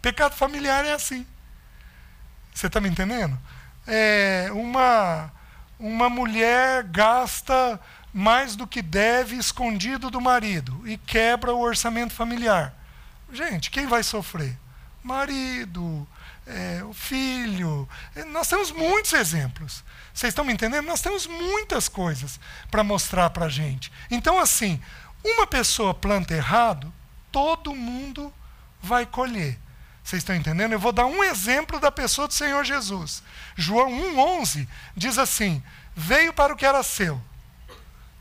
Pecado 0.00 0.34
familiar 0.34 0.84
é 0.84 0.92
assim. 0.92 1.26
Você 2.54 2.66
está 2.66 2.80
me 2.80 2.88
entendendo? 2.88 3.38
É 3.86 4.48
uma, 4.52 5.32
uma 5.78 6.08
mulher 6.08 6.84
gasta 6.84 7.80
mais 8.12 8.56
do 8.56 8.66
que 8.66 8.82
deve 8.82 9.36
escondido 9.36 10.10
do 10.10 10.20
marido 10.20 10.82
e 10.86 10.96
quebra 10.96 11.54
o 11.54 11.60
orçamento 11.60 12.12
familiar. 12.12 12.74
Gente, 13.32 13.70
quem 13.70 13.86
vai 13.86 14.02
sofrer? 14.02 14.58
Marido, 15.02 16.06
é, 16.46 16.82
o 16.84 16.92
filho. 16.92 17.88
É, 18.14 18.24
nós 18.24 18.48
temos 18.48 18.70
muitos 18.72 19.12
exemplos. 19.12 19.84
Vocês 20.12 20.32
estão 20.32 20.44
me 20.44 20.52
entendendo? 20.52 20.86
Nós 20.86 21.00
temos 21.00 21.26
muitas 21.26 21.88
coisas 21.88 22.40
para 22.70 22.82
mostrar 22.82 23.30
para 23.30 23.46
a 23.46 23.48
gente. 23.48 23.92
Então, 24.10 24.38
assim, 24.38 24.80
uma 25.24 25.46
pessoa 25.46 25.94
planta 25.94 26.34
errado, 26.34 26.92
todo 27.30 27.74
mundo 27.74 28.32
vai 28.82 29.06
colher. 29.06 29.58
Vocês 30.02 30.22
estão 30.22 30.34
entendendo? 30.34 30.72
Eu 30.72 30.80
vou 30.80 30.92
dar 30.92 31.06
um 31.06 31.22
exemplo 31.22 31.78
da 31.78 31.92
pessoa 31.92 32.26
do 32.26 32.34
Senhor 32.34 32.64
Jesus. 32.64 33.22
João 33.54 33.90
1,11 33.90 34.66
diz 34.96 35.18
assim: 35.18 35.62
Veio 35.94 36.32
para 36.32 36.52
o 36.52 36.56
que 36.56 36.66
era 36.66 36.82
seu, 36.82 37.20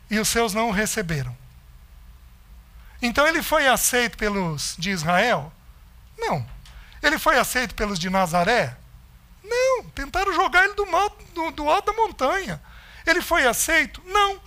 e 0.10 0.20
os 0.20 0.28
seus 0.28 0.53
não 0.53 0.70
o 0.70 0.72
receberam. 0.72 1.36
Então 3.01 3.28
ele 3.28 3.41
foi 3.41 3.68
aceito 3.68 4.18
pelos 4.18 4.76
de 4.78 4.89
Israel? 4.89 5.51
Não. 6.18 6.45
Ele 7.01 7.18
foi 7.18 7.38
aceito 7.38 7.74
pelos 7.76 7.97
de 7.97 8.10
Nazaré? 8.10 8.76
Não. 9.43 9.84
Tentaram 9.89 10.34
jogar 10.34 10.66
ele 10.66 10.74
do, 10.74 10.86
mal, 10.86 11.10
do, 11.34 11.51
do 11.51 11.70
alto 11.70 11.91
da 11.91 11.93
montanha. 11.93 12.62
Ele 13.05 13.22
foi 13.22 13.47
aceito? 13.47 14.01
Não. 14.05 14.39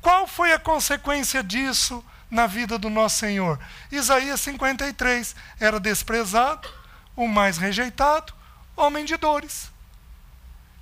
Qual 0.00 0.26
foi 0.26 0.52
a 0.52 0.58
consequência 0.58 1.42
disso 1.42 2.04
na 2.30 2.46
vida 2.46 2.76
do 2.76 2.90
nosso 2.90 3.18
Senhor? 3.18 3.58
Isaías 3.90 4.40
53. 4.40 5.36
Era 5.60 5.78
desprezado, 5.78 6.68
o 7.14 7.28
mais 7.28 7.56
rejeitado, 7.56 8.34
homem 8.76 9.04
de 9.04 9.16
dores. 9.16 9.71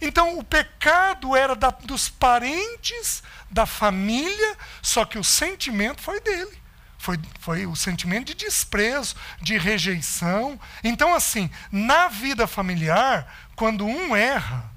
Então 0.01 0.39
o 0.39 0.45
pecado 0.45 1.37
era 1.37 1.55
da, 1.55 1.71
dos 1.71 2.09
parentes, 2.09 3.23
da 3.51 3.67
família, 3.67 4.57
só 4.81 5.05
que 5.05 5.19
o 5.19 5.25
sentimento 5.25 6.01
foi 6.01 6.21
dele. 6.21 6.59
Foi, 6.99 7.19
foi 7.39 7.67
o 7.67 7.75
sentimento 7.75 8.27
de 8.27 8.35
desprezo, 8.35 9.17
de 9.41 9.57
rejeição. 9.57 10.61
Então, 10.85 11.15
assim, 11.15 11.51
na 11.73 12.09
vida 12.09 12.47
familiar, 12.47 13.49
quando 13.57 13.87
um 13.87 14.15
erra, 14.15 14.71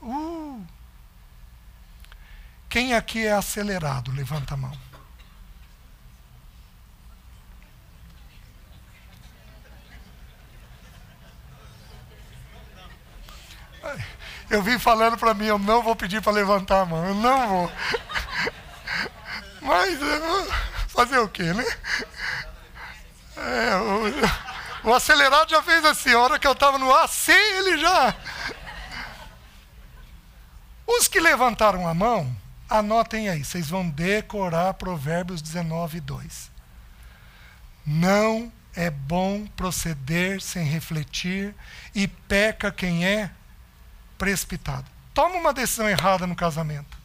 uh, 0.00 0.64
quem 2.68 2.94
aqui 2.94 3.26
é 3.26 3.32
acelerado? 3.32 4.12
Levanta 4.12 4.54
a 4.54 4.56
mão. 4.56 4.93
Eu 14.50 14.62
vim 14.62 14.78
falando 14.78 15.16
para 15.16 15.34
mim, 15.34 15.46
eu 15.46 15.58
não 15.58 15.82
vou 15.82 15.96
pedir 15.96 16.20
para 16.20 16.32
levantar 16.32 16.82
a 16.82 16.84
mão, 16.84 17.06
eu 17.06 17.14
não 17.14 17.48
vou. 17.48 17.72
Mas 19.62 19.98
fazer 20.88 21.18
o 21.18 21.28
quê, 21.28 21.52
né? 21.52 21.64
É, 23.36 23.76
o, 24.84 24.90
o, 24.90 24.94
acelerado 24.94 25.50
já 25.50 25.62
fez 25.62 25.84
assim, 25.84 26.12
a 26.12 26.20
hora 26.20 26.38
que 26.38 26.46
eu 26.46 26.52
estava 26.52 26.78
no 26.78 26.94
AC, 26.94 27.32
ele 27.32 27.78
já. 27.78 28.14
Os 30.86 31.08
que 31.08 31.18
levantaram 31.18 31.88
a 31.88 31.94
mão, 31.94 32.34
anotem 32.68 33.28
aí, 33.28 33.44
vocês 33.44 33.68
vão 33.68 33.88
decorar 33.88 34.74
Provérbios 34.74 35.42
19, 35.42 36.00
2. 36.00 36.50
Não 37.86 38.52
é 38.76 38.90
bom 38.90 39.46
proceder 39.56 40.40
sem 40.40 40.64
refletir, 40.64 41.54
e 41.94 42.06
peca 42.06 42.70
quem 42.70 43.06
é 43.06 43.30
precipitado. 44.24 44.86
Toma 45.12 45.36
uma 45.36 45.52
decisão 45.52 45.86
errada 45.86 46.26
no 46.26 46.34
casamento, 46.34 46.96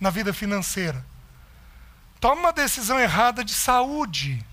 na 0.00 0.10
vida 0.10 0.34
financeira. 0.34 1.04
Toma 2.18 2.40
uma 2.40 2.52
decisão 2.52 2.98
errada 2.98 3.44
de 3.44 3.54
saúde. 3.54 4.44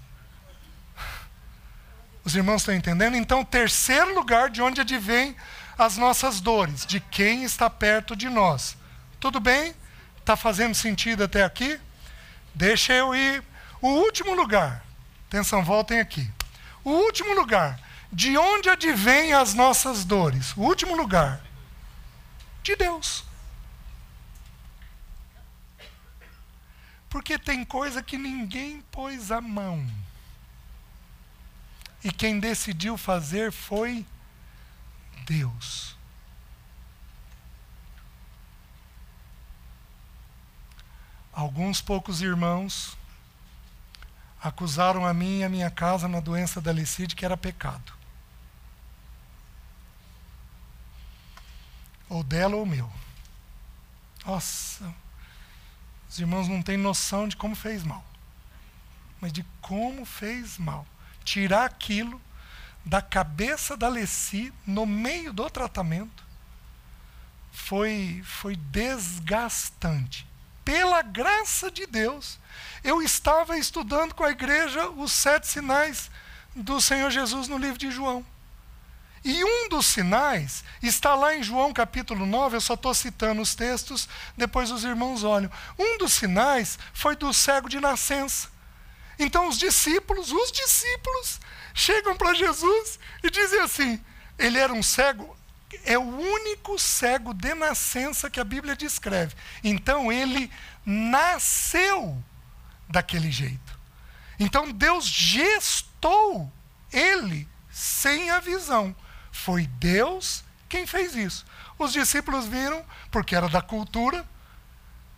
Os 2.24 2.36
irmãos 2.36 2.62
estão 2.62 2.76
entendendo? 2.76 3.16
Então, 3.16 3.44
terceiro 3.44 4.14
lugar 4.14 4.52
de 4.52 4.62
onde 4.62 4.82
advém 4.82 5.36
as 5.76 5.98
nossas 5.98 6.40
dores, 6.40 6.86
de 6.86 7.00
quem 7.00 7.44
está 7.44 7.68
perto 7.72 8.16
de 8.16 8.30
nós. 8.30 8.78
Tudo 9.20 9.40
bem? 9.40 9.74
Está 10.20 10.36
fazendo 10.36 10.76
sentido 10.76 11.24
até 11.24 11.44
aqui? 11.44 11.80
Deixa 12.54 12.94
eu 12.94 13.16
ir. 13.16 13.44
O 13.82 13.88
último 13.88 14.36
lugar, 14.36 14.86
atenção, 15.28 15.64
voltem 15.64 16.00
aqui. 16.00 16.30
O 16.84 16.92
último 16.92 17.34
lugar, 17.34 17.80
de 18.12 18.38
onde 18.38 18.70
advém 18.70 19.34
as 19.34 19.56
nossas 19.56 20.06
dores? 20.06 20.56
O 20.56 20.62
último 20.62 20.96
lugar, 20.96 21.43
de 22.64 22.76
Deus. 22.76 23.24
Porque 27.10 27.38
tem 27.38 27.64
coisa 27.64 28.02
que 28.02 28.18
ninguém 28.18 28.82
pôs 28.90 29.32
a 29.32 29.40
mão. 29.40 29.86
E 32.04 32.12
quem 32.12 32.40
decidiu 32.40 32.98
fazer 32.98 33.52
foi 33.52 34.06
Deus. 35.26 35.96
Alguns 41.32 41.82
poucos 41.82 42.22
irmãos 42.22 42.98
acusaram 44.42 45.06
a 45.06 45.14
mim 45.14 45.40
e 45.40 45.44
a 45.44 45.50
minha 45.50 45.72
casa 45.72 46.08
na 46.08 46.20
doença 46.20 46.60
da 46.60 46.72
licide 46.72 47.16
que 47.16 47.26
era 47.26 47.38
pecado. 47.38 47.94
Ou 52.14 52.24
dela 52.24 52.56
ou 52.56 52.64
meu. 52.64 52.88
Nossa, 54.24 54.94
os 56.08 56.20
irmãos 56.20 56.48
não 56.48 56.62
têm 56.62 56.78
noção 56.78 57.28
de 57.28 57.36
como 57.36 57.56
fez 57.56 57.84
mal. 57.84 58.06
Mas 59.20 59.34
de 59.34 59.44
como 59.60 60.06
fez 60.06 60.60
mal. 60.60 60.86
Tirar 61.24 61.66
aquilo 61.66 62.22
da 62.86 63.02
cabeça 63.02 63.76
da 63.76 63.88
Leci 63.90 64.54
no 64.68 64.86
meio 64.86 65.34
do 65.34 65.50
tratamento 65.50 66.24
foi, 67.52 68.22
foi 68.24 68.56
desgastante. 68.56 70.28
Pela 70.64 71.02
graça 71.02 71.72
de 71.72 71.88
Deus, 71.88 72.40
eu 72.84 73.02
estava 73.02 73.58
estudando 73.58 74.14
com 74.14 74.24
a 74.24 74.30
igreja 74.30 74.88
os 74.88 75.12
sete 75.12 75.48
sinais 75.48 76.12
do 76.56 76.80
Senhor 76.80 77.10
Jesus 77.10 77.48
no 77.48 77.58
livro 77.58 77.80
de 77.80 77.90
João. 77.90 78.24
E 79.24 79.44
um 79.44 79.70
dos 79.70 79.86
sinais 79.86 80.66
está 80.82 81.16
lá 81.16 81.34
em 81.34 81.42
João 81.42 81.72
capítulo 81.72 82.26
9, 82.26 82.58
eu 82.58 82.62
só 82.62 82.74
estou 82.74 82.94
citando 82.94 83.42
os 83.42 83.56
textos, 83.56 84.10
depois 84.36 84.70
os 84.70 84.84
irmãos 84.84 85.24
olham. 85.24 85.50
Um 85.80 85.98
dos 85.98 86.12
sinais 86.12 86.78
foi 86.94 87.16
do 87.16 87.34
cego 87.34 87.70
de 87.70 87.80
nascença. 87.80 88.50
Então 89.18 89.48
os 89.48 89.58
discípulos, 89.58 90.32
os 90.32 90.52
discípulos, 90.52 91.40
chegam 91.74 92.18
para 92.18 92.34
Jesus 92.34 93.00
e 93.24 93.30
dizem 93.30 93.62
assim: 93.62 94.04
ele 94.38 94.58
era 94.58 94.74
um 94.74 94.84
cego, 94.84 95.38
é 95.86 95.98
o 95.98 96.02
único 96.02 96.78
cego 96.78 97.34
de 97.34 97.54
nascença 97.54 98.30
que 98.30 98.42
a 98.42 98.44
Bíblia 98.44 98.76
descreve. 98.76 99.36
Então 99.64 100.12
ele 100.12 100.52
nasceu 100.86 102.22
daquele 102.90 103.32
jeito. 103.32 103.80
Então 104.38 104.70
Deus 104.70 105.06
gestou 105.06 106.52
ele 106.92 107.48
sem 107.72 108.30
a 108.30 108.42
visão. 108.42 108.94
Foi 109.34 109.68
Deus 109.68 110.44
quem 110.70 110.88
fez 110.88 111.16
isso. 111.16 111.46
Os 111.78 111.92
discípulos 111.92 112.46
viram, 112.46 112.86
porque 113.12 113.36
era 113.36 113.50
da 113.50 113.62
cultura, 113.62 114.26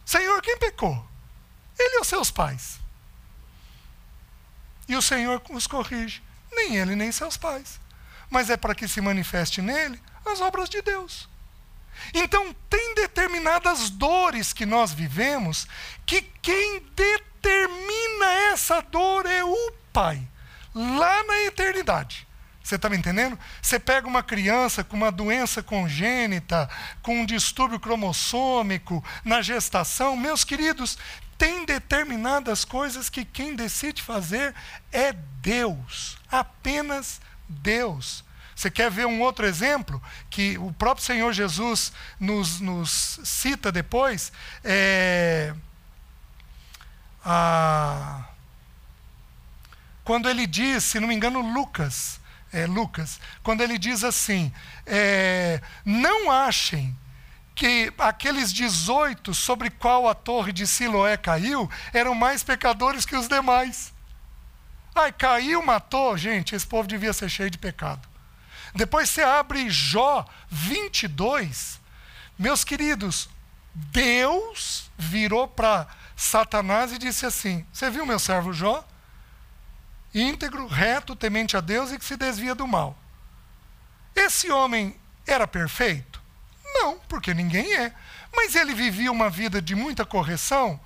Senhor, 0.06 0.42
quem 0.42 0.58
pecou? 0.58 1.06
Ele 1.78 1.98
ou 1.98 2.04
seus 2.04 2.32
pais? 2.32 2.80
E 4.88 4.96
o 4.96 5.02
Senhor 5.02 5.42
os 5.50 5.68
corrige. 5.68 6.24
Nem 6.52 6.78
ele, 6.78 6.96
nem 6.96 7.12
seus 7.12 7.36
pais. 7.36 7.80
Mas 8.30 8.50
é 8.50 8.56
para 8.56 8.74
que 8.74 8.88
se 8.88 9.02
manifeste 9.02 9.62
nele 9.62 10.02
as 10.26 10.40
obras 10.42 10.70
de 10.70 10.82
Deus. 10.82 11.28
Então, 12.14 12.54
tem 12.70 12.96
determinadas 12.96 13.90
dores 13.90 14.54
que 14.54 14.66
nós 14.66 14.92
vivemos 14.94 15.68
que 16.06 16.22
quem 16.22 16.80
determina 16.96 18.26
essa 18.52 18.82
dor 18.82 19.26
é 19.26 19.44
o 19.44 19.72
Pai, 19.92 20.28
lá 20.74 21.24
na 21.24 21.44
eternidade. 21.44 22.25
Você 22.66 22.78
está 22.78 22.90
me 22.90 22.98
entendendo? 22.98 23.38
Você 23.62 23.78
pega 23.78 24.08
uma 24.08 24.24
criança 24.24 24.84
com 24.84 24.98
uma 24.98 25.12
doença 25.12 25.62
congênita, 25.62 26.68
com 27.04 27.20
um 27.20 27.26
distúrbio 27.26 27.80
cromossômico 27.80 29.06
na 29.24 29.40
gestação, 29.44 30.18
meus 30.18 30.44
queridos, 30.44 30.98
tem 31.38 31.64
determinadas 31.64 32.66
coisas 32.66 33.08
que 33.08 33.24
quem 33.24 33.56
decide 33.56 34.02
fazer 34.02 34.56
é 34.92 35.14
Deus, 35.14 36.18
apenas 36.32 37.22
Deus. 37.48 38.24
Você 38.56 38.72
quer 38.72 38.90
ver 38.90 39.06
um 39.06 39.22
outro 39.22 39.46
exemplo 39.46 40.02
que 40.32 40.58
o 40.58 40.74
próprio 40.74 41.06
Senhor 41.06 41.32
Jesus 41.34 41.94
nos, 42.20 42.60
nos 42.60 43.20
cita 43.24 43.72
depois? 43.72 44.32
É, 44.64 45.54
a, 47.24 48.26
quando 50.04 50.28
ele 50.28 50.48
diz, 50.48 50.84
se 50.84 51.00
não 51.00 51.08
me 51.08 51.14
engano, 51.14 51.42
Lucas, 51.42 52.25
é, 52.56 52.66
Lucas, 52.66 53.20
quando 53.44 53.60
ele 53.60 53.78
diz 53.78 54.02
assim: 54.02 54.52
é, 54.86 55.62
Não 55.84 56.32
achem 56.32 56.98
que 57.54 57.94
aqueles 57.98 58.54
18 58.54 59.34
sobre 59.34 59.70
qual 59.70 60.08
a 60.08 60.16
torre 60.16 60.54
de 60.54 60.66
Siloé 60.66 61.18
caiu 61.18 61.70
eram 61.94 62.16
mais 62.16 62.44
pecadores 62.44 63.06
que 63.06 63.16
os 63.16 63.28
demais. 63.28 63.94
Ai, 64.96 65.12
caiu, 65.12 65.62
matou. 65.62 66.18
Gente, 66.18 66.56
esse 66.56 66.66
povo 66.66 66.88
devia 66.88 67.12
ser 67.12 67.30
cheio 67.30 67.52
de 67.52 67.58
pecado. 67.58 68.08
Depois 68.74 69.10
você 69.10 69.22
abre 69.22 69.70
Jó 69.70 70.26
22. 70.50 71.82
Meus 72.40 72.64
queridos, 72.64 73.30
Deus 73.74 74.90
virou 74.98 75.46
para 75.46 75.88
Satanás 76.16 76.94
e 76.94 76.98
disse 76.98 77.26
assim: 77.26 77.66
Você 77.74 77.90
viu 77.90 78.06
meu 78.06 78.20
servo 78.20 78.54
Jó? 78.54 78.86
Íntegro, 80.16 80.66
reto, 80.66 81.16
temente 81.16 81.58
a 81.58 81.62
Deus 81.62 81.92
e 81.92 82.00
que 82.00 82.06
se 82.06 82.16
desvia 82.16 82.56
do 82.56 82.66
mal. 82.66 82.98
Esse 84.16 84.50
homem 84.50 84.96
era 85.28 85.46
perfeito? 85.46 86.22
Não, 86.64 86.98
porque 87.10 87.34
ninguém 87.34 87.76
é. 87.76 87.94
Mas 88.34 88.56
ele 88.56 88.74
vivia 88.74 89.12
uma 89.12 89.30
vida 89.30 89.62
de 89.62 89.76
muita 89.76 90.06
correção? 90.06 90.80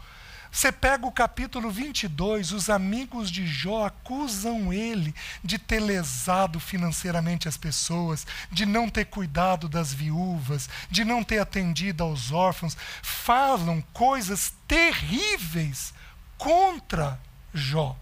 Você 0.52 0.72
pega 0.72 1.06
o 1.06 1.12
capítulo 1.12 1.70
22, 1.70 2.54
os 2.54 2.72
amigos 2.72 3.30
de 3.30 3.46
Jó 3.46 3.86
acusam 3.86 4.74
ele 4.74 5.14
de 5.44 5.60
ter 5.60 5.80
lesado 5.80 6.60
financeiramente 6.60 7.48
as 7.48 7.56
pessoas, 7.56 8.26
de 8.52 8.66
não 8.66 8.90
ter 8.90 9.06
cuidado 9.06 9.70
das 9.70 9.94
viúvas, 9.94 10.68
de 10.90 11.06
não 11.06 11.24
ter 11.24 11.38
atendido 11.38 12.04
aos 12.04 12.32
órfãos. 12.32 12.76
Falam 13.04 13.82
coisas 13.94 14.52
terríveis 14.68 15.94
contra 16.36 17.20
Jó. 17.54 17.96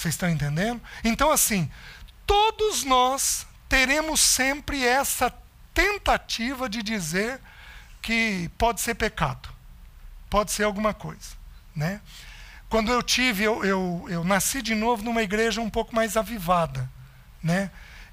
Vocês 0.00 0.14
estão 0.14 0.30
entendendo? 0.30 0.80
Então, 1.04 1.30
assim, 1.30 1.70
todos 2.26 2.84
nós 2.84 3.46
teremos 3.68 4.18
sempre 4.18 4.82
essa 4.82 5.30
tentativa 5.74 6.70
de 6.70 6.82
dizer 6.82 7.38
que 8.00 8.50
pode 8.56 8.80
ser 8.80 8.94
pecado, 8.94 9.50
pode 10.30 10.52
ser 10.52 10.64
alguma 10.64 10.94
coisa. 10.94 11.36
Né? 11.76 12.00
Quando 12.70 12.90
eu 12.90 13.02
tive, 13.02 13.44
eu, 13.44 13.62
eu, 13.62 14.06
eu 14.08 14.24
nasci 14.24 14.62
de 14.62 14.74
novo 14.74 15.02
numa 15.02 15.20
igreja 15.20 15.60
um 15.60 15.68
pouco 15.68 15.94
mais 15.94 16.16
avivada. 16.16 16.90
Né? 17.42 17.70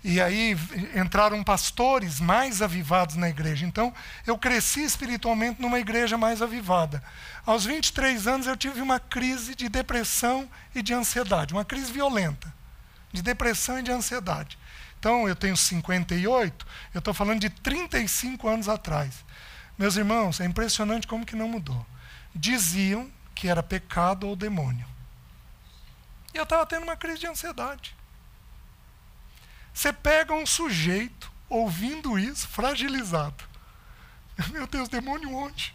E 0.10 0.22
aí 0.22 0.56
entraram 0.96 1.44
pastores 1.44 2.22
mais 2.22 2.62
avivados 2.62 3.18
na 3.18 3.28
igreja. 3.28 3.66
Então, 3.66 3.94
eu 4.26 4.38
cresci 4.38 4.82
espiritualmente 4.82 5.62
numa 5.62 5.80
igreja 5.80 6.18
mais 6.18 6.42
avivada. 6.42 7.04
Aos 7.46 7.66
23 7.66 8.26
anos, 8.26 8.48
eu 8.48 8.56
tive 8.56 8.80
uma 8.80 9.02
crise 9.02 9.54
de 9.54 9.68
depressão 9.68 10.50
e 10.74 10.82
de 10.82 10.94
ansiedade, 10.94 11.54
uma 11.54 11.66
crise 11.66 11.92
violenta, 11.92 12.54
de 13.12 13.22
depressão 13.22 13.80
e 13.80 13.84
de 13.84 13.92
ansiedade. 13.92 14.58
Então, 14.98 15.28
eu 15.28 15.36
tenho 15.36 15.58
58, 15.58 16.66
eu 16.94 17.00
estou 17.00 17.14
falando 17.14 17.42
de 17.42 17.50
35 17.50 18.48
anos 18.48 18.70
atrás. 18.70 19.26
Meus 19.78 19.98
irmãos, 19.98 20.40
é 20.40 20.46
impressionante 20.46 21.06
como 21.06 21.26
que 21.26 21.36
não 21.36 21.50
mudou. 21.50 21.86
Diziam 22.34 23.12
que 23.36 23.50
era 23.50 23.62
pecado 23.62 24.26
ou 24.26 24.38
demônio. 24.38 24.88
E 26.34 26.38
eu 26.38 26.44
estava 26.44 26.66
tendo 26.66 26.84
uma 26.84 26.96
crise 26.96 27.20
de 27.20 27.28
ansiedade. 27.28 27.97
Você 29.78 29.94
pega 29.94 30.34
um 30.34 30.44
sujeito 30.44 31.32
ouvindo 31.48 32.18
isso, 32.18 32.48
fragilizado. 32.48 33.44
Meu 34.50 34.66
Deus, 34.66 34.90
demônio 34.90 35.32
onde? 35.32 35.72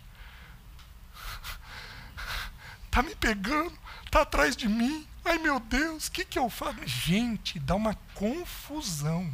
Está 2.84 3.00
me 3.06 3.14
pegando, 3.14 3.72
está 4.04 4.22
atrás 4.22 4.56
de 4.56 4.68
mim. 4.68 5.06
Ai 5.24 5.38
meu 5.38 5.60
Deus, 5.60 6.08
o 6.08 6.10
que, 6.10 6.24
que 6.24 6.36
eu 6.36 6.50
faço? 6.50 6.84
Gente, 6.84 7.60
dá 7.60 7.76
uma 7.76 7.94
confusão. 8.12 9.32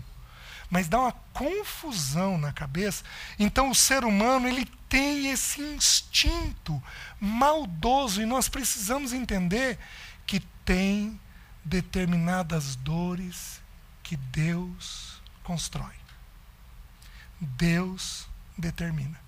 Mas 0.68 0.86
dá 0.86 1.00
uma 1.00 1.12
confusão 1.32 2.36
na 2.36 2.52
cabeça. 2.52 3.02
Então 3.38 3.70
o 3.70 3.74
ser 3.74 4.04
humano 4.04 4.46
ele 4.46 4.66
tem 4.86 5.30
esse 5.30 5.62
instinto 5.62 6.82
maldoso 7.18 8.20
e 8.20 8.26
nós 8.26 8.50
precisamos 8.50 9.14
entender 9.14 9.78
que 10.26 10.40
tem 10.62 11.18
determinadas 11.64 12.76
dores 12.76 13.57
que 14.08 14.16
Deus 14.16 15.20
constrói. 15.44 15.94
Deus 17.38 18.26
determina. 18.56 19.20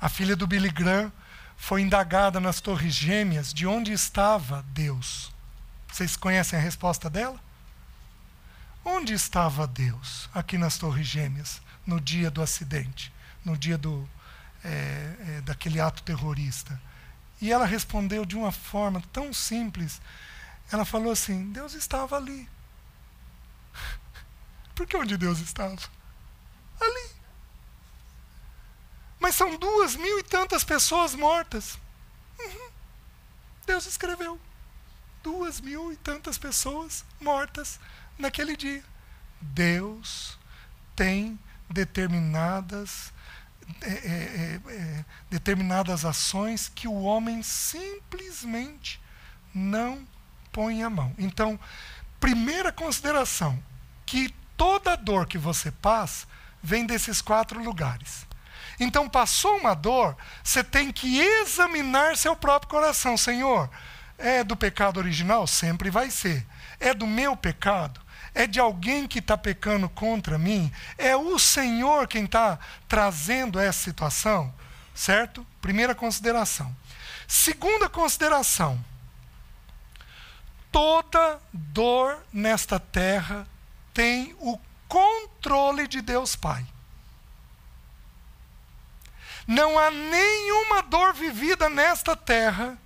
A 0.00 0.08
filha 0.08 0.36
do 0.36 0.46
Billy 0.46 0.70
Graham 0.70 1.10
foi 1.56 1.82
indagada 1.82 2.38
nas 2.38 2.60
Torres 2.60 2.94
Gêmeas 2.94 3.52
de 3.52 3.66
onde 3.66 3.90
estava 3.90 4.64
Deus. 4.68 5.34
Vocês 5.88 6.14
conhecem 6.14 6.60
a 6.60 6.62
resposta 6.62 7.10
dela? 7.10 7.40
Onde 8.84 9.14
estava 9.14 9.66
Deus 9.66 10.30
aqui 10.32 10.56
nas 10.56 10.78
Torres 10.78 11.08
Gêmeas 11.08 11.60
no 11.84 12.00
dia 12.00 12.30
do 12.30 12.40
acidente, 12.40 13.12
no 13.44 13.58
dia 13.58 13.76
do, 13.76 14.08
é, 14.62 14.68
é, 14.68 15.40
daquele 15.40 15.80
ato 15.80 16.04
terrorista? 16.04 16.80
E 17.40 17.50
ela 17.50 17.66
respondeu 17.66 18.24
de 18.24 18.36
uma 18.36 18.52
forma 18.52 19.02
tão 19.12 19.32
simples. 19.32 20.00
Ela 20.70 20.84
falou 20.84 21.10
assim: 21.10 21.50
Deus 21.50 21.74
estava 21.74 22.16
ali. 22.16 22.48
Por 24.74 24.86
que 24.86 24.96
onde 24.96 25.16
Deus 25.16 25.40
estava? 25.40 25.78
Ali. 26.80 27.10
Mas 29.18 29.34
são 29.34 29.56
duas 29.56 29.96
mil 29.96 30.18
e 30.18 30.22
tantas 30.22 30.64
pessoas 30.64 31.14
mortas. 31.14 31.78
Uhum. 32.38 32.70
Deus 33.66 33.86
escreveu. 33.86 34.40
Duas 35.22 35.60
mil 35.60 35.92
e 35.92 35.96
tantas 35.96 36.38
pessoas 36.38 37.04
mortas 37.20 37.78
naquele 38.18 38.56
dia. 38.56 38.82
Deus 39.40 40.38
tem 40.96 41.38
determinadas 41.68 43.12
é, 43.82 43.88
é, 43.88 44.60
é, 44.66 44.72
é, 44.72 45.04
determinadas 45.30 46.04
ações 46.04 46.68
que 46.68 46.88
o 46.88 47.02
homem 47.02 47.42
simplesmente 47.42 49.00
não 49.54 50.06
põe 50.50 50.82
a 50.82 50.90
mão. 50.90 51.14
Então, 51.16 51.58
primeira 52.20 52.70
consideração, 52.70 53.60
que 54.04 54.32
toda 54.56 54.94
dor 54.94 55.26
que 55.26 55.38
você 55.38 55.70
passa 55.70 56.26
vem 56.62 56.84
desses 56.84 57.22
quatro 57.22 57.62
lugares. 57.62 58.26
Então, 58.78 59.08
passou 59.08 59.56
uma 59.56 59.74
dor, 59.74 60.16
você 60.44 60.62
tem 60.62 60.92
que 60.92 61.18
examinar 61.18 62.16
seu 62.16 62.36
próprio 62.36 62.70
coração. 62.70 63.16
Senhor, 63.16 63.68
é 64.16 64.44
do 64.44 64.56
pecado 64.56 64.98
original? 64.98 65.46
Sempre 65.46 65.90
vai 65.90 66.10
ser. 66.10 66.46
É 66.78 66.94
do 66.94 67.06
meu 67.06 67.36
pecado? 67.36 68.00
É 68.34 68.46
de 68.46 68.60
alguém 68.60 69.06
que 69.06 69.18
está 69.18 69.36
pecando 69.36 69.88
contra 69.88 70.38
mim? 70.38 70.72
É 70.96 71.16
o 71.16 71.38
Senhor 71.38 72.06
quem 72.06 72.24
está 72.24 72.58
trazendo 72.88 73.58
essa 73.58 73.80
situação? 73.80 74.52
Certo? 74.94 75.46
Primeira 75.60 75.94
consideração. 75.94 76.74
Segunda 77.26 77.88
consideração. 77.88 78.82
Toda 80.70 81.40
dor 81.52 82.24
nesta 82.32 82.78
terra 82.78 83.46
tem 83.92 84.34
o 84.38 84.58
controle 84.88 85.86
de 85.86 86.00
Deus 86.00 86.36
Pai. 86.36 86.66
Não 89.46 89.78
há 89.78 89.90
nenhuma 89.90 90.82
dor 90.82 91.12
vivida 91.12 91.68
nesta 91.68 92.14
terra 92.14 92.78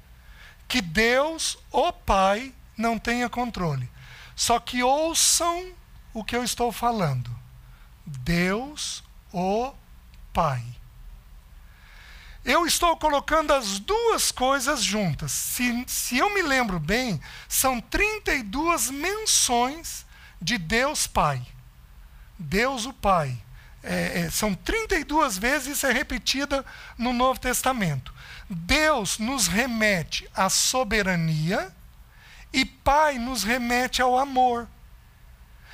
que 0.66 0.80
Deus, 0.80 1.58
o 1.70 1.92
Pai, 1.92 2.54
não 2.76 2.98
tenha 2.98 3.28
controle. 3.28 3.90
Só 4.34 4.58
que 4.58 4.82
ouçam 4.82 5.72
o 6.12 6.24
que 6.24 6.34
eu 6.34 6.42
estou 6.42 6.72
falando. 6.72 7.30
Deus, 8.06 9.04
o 9.32 9.72
Pai. 10.32 10.64
Eu 12.44 12.66
estou 12.66 12.96
colocando 12.96 13.52
as 13.52 13.78
duas 13.78 14.30
coisas 14.30 14.82
juntas. 14.82 15.32
Se, 15.32 15.84
se 15.86 16.18
eu 16.18 16.32
me 16.34 16.42
lembro 16.42 16.78
bem, 16.78 17.20
são 17.48 17.80
32 17.80 18.90
menções 18.90 20.04
de 20.40 20.58
Deus 20.58 21.06
Pai. 21.06 21.42
Deus 22.38 22.84
o 22.84 22.92
Pai 22.92 23.38
é, 23.84 24.20
é, 24.20 24.30
são 24.30 24.54
32 24.54 25.36
vezes 25.36 25.76
isso 25.76 25.86
é 25.86 25.92
repetida 25.92 26.64
no 26.96 27.12
Novo 27.12 27.38
Testamento. 27.38 28.14
Deus 28.48 29.18
nos 29.18 29.46
remete 29.46 30.28
à 30.34 30.48
soberania 30.48 31.70
e 32.50 32.64
Pai 32.64 33.18
nos 33.18 33.42
remete 33.42 34.00
ao 34.00 34.18
amor. 34.18 34.66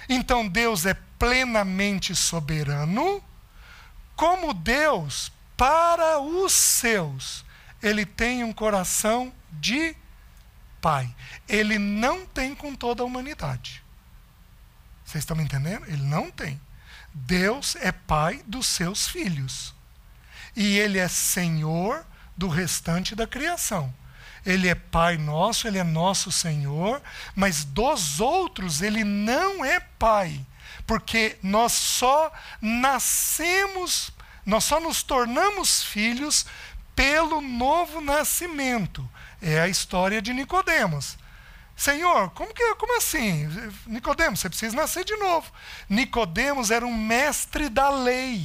Então 0.08 0.46
Deus 0.48 0.86
é 0.86 0.94
plenamente 1.18 2.16
soberano, 2.16 3.22
como 4.16 4.52
Deus, 4.52 5.30
para 5.60 6.18
os 6.18 6.54
seus, 6.54 7.44
ele 7.82 8.06
tem 8.06 8.42
um 8.42 8.50
coração 8.50 9.30
de 9.52 9.94
Pai. 10.80 11.14
Ele 11.46 11.78
não 11.78 12.24
tem 12.24 12.54
com 12.54 12.74
toda 12.74 13.02
a 13.02 13.04
humanidade. 13.04 13.84
Vocês 15.04 15.20
estão 15.20 15.36
me 15.36 15.44
entendendo? 15.44 15.84
Ele 15.86 16.00
não 16.00 16.30
tem. 16.30 16.58
Deus 17.12 17.76
é 17.76 17.92
pai 17.92 18.42
dos 18.46 18.68
seus 18.68 19.06
filhos. 19.06 19.74
E 20.56 20.78
ele 20.78 20.98
é 20.98 21.08
senhor 21.08 22.06
do 22.34 22.48
restante 22.48 23.14
da 23.14 23.26
criação. 23.26 23.92
Ele 24.46 24.66
é 24.66 24.74
pai 24.74 25.18
nosso, 25.18 25.68
ele 25.68 25.76
é 25.76 25.84
nosso 25.84 26.32
senhor, 26.32 27.02
mas 27.34 27.64
dos 27.66 28.18
outros 28.18 28.80
ele 28.80 29.04
não 29.04 29.62
é 29.62 29.78
pai, 29.78 30.40
porque 30.86 31.36
nós 31.42 31.72
só 31.72 32.32
nascemos, 32.62 34.10
nós 34.44 34.64
só 34.64 34.80
nos 34.80 35.02
tornamos 35.02 35.82
filhos 35.82 36.46
pelo 36.94 37.40
novo 37.40 38.00
nascimento. 38.00 39.08
É 39.40 39.60
a 39.60 39.68
história 39.68 40.20
de 40.20 40.32
Nicodemos. 40.32 41.16
Senhor, 41.76 42.28
como, 42.32 42.52
que, 42.52 42.74
como 42.74 42.98
assim? 42.98 43.48
Nicodemos, 43.86 44.40
você 44.40 44.50
precisa 44.50 44.76
nascer 44.76 45.02
de 45.02 45.16
novo. 45.16 45.50
Nicodemos 45.88 46.70
era 46.70 46.86
um 46.86 46.94
mestre 46.94 47.70
da 47.70 47.88
lei. 47.88 48.44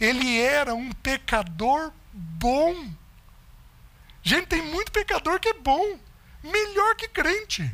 Ele 0.00 0.40
era 0.40 0.74
um 0.74 0.90
pecador 0.90 1.92
bom. 2.12 2.90
Gente, 4.22 4.48
tem 4.48 4.62
muito 4.62 4.90
pecador 4.90 5.38
que 5.38 5.48
é 5.48 5.54
bom, 5.54 5.96
melhor 6.42 6.96
que 6.96 7.06
crente. 7.06 7.72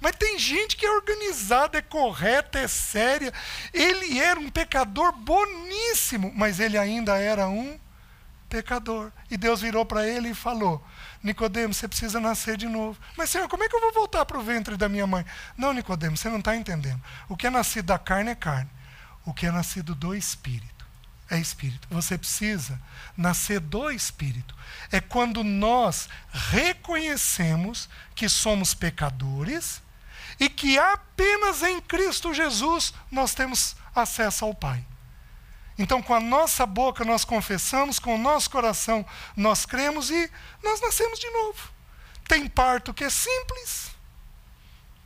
Mas 0.00 0.16
tem 0.16 0.38
gente 0.38 0.76
que 0.76 0.86
é 0.86 0.90
organizada, 0.90 1.78
é 1.78 1.82
correta, 1.82 2.58
é 2.58 2.66
séria. 2.66 3.32
Ele 3.72 4.18
era 4.18 4.40
um 4.40 4.48
pecador 4.48 5.12
boníssimo, 5.12 6.32
mas 6.34 6.58
ele 6.58 6.78
ainda 6.78 7.18
era 7.18 7.48
um 7.48 7.78
pecador. 8.48 9.12
E 9.30 9.36
Deus 9.36 9.60
virou 9.60 9.84
para 9.84 10.06
ele 10.08 10.30
e 10.30 10.34
falou: 10.34 10.82
Nicodemo, 11.22 11.74
você 11.74 11.86
precisa 11.86 12.18
nascer 12.18 12.56
de 12.56 12.66
novo. 12.66 12.98
Mas 13.16 13.30
Senhor, 13.30 13.48
como 13.48 13.62
é 13.62 13.68
que 13.68 13.76
eu 13.76 13.80
vou 13.80 13.92
voltar 13.92 14.24
para 14.24 14.38
o 14.38 14.42
ventre 14.42 14.76
da 14.76 14.88
minha 14.88 15.06
mãe? 15.06 15.24
Não, 15.56 15.72
Nicodemo, 15.72 16.16
você 16.16 16.28
não 16.28 16.38
está 16.38 16.56
entendendo. 16.56 17.00
O 17.28 17.36
que 17.36 17.46
é 17.46 17.50
nascido 17.50 17.86
da 17.86 17.98
carne 17.98 18.30
é 18.30 18.34
carne. 18.34 18.70
O 19.24 19.34
que 19.34 19.46
é 19.46 19.50
nascido 19.50 19.94
do 19.94 20.14
Espírito 20.14 20.80
é 21.30 21.38
Espírito. 21.38 21.86
Você 21.90 22.18
precisa 22.18 22.80
nascer 23.16 23.60
do 23.60 23.90
Espírito. 23.90 24.54
É 24.90 25.00
quando 25.00 25.44
nós 25.44 26.08
reconhecemos 26.32 27.88
que 28.14 28.28
somos 28.28 28.74
pecadores 28.74 29.80
e 30.40 30.48
que 30.48 30.78
apenas 30.78 31.62
em 31.62 31.78
Cristo 31.80 32.32
Jesus 32.32 32.94
nós 33.12 33.34
temos 33.34 33.76
acesso 33.94 34.46
ao 34.46 34.54
Pai. 34.54 34.82
Então, 35.78 36.02
com 36.02 36.14
a 36.14 36.20
nossa 36.20 36.64
boca 36.64 37.04
nós 37.04 37.24
confessamos, 37.24 37.98
com 37.98 38.14
o 38.14 38.18
nosso 38.18 38.50
coração 38.50 39.04
nós 39.36 39.66
cremos 39.66 40.10
e 40.10 40.30
nós 40.62 40.80
nascemos 40.80 41.18
de 41.18 41.28
novo. 41.30 41.70
Tem 42.26 42.48
parto 42.48 42.94
que 42.94 43.04
é 43.04 43.10
simples, 43.10 43.90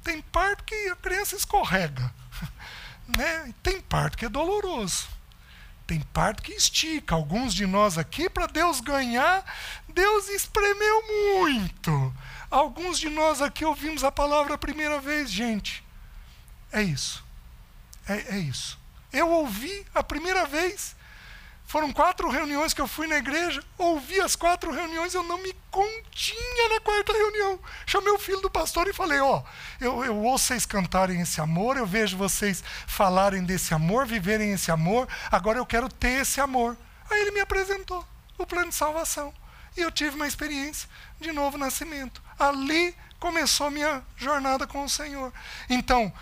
tem 0.05 0.21
parto 0.21 0.63
que 0.65 0.89
a 0.89 0.97
criança 0.97 1.35
escorrega, 1.35 2.15
né? 3.17 3.53
tem 3.63 3.81
parto 3.81 4.17
que 4.19 4.27
é 4.27 4.29
doloroso, 4.29 5.09
tem 5.87 6.01
parto 6.01 6.43
que 6.43 6.53
estica. 6.53 7.15
Alguns 7.15 7.55
de 7.55 7.67
nós 7.67 7.99
aqui, 7.99 8.29
para 8.29 8.47
Deus 8.47 8.81
ganhar, 8.81 9.45
Deus 9.89 10.29
espremeu 10.29 11.03
muito. 11.39 12.15
Alguns 12.55 13.01
de 13.01 13.09
nós 13.09 13.43
aqui 13.43 13.65
ouvimos 13.65 14.05
a 14.05 14.13
palavra 14.13 14.55
a 14.55 14.59
primeira 14.59 15.01
vez, 15.01 15.29
gente. 15.29 15.83
É 16.71 16.81
isso. 16.81 17.25
É, 18.09 18.37
é 18.37 18.39
isso. 18.39 18.79
Eu 19.13 19.29
ouvi 19.29 19.85
a 19.93 20.05
primeira 20.05 20.47
vez. 20.47 20.95
Foram 21.67 21.93
quatro 21.93 22.31
reuniões 22.31 22.73
que 22.73 22.81
eu 22.81 22.87
fui 22.87 23.09
na 23.09 23.17
igreja, 23.17 23.61
ouvi 23.77 24.21
as 24.21 24.37
quatro 24.37 24.71
reuniões, 24.71 25.15
eu 25.15 25.25
não 25.25 25.39
me 25.39 25.53
continha 25.69 26.69
na 26.69 26.79
quarta 26.79 27.13
reunião. 27.13 27.59
Chamei 27.87 28.13
o 28.13 28.21
filho 28.21 28.41
do 28.41 28.49
pastor 28.49 28.87
e 28.87 28.93
falei: 28.93 29.19
Ó, 29.19 29.43
oh, 29.43 29.85
eu, 29.85 30.05
eu 30.05 30.17
ouço 30.19 30.45
vocês 30.45 30.65
cantarem 30.65 31.21
esse 31.23 31.41
amor, 31.41 31.77
eu 31.77 31.85
vejo 31.85 32.17
vocês 32.17 32.63
falarem 32.87 33.43
desse 33.43 33.75
amor, 33.75 34.07
viverem 34.07 34.53
esse 34.53 34.71
amor, 34.71 35.09
agora 35.29 35.59
eu 35.59 35.67
quero 35.67 35.89
ter 35.89 36.21
esse 36.21 36.41
amor. 36.41 36.77
Aí 37.11 37.21
ele 37.21 37.33
me 37.33 37.41
apresentou 37.41 38.07
o 38.39 38.47
plano 38.47 38.69
de 38.69 38.77
salvação. 38.77 39.35
E 39.77 39.81
eu 39.81 39.91
tive 39.91 40.15
uma 40.15 40.29
experiência 40.29 40.89
de 41.21 41.33
novo 41.33 41.59
nascimento. 41.59 42.23
Ali 42.39 42.95
começou 43.19 43.71
minha 43.71 44.03
jornada 44.17 44.67
com 44.67 44.85
o 44.85 44.89
Senhor. 44.89 45.33
Então, 45.69 46.13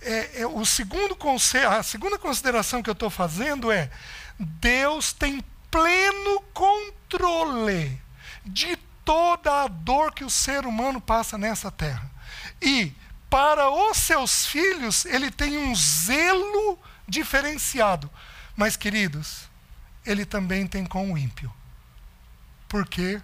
é, 0.00 0.42
é, 0.42 0.46
o 0.46 0.64
segundo 0.64 1.16
a 1.68 1.82
segunda 1.82 2.18
consideração 2.18 2.82
que 2.82 2.90
eu 2.90 2.92
estou 2.92 3.10
fazendo 3.10 3.72
é: 3.72 3.90
Deus 4.38 5.12
tem 5.12 5.42
pleno 5.70 6.40
controle 6.52 8.00
de 8.44 8.76
toda 9.04 9.62
a 9.62 9.68
dor 9.68 10.12
que 10.12 10.24
o 10.24 10.30
ser 10.30 10.66
humano 10.66 11.00
passa 11.00 11.38
nessa 11.38 11.70
terra. 11.70 12.10
E 12.60 12.92
para 13.30 13.70
os 13.70 13.96
seus 13.96 14.46
filhos, 14.46 15.04
ele 15.04 15.30
tem 15.30 15.58
um 15.58 15.74
zelo 15.74 16.78
diferenciado. 17.08 18.10
Mas, 18.56 18.76
queridos, 18.76 19.48
ele 20.06 20.24
também 20.24 20.66
tem 20.66 20.86
com 20.86 21.12
o 21.12 21.18
ímpio. 21.18 21.52
Por 22.68 22.86
quê? 22.86 23.20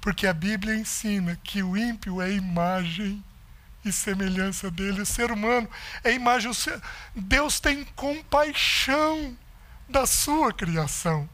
Porque 0.00 0.26
a 0.26 0.32
Bíblia 0.32 0.74
ensina 0.74 1.38
que 1.44 1.62
o 1.62 1.76
ímpio 1.76 2.22
é 2.22 2.32
imagem 2.32 3.22
e 3.84 3.92
semelhança 3.92 4.70
dele. 4.70 5.02
O 5.02 5.06
ser 5.06 5.30
humano 5.30 5.68
é 6.02 6.12
imagem. 6.12 6.50
Deus 7.14 7.60
tem 7.60 7.84
compaixão 7.96 9.36
da 9.88 10.06
sua 10.06 10.52
criação. 10.52 11.28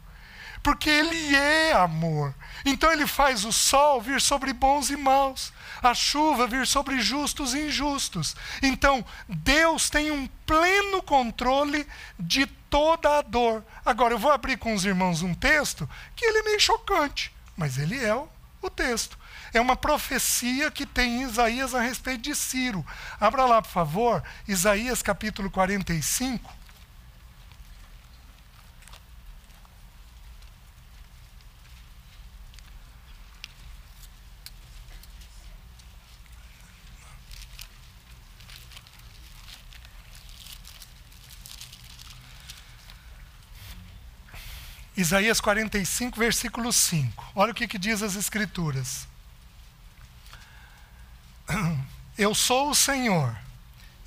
Porque 0.63 0.91
ele 0.91 1.37
é 1.37 1.73
amor. 1.75 2.35
Então 2.65 2.91
ele 2.91 3.07
faz 3.07 3.45
o 3.45 3.53
sol 3.53 4.01
vir 4.01 4.21
sobre 4.21 4.53
bons 4.53 4.91
e 4.91 4.97
maus, 4.97 5.53
a 5.81 5.95
chuva 5.95 6.49
vir 6.49 6.67
sobre 6.67 6.99
justos 6.99 7.55
e 7.55 7.69
injustos. 7.69 8.35
Então 8.61 9.05
Deus 9.29 9.89
tem 9.89 10.11
um 10.11 10.27
pleno 10.45 11.01
controle 11.03 11.87
de 12.19 12.47
toda 12.47 13.19
a 13.19 13.23
dor. 13.23 13.65
Agora 13.85 14.15
eu 14.15 14.19
vou 14.19 14.33
abrir 14.33 14.57
com 14.57 14.75
os 14.75 14.85
irmãos 14.85 15.23
um 15.23 15.35
texto 15.35 15.89
que 16.17 16.25
ele 16.25 16.39
é 16.39 16.43
meio 16.43 16.59
chocante, 16.59 17.33
mas 17.57 17.79
ele 17.79 18.05
é 18.05 18.13
o, 18.13 18.29
o 18.67 18.71
texto 18.71 19.19
é 19.53 19.61
uma 19.61 19.77
profecia 19.77 20.71
que 20.71 20.85
tem 20.85 21.23
em 21.23 21.23
Isaías 21.23 21.75
a 21.75 21.81
respeito 21.81 22.23
de 22.23 22.35
Ciro. 22.35 22.85
Abra 23.19 23.45
lá, 23.45 23.63
por 23.63 23.71
favor, 23.71 24.23
Isaías 24.47 25.03
capítulo 25.03 25.51
45. 25.51 26.56
Isaías 44.97 45.43
45, 45.43 46.19
versículo 46.19 46.73
5. 46.73 47.33
Olha 47.35 47.53
o 47.53 47.55
que, 47.55 47.69
que 47.69 47.77
diz 47.79 48.03
as 48.03 48.17
Escrituras. 48.17 49.07
Eu 52.17 52.35
sou 52.35 52.71
o 52.71 52.75
Senhor 52.75 53.37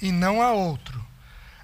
e 0.02 0.12
não 0.12 0.42
há 0.42 0.52
outro. 0.52 1.06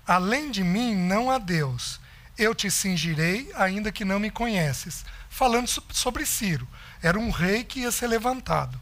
Além 0.06 0.52
de 0.52 0.64
mim 0.64 0.96
não 0.96 1.32
há 1.32 1.40
Deus. 1.40 2.00
Eu 2.38 2.54
te 2.54 2.70
cingirei, 2.70 3.52
ainda 3.56 3.92
que 3.92 4.06
não 4.06 4.20
me 4.20 4.30
conheces. 4.30 5.04
Falando 5.28 5.68
sobre 5.92 6.24
Ciro. 6.24 6.68
Era 7.02 7.18
um 7.18 7.32
rei 7.32 7.64
que 7.64 7.80
ia 7.80 7.92
ser 7.92 8.08
levantado. 8.08 8.80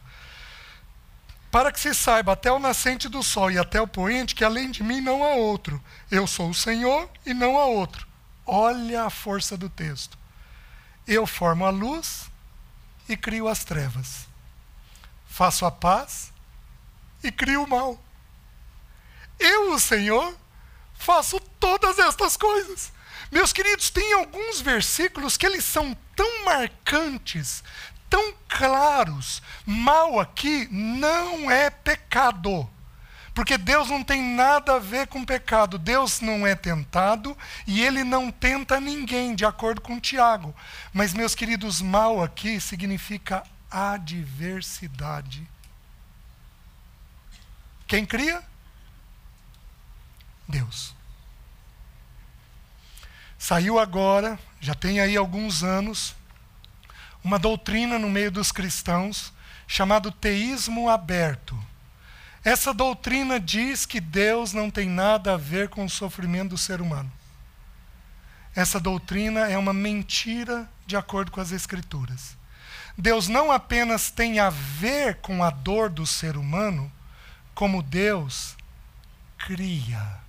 Para 1.50 1.72
que 1.72 1.80
se 1.80 1.94
saiba 1.94 2.34
até 2.34 2.52
o 2.52 2.60
nascente 2.60 3.08
do 3.08 3.24
sol 3.24 3.50
e 3.50 3.58
até 3.58 3.80
o 3.80 3.88
poente 3.88 4.36
que 4.36 4.44
além 4.44 4.72
de 4.72 4.84
mim 4.84 5.00
não 5.00 5.24
há 5.24 5.36
outro. 5.36 5.82
Eu 6.12 6.28
sou 6.28 6.50
o 6.50 6.54
Senhor 6.54 7.10
e 7.26 7.34
não 7.34 7.58
há 7.58 7.66
outro. 7.66 8.06
Olha 8.46 9.06
a 9.06 9.10
força 9.10 9.56
do 9.56 9.70
texto. 9.70 10.23
Eu 11.08 11.28
formo 11.28 11.66
a 11.66 11.70
luz 11.70 12.32
e 13.08 13.18
crio 13.18 13.48
as 13.48 13.64
trevas. 13.64 14.28
Faço 15.28 15.66
a 15.66 15.72
paz 15.72 16.32
e 17.24 17.32
crio 17.32 17.64
o 17.64 17.70
mal. 17.70 18.00
Eu, 19.40 19.74
o 19.74 19.80
Senhor, 19.80 20.36
faço 20.94 21.40
todas 21.60 22.00
estas 22.00 22.38
coisas. 22.38 22.92
Meus 23.32 23.52
queridos, 23.52 23.90
tem 23.90 24.14
alguns 24.14 24.62
versículos 24.62 25.38
que 25.38 25.46
eles 25.46 25.66
são 25.66 25.98
tão 26.16 26.46
marcantes, 26.46 27.64
tão 28.10 28.34
claros. 28.48 29.42
Mal 29.66 30.20
aqui 30.20 30.68
não 30.72 31.50
é 31.50 31.70
pecado. 31.70 32.70
Porque 33.34 33.58
Deus 33.58 33.90
não 33.90 34.04
tem 34.04 34.22
nada 34.22 34.76
a 34.76 34.80
ver 34.80 35.08
com 35.08 35.26
pecado. 35.26 35.80
Deus 35.80 36.22
não 36.22 36.46
é 36.46 36.56
tentado 36.56 37.36
e 37.66 37.82
ele 37.82 38.04
não 38.04 38.32
tenta 38.32 38.80
ninguém, 38.80 39.34
de 39.34 39.44
acordo 39.44 39.82
com 39.82 40.00
Tiago. 40.00 40.56
Mas, 40.94 41.14
meus 41.14 41.34
queridos, 41.34 41.82
mal 41.82 42.22
aqui 42.22 42.62
significa 42.62 43.44
adversidade. 43.72 45.48
Quem 47.88 48.06
cria? 48.06 48.44
Deus. 50.48 50.94
Saiu 53.38 53.80
agora, 53.80 54.40
já 54.62 54.76
tem 54.76 55.00
aí 55.00 55.18
alguns 55.18 55.64
anos, 55.64 56.16
uma 57.24 57.40
doutrina 57.40 57.98
no 57.98 58.10
meio 58.10 58.32
dos 58.32 58.52
cristãos 58.52 59.34
chamado 59.68 60.12
teísmo 60.12 60.88
aberto. 60.88 61.73
Essa 62.44 62.74
doutrina 62.74 63.40
diz 63.40 63.86
que 63.86 64.02
Deus 64.02 64.52
não 64.52 64.70
tem 64.70 64.90
nada 64.90 65.34
a 65.34 65.38
ver 65.38 65.70
com 65.70 65.86
o 65.86 65.90
sofrimento 65.90 66.50
do 66.50 66.58
ser 66.58 66.82
humano. 66.82 67.12
Essa 68.54 68.80
doutrina 68.80 69.50
é 69.50 69.58
uma 69.58 69.74
mentira 69.74 70.70
de 70.86 70.98
acordo 70.98 71.32
com 71.32 71.40
as 71.40 71.52
Escrituras. 71.52 72.38
Deus 72.98 73.28
não 73.28 73.52
apenas 73.52 74.12
tem 74.12 74.40
a 74.40 74.50
ver 74.50 75.16
com 75.16 75.44
a 75.44 75.50
dor 75.50 75.90
do 75.90 76.06
ser 76.06 76.38
humano, 76.38 76.92
como 77.56 77.82
Deus 77.82 78.56
cria 79.38 80.20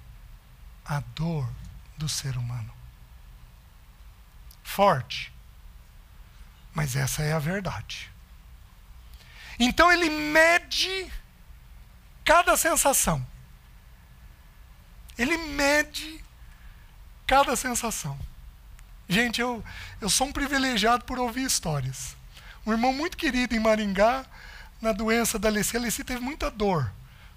a 0.84 1.00
dor 1.14 1.48
do 1.98 2.08
ser 2.08 2.36
humano. 2.36 2.72
Forte. 4.62 5.32
Mas 6.72 6.96
essa 6.96 7.22
é 7.22 7.32
a 7.32 7.38
verdade. 7.38 8.10
Então 9.58 9.92
ele 9.92 10.08
mede 10.08 11.12
cada 12.24 12.56
sensação. 12.56 13.24
Ele 15.16 15.36
mede 15.36 16.24
cada 17.26 17.54
sensação. 17.54 18.18
Gente, 19.08 19.40
eu, 19.40 19.62
eu 20.00 20.08
sou 20.08 20.28
um 20.28 20.32
privilegiado 20.32 21.04
por 21.04 21.18
ouvir 21.18 21.44
histórias. 21.44 22.16
Um 22.66 22.72
irmão 22.72 22.92
muito 22.92 23.16
querido 23.16 23.54
em 23.54 23.60
Maringá, 23.60 24.24
na 24.80 24.92
doença 24.92 25.38
da 25.38 25.48
Alessia, 25.48 25.78
a 25.78 25.82
Alessia 25.82 26.04
teve 26.04 26.20
muita 26.20 26.50
dor. 26.50 26.90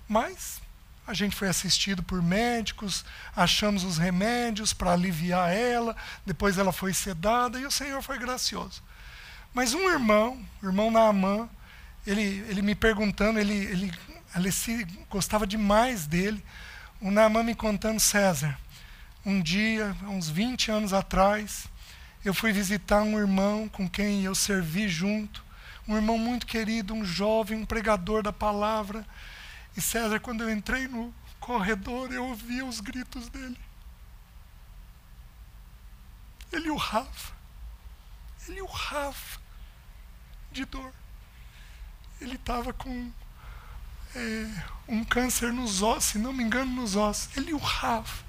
Mas 0.07 0.61
a 1.05 1.13
gente 1.13 1.35
foi 1.35 1.47
assistido 1.47 2.03
por 2.03 2.21
médicos, 2.21 3.05
achamos 3.35 3.83
os 3.83 3.97
remédios 3.97 4.73
para 4.73 4.91
aliviar 4.91 5.53
ela, 5.53 5.95
depois 6.25 6.57
ela 6.57 6.73
foi 6.73 6.93
sedada 6.93 7.59
e 7.59 7.65
o 7.65 7.71
Senhor 7.71 8.01
foi 8.01 8.17
gracioso. 8.17 8.83
Mas 9.53 9.73
um 9.73 9.89
irmão, 9.89 10.39
o 10.61 10.65
irmão 10.65 10.91
Naamã, 10.91 11.49
ele, 12.05 12.45
ele 12.49 12.61
me 12.61 12.75
perguntando, 12.75 13.39
ele, 13.39 13.53
ele, 13.53 13.93
Alessi 14.33 14.85
gostava 15.09 15.47
demais 15.47 16.05
dele. 16.05 16.43
O 16.99 17.11
Naamã 17.11 17.43
me 17.43 17.55
contando, 17.55 17.99
César, 17.99 18.57
um 19.25 19.41
dia, 19.41 19.95
uns 20.03 20.29
20 20.29 20.71
anos 20.71 20.93
atrás, 20.93 21.67
eu 22.23 22.33
fui 22.33 22.51
visitar 22.51 23.01
um 23.03 23.17
irmão 23.17 23.67
com 23.69 23.89
quem 23.89 24.23
eu 24.23 24.33
servi 24.35 24.87
junto, 24.87 25.43
um 25.87 25.95
irmão 25.95 26.17
muito 26.17 26.45
querido, 26.45 26.93
um 26.93 27.05
jovem, 27.05 27.59
um 27.59 27.65
pregador 27.65 28.21
da 28.21 28.33
palavra. 28.33 29.05
E 29.75 29.81
César, 29.81 30.19
quando 30.19 30.43
eu 30.43 30.51
entrei 30.51 30.87
no 30.87 31.13
corredor, 31.39 32.11
eu 32.11 32.25
ouvia 32.25 32.65
os 32.65 32.79
gritos 32.79 33.29
dele. 33.29 33.57
Ele 36.51 36.69
urrava. 36.69 37.37
Ele 38.47 38.61
urrava 38.61 39.39
de 40.51 40.65
dor. 40.65 40.93
Ele 42.19 42.35
estava 42.35 42.73
com 42.73 43.11
é, 44.15 44.63
um 44.87 45.03
câncer 45.03 45.51
nos 45.51 45.81
ossos, 45.81 46.05
se 46.05 46.17
não 46.17 46.33
me 46.33 46.43
engano, 46.43 46.71
nos 46.71 46.95
ossos. 46.95 47.35
Ele 47.35 47.53
urrava. 47.53 48.25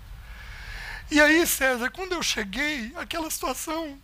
E 1.11 1.21
aí, 1.21 1.47
César, 1.47 1.91
quando 1.91 2.13
eu 2.13 2.23
cheguei, 2.23 2.93
aquela 2.97 3.31
situação 3.31 4.01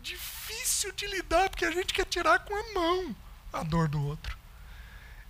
difícil 0.00 0.92
de 0.92 1.06
lidar, 1.06 1.48
porque 1.48 1.64
a 1.64 1.70
gente 1.70 1.94
quer 1.94 2.06
tirar 2.06 2.40
com 2.40 2.54
a 2.54 2.74
mão 2.74 3.16
a 3.52 3.62
dor 3.62 3.88
do 3.88 4.04
outro. 4.04 4.36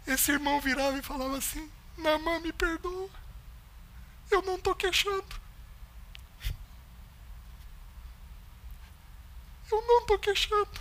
Esse 0.07 0.33
irmão 0.33 0.61
virava 0.61 0.97
e 0.99 1.03
falava 1.03 1.37
assim: 1.37 1.71
Namã, 1.99 2.41
me 2.41 2.53
perdoa. 2.53 3.11
Eu 4.31 4.43
não 4.43 4.57
estou 4.57 4.75
queixando. 4.75 5.43
Eu 9.71 9.83
não 9.87 10.01
estou 10.01 10.19
queixando. 10.19 10.81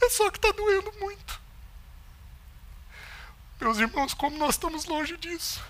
É 0.00 0.08
só 0.08 0.30
que 0.30 0.38
está 0.38 0.50
doendo 0.52 0.92
muito. 0.98 1.40
Meus 3.60 3.76
irmãos, 3.76 4.14
como 4.14 4.38
nós 4.38 4.54
estamos 4.54 4.86
longe 4.86 5.18
disso. 5.18 5.62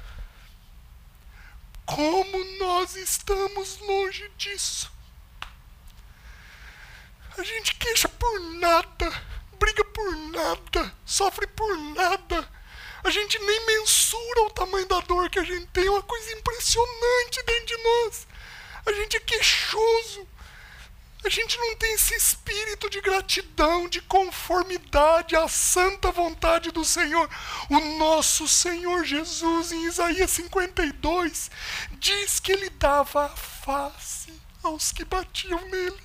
Como 1.84 2.44
nós 2.60 2.94
estamos 2.94 3.78
longe 3.78 4.28
disso. 4.38 4.92
A 7.36 7.42
gente 7.42 7.74
queixa 7.74 8.08
por 8.08 8.40
nada, 8.60 9.10
briga 9.58 9.84
por 9.86 10.16
nada, 10.16 10.94
sofre 11.04 11.48
por 11.48 11.76
nada. 11.76 12.48
A 13.02 13.10
gente 13.10 13.38
nem 13.40 13.66
mensura 13.66 14.42
o 14.42 14.50
tamanho 14.50 14.86
da 14.86 15.00
dor 15.00 15.28
que 15.28 15.40
a 15.40 15.44
gente 15.44 15.66
tem, 15.68 15.86
é 15.86 15.90
uma 15.90 16.02
coisa 16.02 16.32
impressionante 16.32 17.42
dentro 17.44 17.66
de 17.66 17.82
nós. 17.82 18.26
A 18.86 18.92
gente 18.92 19.16
é 19.16 19.20
queixoso, 19.20 20.28
a 21.22 21.28
gente 21.28 21.58
não 21.58 21.76
tem 21.76 21.92
esse 21.92 22.14
espírito 22.14 22.88
de 22.88 23.00
gratidão, 23.00 23.88
de 23.88 24.00
conformidade 24.00 25.36
à 25.36 25.46
santa 25.48 26.10
vontade 26.10 26.70
do 26.70 26.82
Senhor. 26.82 27.28
O 27.68 27.78
nosso 27.98 28.48
Senhor 28.48 29.04
Jesus, 29.04 29.70
em 29.70 29.84
Isaías 29.86 30.30
52, 30.30 31.50
diz 31.98 32.40
que 32.40 32.52
ele 32.52 32.70
dava 32.70 33.26
a 33.26 33.28
face 33.28 34.32
aos 34.62 34.92
que 34.92 35.04
batiam 35.04 35.60
nele. 35.68 36.02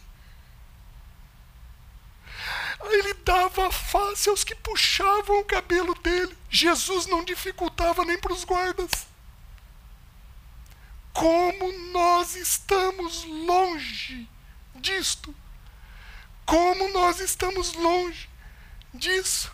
Ele 2.83 3.13
dava 3.13 3.67
a 3.67 3.71
face 3.71 4.29
aos 4.29 4.43
que 4.43 4.53
puxavam 4.53 5.39
o 5.39 5.45
cabelo 5.45 5.95
dele. 5.95 6.37
Jesus 6.49 7.05
não 7.07 7.23
dificultava 7.23 8.03
nem 8.03 8.19
para 8.19 8.33
os 8.33 8.43
guardas. 8.43 9.07
Como 11.13 11.71
nós 11.93 12.35
estamos 12.35 13.23
longe 13.23 14.34
disto. 14.85 15.35
Como 16.45 16.93
nós 16.93 17.19
estamos 17.19 17.73
longe 17.73 18.29
disso, 18.93 19.51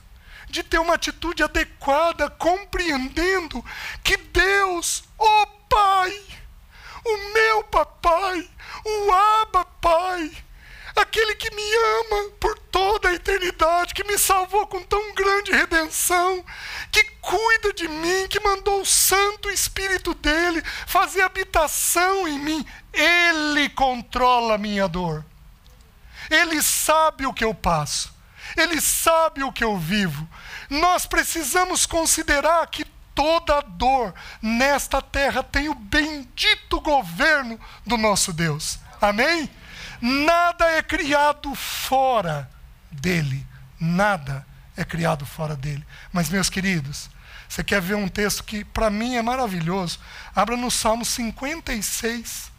de 0.49 0.61
ter 0.61 0.77
uma 0.77 0.95
atitude 0.95 1.41
adequada, 1.41 2.29
compreendendo 2.29 3.63
que 4.03 4.17
Deus, 4.17 5.03
o 5.17 5.47
Pai, 5.69 6.21
o 7.05 7.33
meu 7.33 7.63
papai, 7.63 8.49
o 8.83 9.11
Abba 9.13 9.63
Pai, 9.63 10.29
aquele 10.95 11.35
que 11.35 11.53
me 11.53 11.75
ama 11.99 12.29
por 12.39 12.57
toda 12.57 13.09
a 13.09 13.13
eternidade, 13.13 13.93
que 13.93 14.03
me 14.03 14.17
salvou 14.17 14.67
com 14.67 14.81
tão 14.81 15.13
grande 15.13 15.51
redenção, 15.51 16.43
que 16.91 17.03
cuida 17.21 17.73
de 17.73 17.87
mim, 17.87 18.27
que 18.29 18.39
mandou 18.39 18.81
o 18.81 18.85
Santo 18.85 19.49
Espírito 19.49 20.13
dele 20.13 20.63
fazer 20.85 21.21
habitação 21.21 22.27
em 22.27 22.39
mim, 22.39 22.65
ele 22.93 23.69
controla 23.69 24.55
a 24.55 24.57
minha 24.57 24.87
dor. 24.87 25.25
Ele 26.29 26.61
sabe 26.61 27.25
o 27.25 27.33
que 27.33 27.43
eu 27.43 27.53
passo. 27.53 28.13
Ele 28.55 28.79
sabe 28.81 29.43
o 29.43 29.51
que 29.51 29.63
eu 29.63 29.77
vivo. 29.77 30.27
Nós 30.69 31.05
precisamos 31.05 31.85
considerar 31.85 32.65
que 32.67 32.85
toda 33.13 33.61
dor 33.61 34.13
nesta 34.41 35.01
terra 35.01 35.43
tem 35.43 35.69
o 35.69 35.75
bendito 35.75 36.79
governo 36.79 37.59
do 37.85 37.97
nosso 37.97 38.31
Deus. 38.33 38.79
Amém? 39.01 39.49
Nada 40.01 40.65
é 40.71 40.81
criado 40.81 41.53
fora 41.53 42.49
dele. 42.91 43.45
Nada 43.79 44.45
é 44.75 44.83
criado 44.83 45.25
fora 45.25 45.55
dele. 45.55 45.85
Mas, 46.11 46.29
meus 46.29 46.49
queridos, 46.49 47.09
você 47.47 47.63
quer 47.63 47.81
ver 47.81 47.95
um 47.95 48.07
texto 48.07 48.43
que 48.43 48.63
para 48.63 48.89
mim 48.89 49.15
é 49.15 49.21
maravilhoso? 49.21 49.99
Abra 50.35 50.57
no 50.57 50.71
Salmo 50.71 51.05
56. 51.05 52.51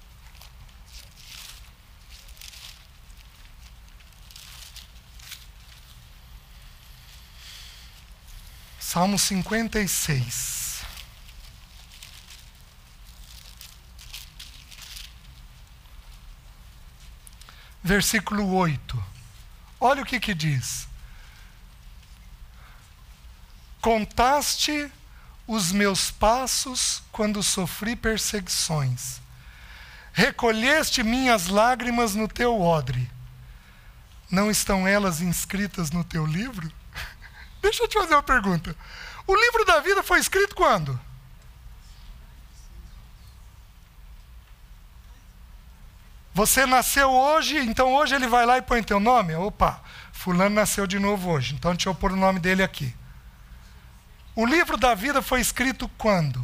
Salmo 8.78 9.18
56. 9.18 10.61
Versículo 17.92 18.54
8. 18.54 19.04
Olha 19.78 20.02
o 20.02 20.06
que, 20.06 20.18
que 20.18 20.32
diz. 20.32 20.88
Contaste 23.82 24.90
os 25.46 25.72
meus 25.72 26.10
passos 26.10 27.02
quando 27.12 27.42
sofri 27.42 27.94
perseguições. 27.94 29.20
Recolheste 30.14 31.02
minhas 31.02 31.48
lágrimas 31.48 32.14
no 32.14 32.26
teu 32.26 32.58
odre. 32.62 33.10
Não 34.30 34.50
estão 34.50 34.88
elas 34.88 35.20
inscritas 35.20 35.90
no 35.90 36.02
teu 36.02 36.24
livro? 36.24 36.72
Deixa 37.60 37.82
eu 37.82 37.88
te 37.88 37.98
fazer 37.98 38.14
uma 38.14 38.22
pergunta. 38.22 38.74
O 39.26 39.36
livro 39.36 39.66
da 39.66 39.80
vida 39.80 40.02
foi 40.02 40.18
escrito 40.18 40.54
quando? 40.54 40.98
Você 46.34 46.64
nasceu 46.64 47.10
hoje, 47.10 47.58
então 47.58 47.92
hoje 47.94 48.14
ele 48.14 48.26
vai 48.26 48.46
lá 48.46 48.58
e 48.58 48.62
põe 48.62 48.82
teu 48.82 48.98
nome? 48.98 49.34
Opa, 49.34 49.82
fulano 50.12 50.54
nasceu 50.54 50.86
de 50.86 50.98
novo 50.98 51.30
hoje, 51.30 51.54
então 51.54 51.72
deixa 51.72 51.88
eu 51.88 51.94
pôr 51.94 52.12
o 52.12 52.16
nome 52.16 52.40
dele 52.40 52.62
aqui. 52.62 52.94
O 54.34 54.46
livro 54.46 54.76
da 54.76 54.94
vida 54.94 55.20
foi 55.20 55.40
escrito 55.40 55.88
quando? 55.98 56.42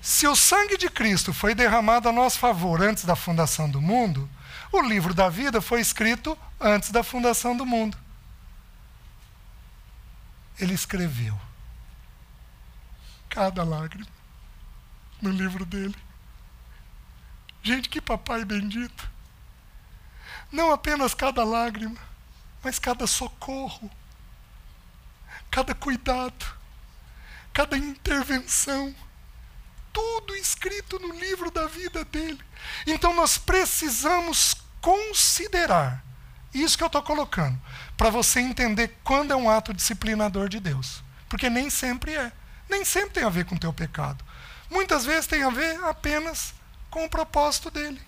Se 0.00 0.26
o 0.26 0.36
sangue 0.36 0.76
de 0.76 0.88
Cristo 0.88 1.32
foi 1.32 1.54
derramado 1.54 2.08
a 2.08 2.12
nosso 2.12 2.38
favor 2.38 2.80
antes 2.80 3.04
da 3.04 3.16
fundação 3.16 3.68
do 3.68 3.80
mundo, 3.80 4.30
o 4.72 4.80
livro 4.80 5.12
da 5.12 5.28
vida 5.28 5.60
foi 5.60 5.80
escrito 5.80 6.38
antes 6.60 6.90
da 6.90 7.02
fundação 7.02 7.56
do 7.56 7.66
mundo 7.66 7.98
ele 10.60 10.74
escreveu 10.74 11.38
cada 13.28 13.64
lágrima 13.64 14.06
no 15.22 15.30
livro 15.30 15.64
dele. 15.64 15.96
Gente, 17.62 17.88
que 17.88 18.00
papai 18.00 18.44
bendito. 18.44 19.08
Não 20.50 20.72
apenas 20.72 21.14
cada 21.14 21.44
lágrima, 21.44 21.96
mas 22.62 22.78
cada 22.78 23.06
socorro, 23.06 23.90
cada 25.50 25.74
cuidado, 25.74 26.44
cada 27.52 27.76
intervenção. 27.76 28.94
Tudo 29.92 30.36
escrito 30.36 30.98
no 30.98 31.12
livro 31.14 31.50
da 31.50 31.66
vida 31.66 32.04
dele. 32.04 32.40
Então 32.86 33.14
nós 33.14 33.36
precisamos 33.36 34.54
considerar 34.80 36.04
isso 36.54 36.76
que 36.76 36.82
eu 36.82 36.88
estou 36.88 37.02
colocando, 37.02 37.60
para 37.96 38.10
você 38.10 38.40
entender 38.40 38.98
quando 39.04 39.32
é 39.32 39.36
um 39.36 39.48
ato 39.48 39.72
disciplinador 39.72 40.48
de 40.48 40.58
Deus. 40.58 41.02
Porque 41.28 41.48
nem 41.48 41.70
sempre 41.70 42.14
é. 42.14 42.32
Nem 42.68 42.84
sempre 42.84 43.14
tem 43.14 43.24
a 43.24 43.28
ver 43.28 43.44
com 43.44 43.54
o 43.54 43.58
teu 43.58 43.72
pecado. 43.72 44.24
Muitas 44.68 45.04
vezes 45.04 45.26
tem 45.26 45.42
a 45.42 45.50
ver 45.50 45.82
apenas 45.84 46.54
com 46.90 47.04
o 47.04 47.08
propósito 47.08 47.70
dele. 47.70 48.00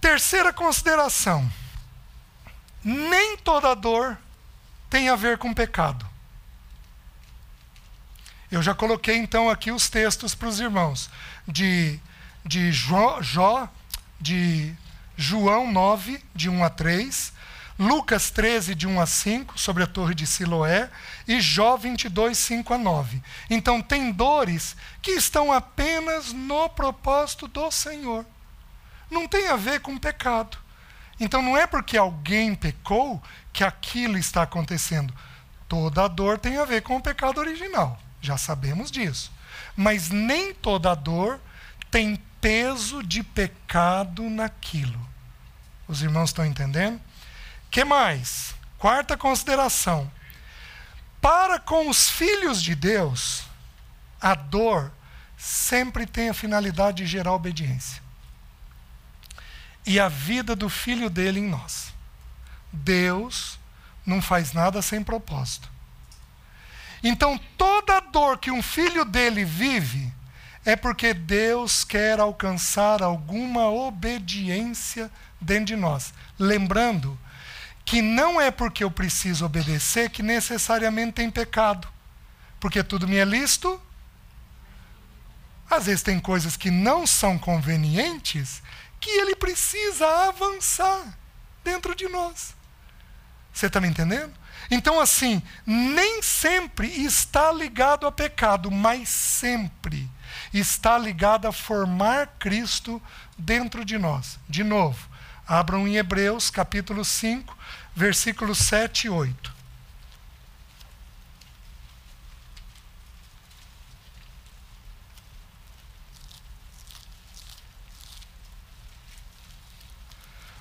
Terceira 0.00 0.52
consideração: 0.52 1.50
nem 2.84 3.36
toda 3.38 3.74
dor 3.74 4.18
tem 4.90 5.08
a 5.08 5.16
ver 5.16 5.38
com 5.38 5.54
pecado. 5.54 6.06
Eu 8.50 8.62
já 8.62 8.74
coloquei 8.74 9.16
então 9.16 9.50
aqui 9.50 9.72
os 9.72 9.88
textos 9.88 10.34
para 10.34 10.48
os 10.48 10.60
irmãos 10.60 11.10
de, 11.46 11.98
de 12.44 12.70
Jó, 12.70 13.20
Jó 13.20 13.68
de 14.20 14.74
João 15.16 15.72
9, 15.72 16.22
de 16.34 16.48
1 16.48 16.64
a 16.64 16.70
3, 16.70 17.32
Lucas 17.78 18.30
13, 18.30 18.74
de 18.74 18.86
1 18.86 19.00
a 19.00 19.06
5, 19.06 19.58
sobre 19.58 19.82
a 19.82 19.86
torre 19.86 20.14
de 20.14 20.26
Siloé, 20.26 20.88
e 21.28 21.40
Jó 21.40 21.76
22, 21.76 22.36
5 22.38 22.72
a 22.72 22.78
9. 22.78 23.22
Então, 23.50 23.82
tem 23.82 24.10
dores 24.10 24.74
que 25.02 25.10
estão 25.10 25.52
apenas 25.52 26.32
no 26.32 26.68
propósito 26.70 27.46
do 27.46 27.70
Senhor. 27.70 28.24
Não 29.10 29.28
tem 29.28 29.48
a 29.48 29.56
ver 29.56 29.80
com 29.80 29.98
pecado. 29.98 30.56
Então, 31.20 31.42
não 31.42 31.56
é 31.56 31.66
porque 31.66 31.98
alguém 31.98 32.54
pecou 32.54 33.22
que 33.52 33.62
aquilo 33.62 34.16
está 34.16 34.42
acontecendo. 34.42 35.14
Toda 35.68 36.08
dor 36.08 36.38
tem 36.38 36.56
a 36.56 36.64
ver 36.64 36.82
com 36.82 36.96
o 36.96 37.02
pecado 37.02 37.38
original. 37.38 38.00
Já 38.22 38.38
sabemos 38.38 38.90
disso. 38.90 39.30
Mas 39.76 40.08
nem 40.08 40.54
toda 40.54 40.94
dor 40.94 41.40
tem 41.90 42.16
peso 42.40 43.02
de 43.02 43.22
pecado 43.22 44.28
naquilo. 44.30 44.98
Os 45.86 46.02
irmãos 46.02 46.30
estão 46.30 46.44
entendendo? 46.44 47.00
Que 47.76 47.84
mais? 47.84 48.54
Quarta 48.78 49.18
consideração. 49.18 50.10
Para 51.20 51.58
com 51.58 51.90
os 51.90 52.08
filhos 52.08 52.62
de 52.62 52.74
Deus, 52.74 53.42
a 54.18 54.34
dor 54.34 54.90
sempre 55.36 56.06
tem 56.06 56.30
a 56.30 56.32
finalidade 56.32 57.04
de 57.04 57.06
gerar 57.06 57.34
obediência. 57.34 58.02
E 59.84 60.00
a 60.00 60.08
vida 60.08 60.56
do 60.56 60.70
filho 60.70 61.10
dele 61.10 61.40
em 61.40 61.48
nós. 61.50 61.92
Deus 62.72 63.58
não 64.06 64.22
faz 64.22 64.54
nada 64.54 64.80
sem 64.80 65.04
propósito. 65.04 65.68
Então, 67.02 67.38
toda 67.58 68.00
dor 68.00 68.38
que 68.38 68.50
um 68.50 68.62
filho 68.62 69.04
dele 69.04 69.44
vive 69.44 70.10
é 70.64 70.76
porque 70.76 71.12
Deus 71.12 71.84
quer 71.84 72.20
alcançar 72.20 73.02
alguma 73.02 73.68
obediência 73.68 75.10
dentro 75.38 75.66
de 75.66 75.76
nós. 75.76 76.14
Lembrando 76.38 77.18
que 77.86 78.02
não 78.02 78.40
é 78.40 78.50
porque 78.50 78.82
eu 78.82 78.90
preciso 78.90 79.46
obedecer 79.46 80.10
que 80.10 80.22
necessariamente 80.22 81.12
tem 81.12 81.30
pecado. 81.30 81.86
Porque 82.58 82.82
tudo 82.82 83.06
me 83.06 83.16
é 83.16 83.24
lícito. 83.24 83.80
Às 85.70 85.86
vezes 85.86 86.02
tem 86.02 86.18
coisas 86.18 86.56
que 86.56 86.68
não 86.68 87.06
são 87.06 87.38
convenientes 87.38 88.60
que 89.00 89.08
ele 89.08 89.36
precisa 89.36 90.28
avançar 90.28 91.16
dentro 91.62 91.94
de 91.94 92.08
nós. 92.08 92.56
Você 93.52 93.66
está 93.66 93.80
me 93.80 93.88
entendendo? 93.88 94.34
Então, 94.68 95.00
assim, 95.00 95.40
nem 95.64 96.20
sempre 96.22 96.88
está 96.88 97.52
ligado 97.52 98.04
a 98.04 98.10
pecado, 98.10 98.68
mas 98.68 99.08
sempre 99.08 100.10
está 100.52 100.98
ligado 100.98 101.46
a 101.46 101.52
formar 101.52 102.34
Cristo 102.38 103.00
dentro 103.38 103.84
de 103.84 103.96
nós. 103.96 104.40
De 104.48 104.64
novo, 104.64 105.08
abram 105.46 105.86
em 105.86 105.96
Hebreus 105.96 106.50
capítulo 106.50 107.04
5, 107.04 107.56
versículos 107.96 108.58
7 108.58 109.06
e 109.06 109.10
8. 109.10 109.56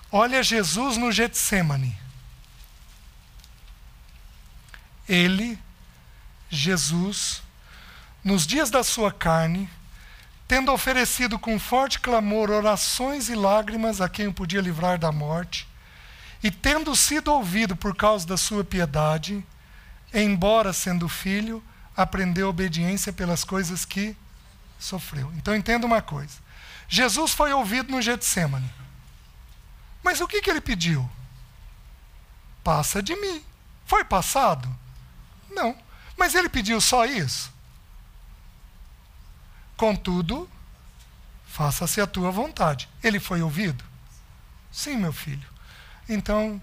Olha 0.09 0.41
Jesus 0.41 0.95
no 0.95 1.11
Getsemane. 1.11 1.99
Ele, 5.09 5.59
Jesus, 6.49 7.43
nos 8.23 8.47
dias 8.47 8.69
da 8.69 8.81
sua 8.81 9.11
carne, 9.11 9.69
tendo 10.47 10.71
oferecido 10.71 11.37
com 11.37 11.59
forte 11.59 11.99
clamor 11.99 12.49
orações 12.49 13.27
e 13.27 13.35
lágrimas 13.35 13.99
a 13.99 14.07
quem 14.07 14.27
o 14.27 14.33
podia 14.33 14.61
livrar 14.61 14.97
da 14.97 15.11
morte, 15.11 15.67
e 16.45 16.51
tendo 16.51 16.95
sido 16.95 17.33
ouvido 17.33 17.75
por 17.75 17.95
causa 17.95 18.27
da 18.27 18.37
sua 18.37 18.63
piedade, 18.63 19.43
embora 20.13 20.71
sendo 20.71 21.09
filho, 21.09 21.63
aprendeu 21.97 22.47
obediência 22.47 23.11
pelas 23.11 23.43
coisas 23.43 23.83
que 23.83 24.15
sofreu. 24.77 25.33
Então 25.33 25.55
entenda 25.55 25.87
uma 25.87 26.03
coisa. 26.03 26.37
Jesus 26.87 27.31
foi 27.31 27.51
ouvido 27.51 27.91
no 27.91 27.99
Getsemane. 27.99 28.71
Mas 30.03 30.21
o 30.21 30.27
que, 30.27 30.39
que 30.39 30.47
ele 30.47 30.61
pediu? 30.61 31.09
Passa 32.63 33.01
de 33.01 33.15
mim. 33.15 33.43
Foi 33.83 34.03
passado? 34.05 34.69
Não. 35.49 35.75
Mas 36.15 36.35
ele 36.35 36.47
pediu 36.47 36.79
só 36.79 37.07
isso? 37.07 37.51
Contudo, 39.75 40.47
faça-se 41.47 41.99
a 41.99 42.05
tua 42.05 42.29
vontade. 42.29 42.87
Ele 43.01 43.19
foi 43.19 43.41
ouvido? 43.41 43.83
Sim, 44.71 44.97
meu 44.97 45.11
filho. 45.11 45.54
Então, 46.07 46.61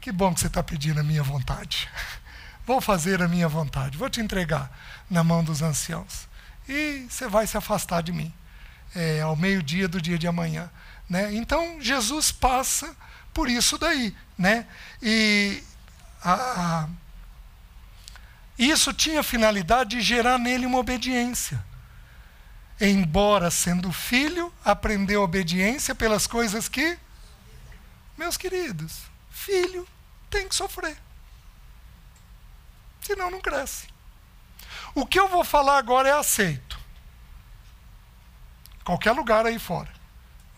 que 0.00 0.10
bom 0.10 0.32
que 0.32 0.40
você 0.40 0.46
está 0.46 0.62
pedindo 0.62 1.00
a 1.00 1.02
minha 1.02 1.22
vontade. 1.22 1.88
Vou 2.66 2.80
fazer 2.80 3.22
a 3.22 3.28
minha 3.28 3.48
vontade. 3.48 3.96
Vou 3.96 4.10
te 4.10 4.20
entregar 4.20 4.70
na 5.08 5.22
mão 5.22 5.44
dos 5.44 5.62
anciãos. 5.62 6.26
E 6.68 7.06
você 7.08 7.28
vai 7.28 7.46
se 7.46 7.56
afastar 7.56 8.02
de 8.02 8.12
mim 8.12 8.32
é, 8.94 9.20
ao 9.20 9.36
meio-dia 9.36 9.86
do 9.86 10.00
dia 10.00 10.18
de 10.18 10.26
amanhã. 10.26 10.70
Né? 11.08 11.34
Então, 11.34 11.80
Jesus 11.80 12.32
passa 12.32 12.96
por 13.32 13.48
isso 13.48 13.78
daí. 13.78 14.16
Né? 14.36 14.66
E 15.00 15.62
a, 16.22 16.32
a, 16.32 16.88
isso 18.58 18.92
tinha 18.92 19.20
a 19.20 19.24
finalidade 19.24 19.90
de 19.90 20.00
gerar 20.00 20.38
nele 20.38 20.66
uma 20.66 20.78
obediência. 20.78 21.62
Embora 22.80 23.50
sendo 23.50 23.92
filho, 23.92 24.52
aprendeu 24.64 25.22
obediência 25.22 25.94
pelas 25.94 26.26
coisas 26.26 26.68
que 26.68 26.98
meus 28.16 28.36
queridos, 28.36 29.02
filho 29.30 29.86
tem 30.30 30.48
que 30.48 30.54
sofrer. 30.54 30.96
Senão 33.00 33.30
não 33.30 33.40
cresce. 33.40 33.88
O 34.94 35.06
que 35.06 35.18
eu 35.18 35.28
vou 35.28 35.44
falar 35.44 35.78
agora 35.78 36.08
é 36.08 36.12
aceito. 36.12 36.78
Qualquer 38.84 39.12
lugar 39.12 39.46
aí 39.46 39.58
fora. 39.58 39.90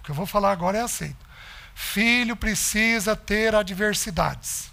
O 0.01 0.05
que 0.05 0.11
eu 0.11 0.15
vou 0.15 0.27
falar 0.27 0.53
agora 0.53 0.79
é 0.79 0.83
aceito. 0.83 1.27
Filho 1.75 2.37
precisa 2.37 3.15
ter 3.15 3.55
adversidades. 3.55 4.71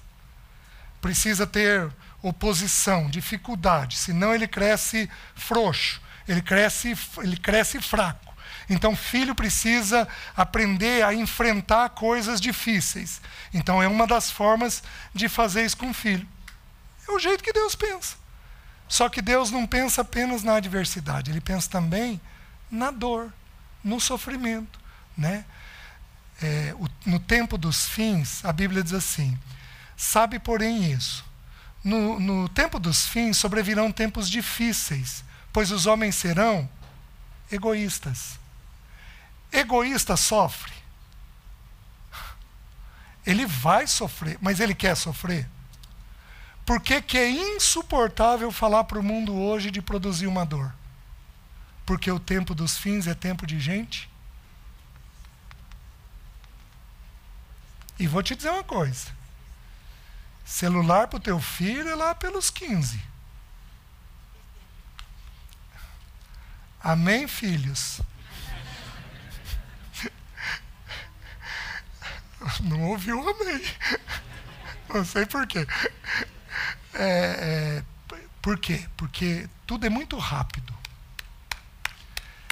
Precisa 1.02 1.46
ter 1.46 1.92
oposição, 2.22 3.10
dificuldade, 3.10 3.98
senão 3.98 4.34
ele 4.34 4.48
cresce 4.48 5.10
frouxo, 5.36 6.02
ele 6.28 6.42
cresce, 6.42 6.98
ele 7.20 7.38
cresce 7.38 7.80
fraco. 7.80 8.25
Então, 8.70 8.96
filho 8.96 9.36
precisa 9.36 10.08
aprender 10.36 11.04
a 11.04 11.14
enfrentar 11.14 11.90
coisas 11.90 12.42
difíceis. 12.42 13.22
Então, 13.54 13.82
é 13.82 13.88
uma 13.88 14.08
das 14.08 14.32
formas 14.32 14.84
de 15.14 15.30
fazer 15.30 15.66
isso 15.66 15.78
com 15.78 15.90
o 15.90 15.94
filho. 15.94 16.28
É 17.08 17.12
o 17.12 17.20
jeito 17.20 17.44
que 17.44 17.54
Deus 17.54 17.76
pensa. 17.76 18.16
Só 18.88 19.10
que 19.10 19.22
Deus 19.22 19.52
não 19.52 19.66
pensa 19.66 20.02
apenas 20.02 20.44
na 20.44 20.56
adversidade, 20.56 21.32
ele 21.32 21.42
pensa 21.42 21.70
também 21.70 22.20
na 22.70 22.92
dor, 22.92 23.32
no 23.84 24.00
sofrimento. 24.00 24.80
Né? 25.18 25.46
É, 26.42 26.74
o, 26.78 26.88
no 27.06 27.20
tempo 27.20 27.58
dos 27.58 27.88
fins, 27.88 28.44
a 28.44 28.52
Bíblia 28.52 28.84
diz 28.84 28.94
assim: 28.94 29.38
sabe, 29.96 30.40
porém, 30.40 30.92
isso. 30.92 31.26
No, 31.84 32.20
no 32.20 32.50
tempo 32.50 32.80
dos 32.80 33.06
fins 33.06 33.38
sobrevirão 33.38 33.92
tempos 33.92 34.30
difíceis, 34.30 35.24
pois 35.54 35.72
os 35.72 35.86
homens 35.86 36.16
serão 36.16 36.68
egoístas 37.52 38.40
Egoísta 39.52 40.18
sofre. 40.18 40.74
Ele 43.26 43.46
vai 43.46 43.88
sofrer, 43.88 44.38
mas 44.42 44.60
ele 44.60 44.76
quer 44.76 44.96
sofrer. 44.96 45.50
Por 46.66 46.82
que, 46.82 47.02
que 47.02 47.18
é 47.18 47.30
insuportável 47.30 48.52
falar 48.52 48.84
para 48.84 49.00
o 49.00 49.04
mundo 49.04 49.36
hoje 49.36 49.70
de 49.70 49.82
produzir 49.82 50.28
uma 50.28 50.46
dor? 50.46 50.74
Porque 51.86 52.10
o 52.10 52.20
tempo 52.20 52.56
dos 52.56 52.78
fins 52.78 53.08
é 53.08 53.14
tempo 53.14 53.46
de 53.46 53.60
gente? 53.60 54.10
E 57.98 58.08
vou 58.08 58.22
te 58.22 58.36
dizer 58.36 58.50
uma 58.50 58.64
coisa. 58.64 59.08
Celular 60.44 61.08
para 61.08 61.18
o 61.18 61.22
teu 61.22 61.40
filho 61.40 61.90
é 61.90 61.96
lá 61.96 62.14
pelos 62.14 62.50
15. 62.50 63.02
Amém, 66.84 67.28
filhos? 67.28 68.02
Não 72.64 72.82
ouviu 72.90 73.20
amém. 73.22 73.62
Não 74.94 75.04
sei 75.04 75.26
por 75.26 75.46
quê. 75.48 75.68
É, 76.94 77.82
é, 77.82 77.84
por 78.42 78.58
quê? 78.60 78.86
Porque 78.96 79.50
tudo 79.66 79.86
é 79.86 79.90
muito 79.90 80.18
rápido. 80.18 80.74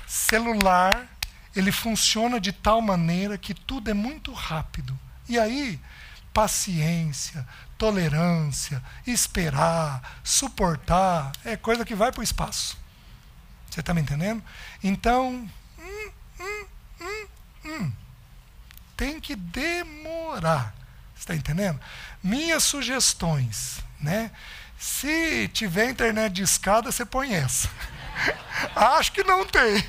Celular, 0.08 1.08
ele 1.56 1.72
funciona 1.72 2.40
de 2.40 2.52
tal 2.52 2.82
maneira 2.82 3.38
que 3.38 3.54
tudo 3.54 3.90
é 3.90 3.94
muito 3.94 4.34
rápido. 4.34 4.98
E 5.30 5.40
aí, 5.40 5.80
paciência, 6.34 7.48
tolerância, 7.78 8.84
esperar, 9.06 10.20
suportar, 10.24 11.32
é 11.46 11.56
coisa 11.56 11.86
que 11.86 11.96
vai 11.96 12.12
para 12.12 12.22
o 12.22 12.24
espaço. 12.24 12.78
Você 13.70 13.80
está 13.80 13.94
me 13.94 14.02
entendendo? 14.02 14.44
Então, 14.84 15.50
hum, 15.80 16.12
hum, 16.40 16.66
hum, 17.02 17.28
hum 17.66 18.03
tem 19.04 19.20
que 19.20 19.36
demorar. 19.36 20.74
Está 21.14 21.36
entendendo? 21.36 21.78
Minhas 22.24 22.64
sugestões, 22.64 23.80
né? 24.00 24.32
Se 24.80 25.50
tiver 25.50 25.90
internet 25.90 26.32
de 26.32 26.44
escada, 26.44 26.90
você 26.90 27.06
põe 27.06 27.34
essa. 27.34 27.70
Acho 28.74 29.12
que 29.12 29.22
não 29.26 29.46
tem. 29.46 29.86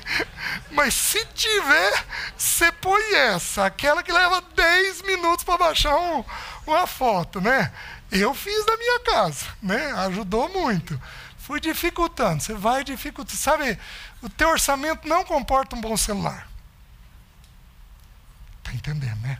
Mas 0.71 0.93
se 0.93 1.25
tiver, 1.27 2.05
você 2.37 2.69
põe 2.73 3.01
essa. 3.13 3.65
Aquela 3.65 4.03
que 4.03 4.11
leva 4.11 4.41
10 4.53 5.03
minutos 5.03 5.45
para 5.45 5.57
baixar 5.57 5.95
um, 5.95 6.25
uma 6.67 6.85
foto, 6.85 7.39
né? 7.39 7.71
Eu 8.11 8.33
fiz 8.33 8.65
na 8.65 8.75
minha 8.75 8.99
casa, 8.99 9.45
né? 9.61 9.93
Ajudou 10.07 10.49
muito. 10.49 11.01
Fui 11.37 11.61
dificultando. 11.61 12.43
Você 12.43 12.53
vai 12.53 12.83
dificultando. 12.83 13.37
Sabe, 13.37 13.79
o 14.21 14.27
teu 14.27 14.49
orçamento 14.49 15.07
não 15.07 15.23
comporta 15.23 15.73
um 15.73 15.81
bom 15.81 15.95
celular. 15.95 16.49
Está 18.75 18.91
entendendo, 18.91 19.19
né? 19.21 19.37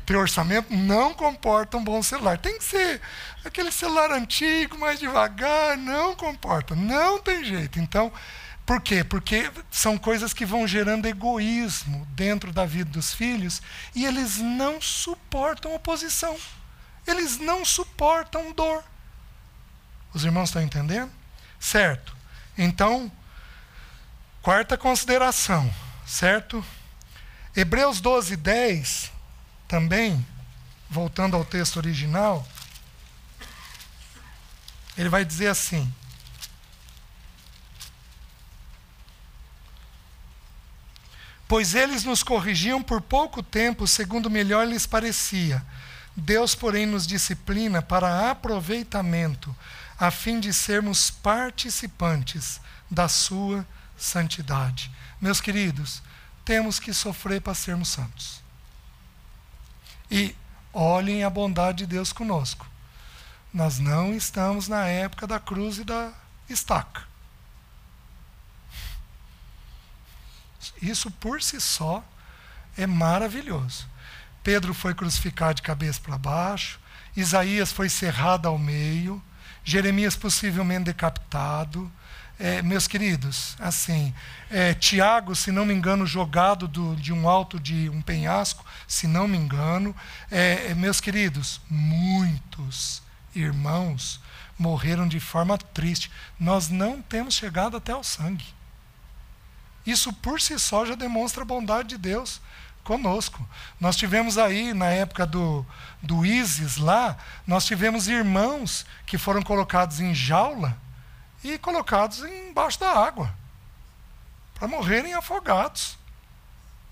O 0.00 0.02
teu 0.02 0.18
orçamento 0.18 0.74
não 0.74 1.14
comporta 1.14 1.76
um 1.76 1.84
bom 1.84 2.02
celular. 2.02 2.38
Tem 2.38 2.58
que 2.58 2.64
ser 2.64 3.00
aquele 3.44 3.70
celular 3.70 4.10
antigo, 4.10 4.78
mais 4.78 4.98
devagar, 4.98 5.76
não 5.76 6.16
comporta. 6.16 6.74
Não 6.74 7.18
tem 7.20 7.44
jeito. 7.44 7.78
Então, 7.78 8.12
por 8.66 8.80
quê? 8.80 9.02
Porque 9.02 9.50
são 9.70 9.98
coisas 9.98 10.32
que 10.32 10.46
vão 10.46 10.66
gerando 10.66 11.06
egoísmo 11.06 12.06
dentro 12.10 12.52
da 12.52 12.64
vida 12.64 12.90
dos 12.90 13.12
filhos 13.12 13.60
e 13.94 14.04
eles 14.04 14.38
não 14.38 14.80
suportam 14.80 15.74
oposição. 15.74 16.36
Eles 17.06 17.38
não 17.38 17.64
suportam 17.64 18.52
dor. 18.52 18.84
Os 20.12 20.24
irmãos 20.24 20.50
estão 20.50 20.62
entendendo? 20.62 21.10
Certo. 21.58 22.16
Então, 22.56 23.10
quarta 24.42 24.76
consideração, 24.76 25.72
certo? 26.06 26.64
Hebreus 27.54 28.00
12, 28.00 28.36
10, 28.36 29.10
também, 29.66 30.24
voltando 30.88 31.36
ao 31.36 31.44
texto 31.44 31.78
original, 31.78 32.46
ele 34.96 35.08
vai 35.08 35.24
dizer 35.24 35.48
assim: 35.48 35.92
Pois 41.48 41.74
eles 41.74 42.04
nos 42.04 42.22
corrigiam 42.22 42.80
por 42.80 43.00
pouco 43.00 43.42
tempo, 43.42 43.84
segundo 43.84 44.30
melhor 44.30 44.68
lhes 44.68 44.86
parecia. 44.86 45.64
Deus, 46.14 46.54
porém, 46.54 46.86
nos 46.86 47.04
disciplina 47.04 47.82
para 47.82 48.30
aproveitamento, 48.30 49.54
a 49.98 50.12
fim 50.12 50.38
de 50.38 50.52
sermos 50.52 51.10
participantes 51.10 52.60
da 52.88 53.08
sua 53.08 53.66
santidade. 53.98 54.92
Meus 55.20 55.40
queridos, 55.40 56.00
temos 56.50 56.80
que 56.80 56.92
sofrer 56.92 57.40
para 57.40 57.54
sermos 57.54 57.90
santos. 57.90 58.42
E 60.10 60.34
olhem 60.72 61.22
a 61.22 61.30
bondade 61.30 61.78
de 61.78 61.86
Deus 61.86 62.12
conosco. 62.12 62.66
Nós 63.54 63.78
não 63.78 64.12
estamos 64.12 64.66
na 64.66 64.84
época 64.84 65.28
da 65.28 65.38
cruz 65.38 65.78
e 65.78 65.84
da 65.84 66.12
estaca. 66.48 67.04
Isso 70.82 71.08
por 71.08 71.40
si 71.40 71.60
só 71.60 72.02
é 72.76 72.84
maravilhoso. 72.84 73.86
Pedro 74.42 74.74
foi 74.74 74.92
crucificado 74.92 75.54
de 75.54 75.62
cabeça 75.62 76.00
para 76.00 76.18
baixo, 76.18 76.80
Isaías 77.16 77.70
foi 77.70 77.88
cerrado 77.88 78.48
ao 78.48 78.58
meio, 78.58 79.22
Jeremias 79.62 80.16
possivelmente 80.16 80.86
decapitado. 80.86 81.88
É, 82.42 82.62
meus 82.62 82.88
queridos, 82.88 83.54
assim, 83.60 84.14
é, 84.50 84.72
Tiago, 84.72 85.36
se 85.36 85.52
não 85.52 85.66
me 85.66 85.74
engano, 85.74 86.06
jogado 86.06 86.66
do, 86.66 86.96
de 86.96 87.12
um 87.12 87.28
alto 87.28 87.60
de 87.60 87.90
um 87.90 88.00
penhasco, 88.00 88.64
se 88.88 89.06
não 89.06 89.28
me 89.28 89.36
engano. 89.36 89.94
É, 90.30 90.68
é 90.70 90.74
meus 90.74 91.02
queridos, 91.02 91.60
muitos 91.68 93.02
irmãos 93.34 94.22
morreram 94.58 95.06
de 95.06 95.20
forma 95.20 95.58
triste. 95.58 96.10
Nós 96.38 96.70
não 96.70 97.02
temos 97.02 97.34
chegado 97.34 97.76
até 97.76 97.94
o 97.94 98.02
sangue. 98.02 98.46
Isso 99.84 100.10
por 100.10 100.40
si 100.40 100.58
só 100.58 100.86
já 100.86 100.94
demonstra 100.94 101.42
a 101.42 101.46
bondade 101.46 101.90
de 101.90 101.98
Deus 101.98 102.40
conosco. 102.82 103.46
Nós 103.78 103.96
tivemos 103.96 104.38
aí, 104.38 104.72
na 104.72 104.86
época 104.86 105.26
do, 105.26 105.66
do 106.00 106.24
ISIS 106.24 106.78
lá, 106.78 107.18
nós 107.46 107.66
tivemos 107.66 108.08
irmãos 108.08 108.86
que 109.04 109.18
foram 109.18 109.42
colocados 109.42 110.00
em 110.00 110.14
jaula 110.14 110.74
e 111.42 111.58
colocados 111.58 112.20
embaixo 112.20 112.78
da 112.78 112.90
água 112.90 113.34
para 114.54 114.68
morrerem 114.68 115.14
afogados. 115.14 115.98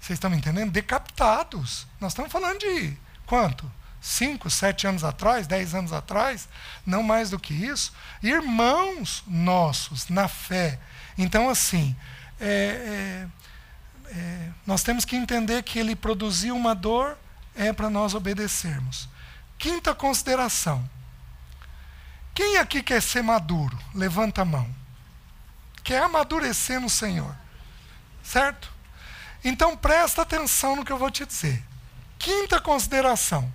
Vocês 0.01 0.16
estão 0.16 0.30
me 0.30 0.36
entendendo? 0.36 0.70
Decapitados. 0.70 1.86
Nós 2.01 2.12
estamos 2.12 2.32
falando 2.32 2.59
de 2.59 2.96
quanto? 3.26 3.70
cinco, 4.01 4.49
sete 4.49 4.86
anos 4.86 5.05
atrás, 5.05 5.46
dez 5.46 5.74
anos 5.74 5.92
atrás, 5.92 6.49
não 6.86 7.03
mais 7.03 7.30
do 7.30 7.38
que 7.38 7.53
isso, 7.53 7.92
irmãos 8.22 9.22
nossos 9.26 10.09
na 10.09 10.28
fé. 10.28 10.78
Então, 11.16 11.49
assim, 11.49 11.96
é, 12.40 13.26
é, 14.09 14.14
é, 14.16 14.51
nós 14.66 14.82
temos 14.82 15.05
que 15.05 15.16
entender 15.16 15.62
que 15.62 15.78
ele 15.78 15.96
produziu 15.96 16.57
uma 16.57 16.74
dor, 16.74 17.18
é 17.55 17.72
para 17.72 17.90
nós 17.90 18.14
obedecermos. 18.14 19.09
Quinta 19.59 19.94
consideração. 19.94 20.88
Quem 22.39 22.57
aqui 22.57 22.84
quer 22.84 23.03
ser 23.03 23.20
maduro? 23.20 23.76
Levanta 23.93 24.43
a 24.43 24.45
mão. 24.45 24.72
Quer 25.82 26.05
amadurecer 26.05 26.80
no 26.80 26.89
Senhor. 26.89 27.34
Certo? 28.22 28.72
Então 29.43 29.76
presta 29.76 30.22
atenção 30.22 30.76
no 30.76 30.84
que 30.84 30.93
eu 30.93 30.99
vou 30.99 31.11
te 31.11 31.26
dizer. 31.26 31.61
Quinta 32.16 32.61
consideração 32.61 33.53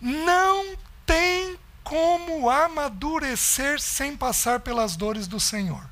não 0.00 0.78
tem 1.04 1.58
como 1.84 2.48
amadurecer 2.48 3.78
sem 3.78 4.16
passar 4.16 4.60
pelas 4.60 4.96
dores 4.96 5.28
do 5.28 5.38
Senhor. 5.38 5.84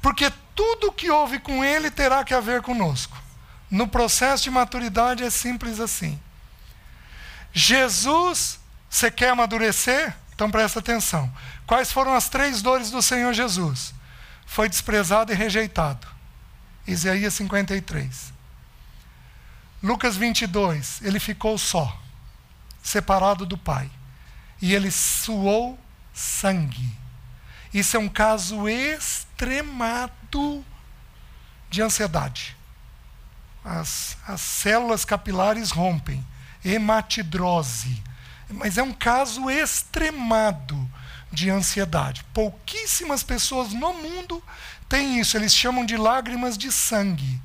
Porque 0.00 0.32
tudo 0.54 0.90
que 0.90 1.10
houve 1.10 1.38
com 1.38 1.62
ele 1.62 1.90
terá 1.90 2.24
que 2.24 2.32
haver 2.32 2.62
conosco. 2.62 3.14
No 3.70 3.86
processo 3.86 4.44
de 4.44 4.50
maturidade 4.50 5.22
é 5.22 5.28
simples 5.28 5.80
assim. 5.80 6.18
Jesus, 7.52 8.58
você 8.88 9.10
quer 9.10 9.30
amadurecer? 9.30 10.14
Então 10.34 10.50
presta 10.50 10.78
atenção. 10.78 11.32
Quais 11.66 11.92
foram 11.92 12.14
as 12.14 12.28
três 12.28 12.62
dores 12.62 12.90
do 12.90 13.02
Senhor 13.02 13.32
Jesus? 13.32 13.94
Foi 14.46 14.68
desprezado 14.68 15.32
e 15.32 15.36
rejeitado. 15.36 16.06
Isaías 16.86 17.34
53. 17.34 18.32
Lucas 19.82 20.16
22, 20.16 21.00
ele 21.02 21.18
ficou 21.18 21.56
só, 21.56 21.98
separado 22.82 23.46
do 23.46 23.56
Pai. 23.56 23.90
E 24.60 24.74
ele 24.74 24.90
suou 24.90 25.78
sangue. 26.12 26.90
Isso 27.72 27.96
é 27.96 28.00
um 28.00 28.08
caso 28.08 28.68
extremado 28.68 30.64
de 31.70 31.80
ansiedade. 31.80 32.56
As, 33.64 34.16
as 34.26 34.40
células 34.40 35.04
capilares 35.04 35.70
rompem, 35.70 36.26
hematidrose. 36.64 38.02
Mas 38.48 38.78
é 38.78 38.82
um 38.82 38.92
caso 38.92 39.48
extremado 39.48 40.90
de 41.32 41.50
ansiedade. 41.50 42.24
Pouquíssimas 42.34 43.22
pessoas 43.22 43.72
no 43.72 43.94
mundo 43.94 44.42
têm 44.88 45.20
isso, 45.20 45.36
eles 45.36 45.54
chamam 45.54 45.86
de 45.86 45.96
lágrimas 45.96 46.58
de 46.58 46.72
sangue. 46.72 47.40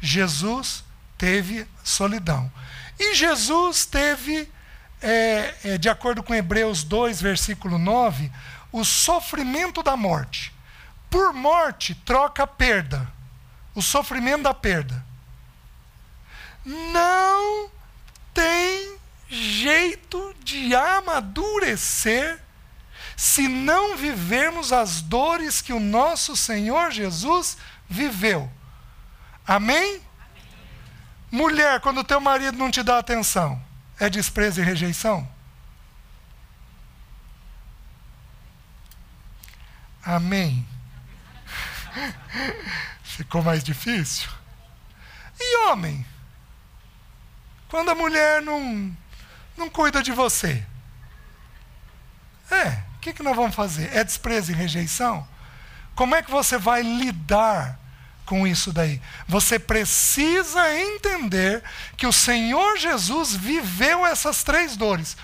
Jesus 0.00 0.84
teve 1.16 1.66
solidão. 1.84 2.50
E 2.98 3.14
Jesus 3.14 3.84
teve, 3.86 4.48
é, 5.00 5.54
é, 5.64 5.78
de 5.78 5.88
acordo 5.88 6.22
com 6.22 6.34
Hebreus 6.34 6.82
2, 6.82 7.20
versículo 7.20 7.78
9, 7.78 8.30
o 8.72 8.84
sofrimento 8.84 9.82
da 9.82 9.96
morte. 9.96 10.52
Por 11.08 11.32
morte, 11.32 11.94
troca 11.94 12.46
perda. 12.46 13.10
O 13.74 13.80
sofrimento 13.80 14.42
da 14.42 14.54
perda. 14.54 15.04
Não 16.64 17.70
tem 18.38 18.96
jeito 19.28 20.32
de 20.44 20.72
amadurecer 20.72 22.40
se 23.16 23.48
não 23.48 23.96
vivermos 23.96 24.72
as 24.72 25.02
dores 25.02 25.60
que 25.60 25.72
o 25.72 25.80
nosso 25.80 26.36
Senhor 26.36 26.92
Jesus 26.92 27.58
viveu. 27.88 28.48
Amém? 29.44 30.00
Mulher, 31.32 31.80
quando 31.80 32.04
teu 32.04 32.20
marido 32.20 32.56
não 32.56 32.70
te 32.70 32.80
dá 32.80 32.98
atenção, 32.98 33.60
é 33.98 34.08
desprezo 34.08 34.60
e 34.60 34.64
rejeição? 34.64 35.28
Amém. 40.04 40.64
Ficou 43.02 43.42
mais 43.42 43.64
difícil? 43.64 44.30
E 45.40 45.66
homem? 45.66 46.06
Quando 47.68 47.90
a 47.90 47.94
mulher 47.94 48.42
não, 48.42 48.96
não 49.56 49.68
cuida 49.68 50.02
de 50.02 50.12
você? 50.12 50.64
É, 52.50 52.82
o 52.96 52.98
que, 53.00 53.12
que 53.12 53.22
nós 53.22 53.36
vamos 53.36 53.54
fazer? 53.54 53.94
É 53.94 54.02
desprezo 54.02 54.52
e 54.52 54.54
rejeição? 54.54 55.26
Como 55.94 56.14
é 56.14 56.22
que 56.22 56.30
você 56.30 56.56
vai 56.56 56.82
lidar 56.82 57.78
com 58.28 58.46
isso 58.46 58.70
daí. 58.70 59.00
Você 59.26 59.58
precisa 59.58 60.78
entender 60.78 61.62
que 61.96 62.06
o 62.06 62.12
Senhor 62.12 62.76
Jesus 62.76 63.34
viveu 63.34 64.06
essas 64.06 64.44
três 64.44 64.76
dores. 64.76 65.16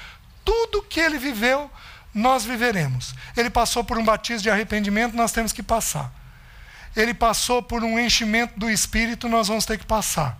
Tudo 0.42 0.82
que 0.82 0.98
ele 0.98 1.18
viveu, 1.18 1.70
nós 2.14 2.46
viveremos. 2.46 3.14
Ele 3.36 3.50
passou 3.50 3.84
por 3.84 3.98
um 3.98 4.04
batismo 4.04 4.42
de 4.42 4.50
arrependimento, 4.50 5.14
nós 5.14 5.32
temos 5.32 5.52
que 5.52 5.62
passar. 5.62 6.10
Ele 6.96 7.12
passou 7.12 7.62
por 7.62 7.84
um 7.84 8.00
enchimento 8.00 8.58
do 8.58 8.70
Espírito, 8.70 9.28
nós 9.28 9.48
vamos 9.48 9.66
ter 9.66 9.78
que 9.78 9.84
passar. 9.84 10.38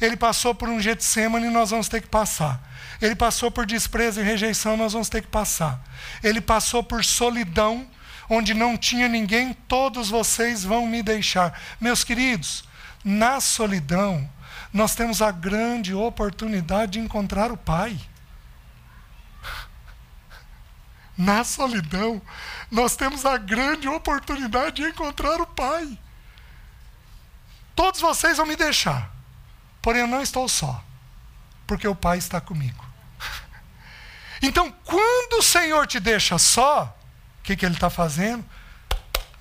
Ele 0.00 0.16
passou 0.16 0.54
por 0.54 0.68
um 0.68 0.80
Getsemane, 0.80 1.50
nós 1.50 1.70
vamos 1.70 1.88
ter 1.88 2.00
que 2.00 2.08
passar. 2.08 2.60
Ele 3.00 3.14
passou 3.14 3.50
por 3.50 3.66
desprezo 3.66 4.20
e 4.20 4.24
rejeição, 4.24 4.76
nós 4.76 4.92
vamos 4.92 5.08
ter 5.08 5.22
que 5.22 5.28
passar. 5.28 5.82
Ele 6.22 6.40
passou 6.40 6.82
por 6.82 7.04
solidão, 7.04 7.86
onde 8.28 8.54
não 8.54 8.76
tinha 8.76 9.08
ninguém, 9.08 9.52
todos 9.66 10.08
vocês 10.08 10.64
vão 10.64 10.86
me 10.86 11.02
deixar. 11.02 11.58
Meus 11.80 12.04
queridos, 12.04 12.64
na 13.04 13.40
solidão, 13.40 14.28
nós 14.72 14.94
temos 14.94 15.20
a 15.20 15.30
grande 15.30 15.94
oportunidade 15.94 16.92
de 16.92 17.00
encontrar 17.00 17.50
o 17.50 17.56
Pai. 17.56 17.98
Na 21.16 21.42
solidão, 21.42 22.22
nós 22.70 22.96
temos 22.96 23.26
a 23.26 23.36
grande 23.36 23.88
oportunidade 23.88 24.76
de 24.76 24.88
encontrar 24.88 25.40
o 25.40 25.46
Pai. 25.46 25.98
Todos 27.74 28.00
vocês 28.00 28.36
vão 28.36 28.46
me 28.46 28.56
deixar, 28.56 29.10
porém 29.82 30.02
eu 30.02 30.06
não 30.06 30.22
estou 30.22 30.48
só, 30.48 30.82
porque 31.66 31.86
o 31.86 31.94
Pai 31.94 32.18
está 32.18 32.40
comigo. 32.40 32.84
Então, 34.42 34.72
quando 34.86 35.40
o 35.40 35.42
Senhor 35.42 35.86
te 35.86 36.00
deixa 36.00 36.38
só, 36.38 36.96
o 37.38 37.42
que, 37.42 37.54
que 37.54 37.66
ele 37.66 37.74
está 37.74 37.90
fazendo? 37.90 38.42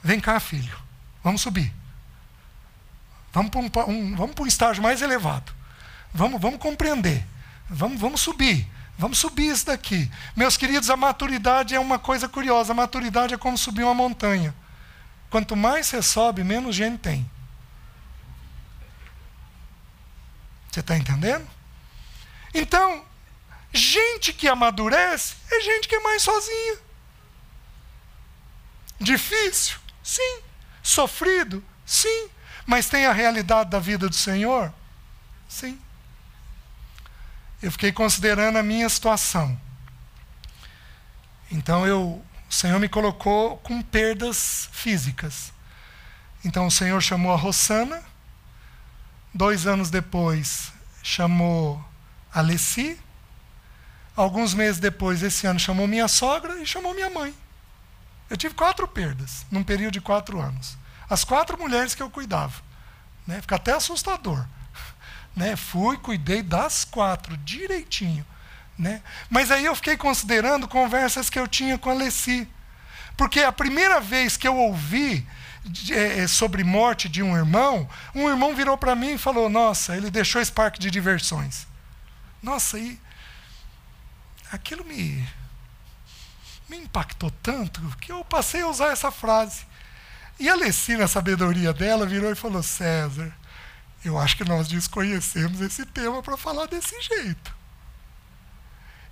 Vem 0.03 0.19
cá, 0.19 0.37
filho, 0.41 0.77
vamos 1.23 1.39
subir. 1.39 1.73
Vamos 3.31 3.49
para 3.49 3.85
um, 3.85 3.91
um, 3.91 4.15
vamos 4.15 4.35
para 4.35 4.43
um 4.43 4.47
estágio 4.47 4.81
mais 4.81 5.01
elevado. 5.01 5.53
Vamos, 6.13 6.41
vamos 6.41 6.59
compreender. 6.59 7.25
Vamos, 7.69 7.99
vamos 7.99 8.21
subir. 8.21 8.67
Vamos 8.97 9.19
subir 9.19 9.51
isso 9.51 9.65
daqui. 9.67 10.11
Meus 10.35 10.57
queridos, 10.57 10.89
a 10.89 10.97
maturidade 10.97 11.75
é 11.75 11.79
uma 11.79 11.99
coisa 11.99 12.27
curiosa. 12.27 12.73
A 12.73 12.75
maturidade 12.75 13.33
é 13.33 13.37
como 13.37 13.57
subir 13.57 13.83
uma 13.83 13.93
montanha. 13.93 14.53
Quanto 15.29 15.55
mais 15.55 15.87
você 15.87 16.01
sobe, 16.01 16.43
menos 16.43 16.75
gente 16.75 16.97
tem. 16.97 17.29
Você 20.79 20.81
está 20.81 20.95
entendendo? 20.95 21.45
Então, 22.53 23.05
gente 23.73 24.31
que 24.31 24.47
amadurece 24.47 25.35
é 25.51 25.59
gente 25.59 25.89
que 25.89 25.95
é 25.95 25.99
mais 25.99 26.21
sozinha. 26.21 26.77
Difícil? 28.97 29.77
Sim. 30.01 30.39
Sofrido? 30.81 31.61
Sim. 31.85 32.29
Mas 32.65 32.87
tem 32.87 33.05
a 33.05 33.11
realidade 33.11 33.69
da 33.69 33.77
vida 33.77 34.07
do 34.07 34.15
Senhor? 34.15 34.73
Sim. 35.49 35.77
Eu 37.61 37.73
fiquei 37.73 37.91
considerando 37.91 38.57
a 38.57 38.63
minha 38.63 38.87
situação. 38.87 39.59
Então 41.51 41.85
eu, 41.85 42.23
o 42.49 42.53
Senhor 42.53 42.79
me 42.79 42.87
colocou 42.87 43.57
com 43.57 43.81
perdas 43.81 44.69
físicas. 44.71 45.51
Então 46.45 46.67
o 46.67 46.71
Senhor 46.71 47.01
chamou 47.01 47.33
a 47.33 47.37
Rossana. 47.37 48.01
Dois 49.33 49.67
anos 49.67 49.89
depois 49.89 50.73
chamou 51.03 51.83
a 52.33 52.41
Leci. 52.41 52.99
Alguns 54.15 54.53
meses 54.53 54.79
depois, 54.79 55.23
esse 55.23 55.47
ano, 55.47 55.59
chamou 55.59 55.87
minha 55.87 56.07
sogra 56.07 56.61
e 56.61 56.65
chamou 56.65 56.93
minha 56.93 57.09
mãe. 57.09 57.33
Eu 58.29 58.37
tive 58.37 58.53
quatro 58.53 58.87
perdas 58.87 59.45
num 59.49 59.63
período 59.63 59.93
de 59.93 60.01
quatro 60.01 60.39
anos. 60.39 60.77
As 61.09 61.23
quatro 61.23 61.57
mulheres 61.57 61.95
que 61.95 62.03
eu 62.03 62.09
cuidava. 62.09 62.61
Né? 63.25 63.41
Fica 63.41 63.55
até 63.55 63.73
assustador. 63.73 64.45
Né? 65.35 65.55
Fui, 65.55 65.95
cuidei 65.95 66.41
das 66.41 66.83
quatro, 66.83 67.37
direitinho. 67.37 68.25
Né? 68.77 69.01
Mas 69.29 69.51
aí 69.51 69.63
eu 69.63 69.75
fiquei 69.75 69.95
considerando 69.95 70.67
conversas 70.67 71.29
que 71.29 71.39
eu 71.39 71.47
tinha 71.47 71.77
com 71.77 71.89
a 71.89 71.93
Leci. 71.93 72.47
Porque 73.15 73.41
a 73.41 73.51
primeira 73.51 74.01
vez 74.01 74.35
que 74.35 74.47
eu 74.47 74.57
ouvi 74.57 75.25
é, 75.91 76.19
é, 76.19 76.27
sobre 76.27 76.63
morte 76.63 77.09
de 77.09 77.21
um 77.21 77.35
irmão, 77.35 77.87
um 78.15 78.29
irmão 78.29 78.55
virou 78.55 78.77
para 78.77 78.95
mim 78.95 79.13
e 79.13 79.17
falou: 79.17 79.49
Nossa, 79.49 79.95
ele 79.95 80.09
deixou 80.09 80.41
esse 80.41 80.51
parque 80.51 80.79
de 80.79 80.89
diversões. 80.89 81.67
Nossa, 82.41 82.79
e 82.79 82.99
aquilo 84.51 84.85
me 84.85 85.27
me 86.69 86.77
impactou 86.77 87.31
tanto 87.31 87.81
que 87.97 88.11
eu 88.11 88.23
passei 88.23 88.61
a 88.61 88.67
usar 88.67 88.91
essa 88.91 89.11
frase. 89.11 89.65
E 90.39 90.47
a 90.47 90.53
Alessi, 90.53 90.95
na 90.95 91.07
sabedoria 91.07 91.73
dela, 91.73 92.05
virou 92.05 92.31
e 92.31 92.35
falou: 92.35 92.63
César, 92.63 93.33
eu 94.05 94.17
acho 94.17 94.37
que 94.37 94.45
nós 94.45 94.67
desconhecemos 94.67 95.59
esse 95.59 95.85
tema 95.85 96.23
para 96.23 96.37
falar 96.37 96.67
desse 96.67 96.99
jeito. 97.01 97.57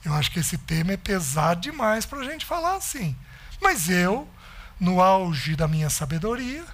Eu 0.06 0.14
acho 0.14 0.32
que 0.32 0.40
esse 0.40 0.58
tema 0.58 0.94
é 0.94 0.98
pesado 0.98 1.60
demais 1.60 2.06
para 2.06 2.20
a 2.20 2.24
gente 2.24 2.46
falar 2.46 2.76
assim. 2.76 3.16
Mas 3.60 3.90
eu, 3.90 4.30
no 4.80 5.02
auge 5.02 5.56
da 5.56 5.68
minha 5.68 5.90
sabedoria, 5.90 6.66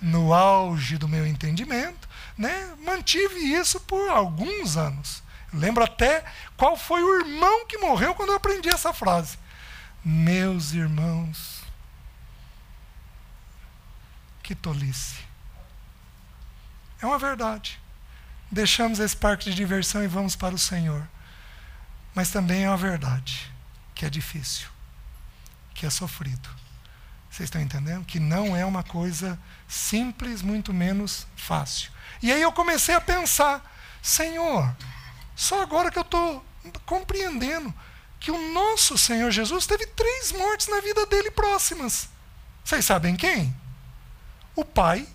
no 0.00 0.34
auge 0.34 0.98
do 0.98 1.08
meu 1.08 1.26
entendimento, 1.26 2.08
né, 2.36 2.74
mantive 2.84 3.38
isso 3.54 3.80
por 3.80 4.08
alguns 4.10 4.76
anos. 4.76 5.22
Lembro 5.52 5.84
até 5.84 6.24
qual 6.56 6.76
foi 6.76 7.02
o 7.02 7.20
irmão 7.20 7.66
que 7.66 7.78
morreu 7.78 8.14
quando 8.14 8.30
eu 8.30 8.36
aprendi 8.36 8.68
essa 8.68 8.92
frase. 8.92 9.38
Meus 10.04 10.72
irmãos, 10.72 11.62
que 14.42 14.54
tolice. 14.54 15.24
É 17.00 17.06
uma 17.06 17.18
verdade. 17.18 17.80
Deixamos 18.50 18.98
esse 19.00 19.16
parque 19.16 19.50
de 19.50 19.56
diversão 19.56 20.04
e 20.04 20.06
vamos 20.06 20.36
para 20.36 20.54
o 20.54 20.58
Senhor. 20.58 21.06
Mas 22.14 22.30
também 22.30 22.64
é 22.64 22.68
uma 22.68 22.76
verdade 22.76 23.52
que 23.94 24.06
é 24.06 24.10
difícil, 24.10 24.68
que 25.74 25.84
é 25.84 25.90
sofrido. 25.90 26.48
Vocês 27.36 27.48
estão 27.48 27.60
entendendo? 27.60 28.02
Que 28.06 28.18
não 28.18 28.56
é 28.56 28.64
uma 28.64 28.82
coisa 28.82 29.38
simples, 29.68 30.40
muito 30.40 30.72
menos 30.72 31.26
fácil. 31.36 31.92
E 32.22 32.32
aí 32.32 32.40
eu 32.40 32.50
comecei 32.50 32.94
a 32.94 33.00
pensar: 33.00 33.62
Senhor, 34.00 34.74
só 35.34 35.60
agora 35.60 35.90
que 35.90 35.98
eu 35.98 36.02
estou 36.02 36.42
compreendendo 36.86 37.74
que 38.18 38.30
o 38.30 38.52
nosso 38.54 38.96
Senhor 38.96 39.30
Jesus 39.30 39.66
teve 39.66 39.86
três 39.88 40.32
mortes 40.32 40.66
na 40.68 40.80
vida 40.80 41.04
dele 41.04 41.30
próximas. 41.30 42.08
Vocês 42.64 42.86
sabem 42.86 43.14
quem? 43.14 43.54
O 44.54 44.64
pai. 44.64 45.06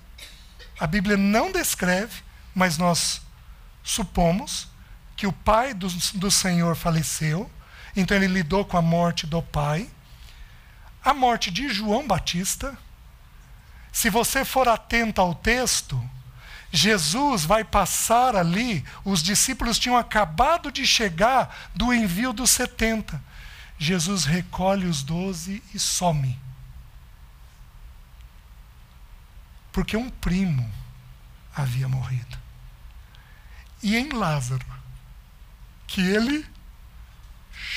A 0.80 0.86
Bíblia 0.86 1.18
não 1.18 1.52
descreve, 1.52 2.22
mas 2.54 2.78
nós 2.78 3.20
supomos 3.82 4.68
que 5.18 5.26
o 5.26 5.34
pai 5.34 5.74
do, 5.74 5.88
do 6.14 6.30
Senhor 6.30 6.76
faleceu, 6.76 7.50
então 7.96 8.16
ele 8.16 8.28
lidou 8.28 8.64
com 8.64 8.78
a 8.78 8.82
morte 8.82 9.26
do 9.26 9.42
pai. 9.42 9.90
A 11.04 11.14
morte 11.14 11.50
de 11.50 11.70
João 11.70 12.08
Batista. 12.08 12.78
Se 13.92 14.10
você 14.10 14.46
for 14.46 14.68
atento 14.68 15.20
ao 15.20 15.36
texto, 15.36 16.02
Jesus 16.72 17.44
vai 17.44 17.64
passar 17.64 18.36
ali, 18.36 18.86
os 19.04 19.22
discípulos 19.22 19.78
tinham 19.78 19.98
acabado 19.98 20.72
de 20.72 20.88
chegar 20.88 21.70
do 21.76 21.94
envio 21.94 22.32
dos 22.32 22.50
70. 22.52 23.22
Jesus 23.78 24.24
recolhe 24.26 24.86
os 24.86 25.04
doze 25.04 25.62
e 25.74 25.80
some. 25.80 26.40
Porque 29.72 29.98
um 29.98 30.10
primo 30.10 30.72
havia 31.54 31.88
morrido. 31.88 32.38
E 33.84 33.98
em 33.98 34.10
Lázaro, 34.10 34.66
que 35.88 36.00
ele 36.00 36.46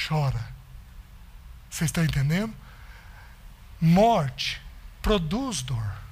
chora. 0.06 0.54
Vocês 1.70 1.88
estão 1.88 2.04
entendendo? 2.04 2.54
Morte 3.84 4.62
produz 5.02 5.60
dor 5.62 6.04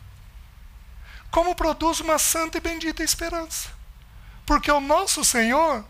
como 1.32 1.54
produz 1.54 1.98
uma 1.98 2.18
santa 2.18 2.58
e 2.58 2.60
bendita 2.60 3.02
esperança. 3.02 3.70
Porque 4.44 4.70
o 4.70 4.80
nosso 4.80 5.24
Senhor 5.24 5.82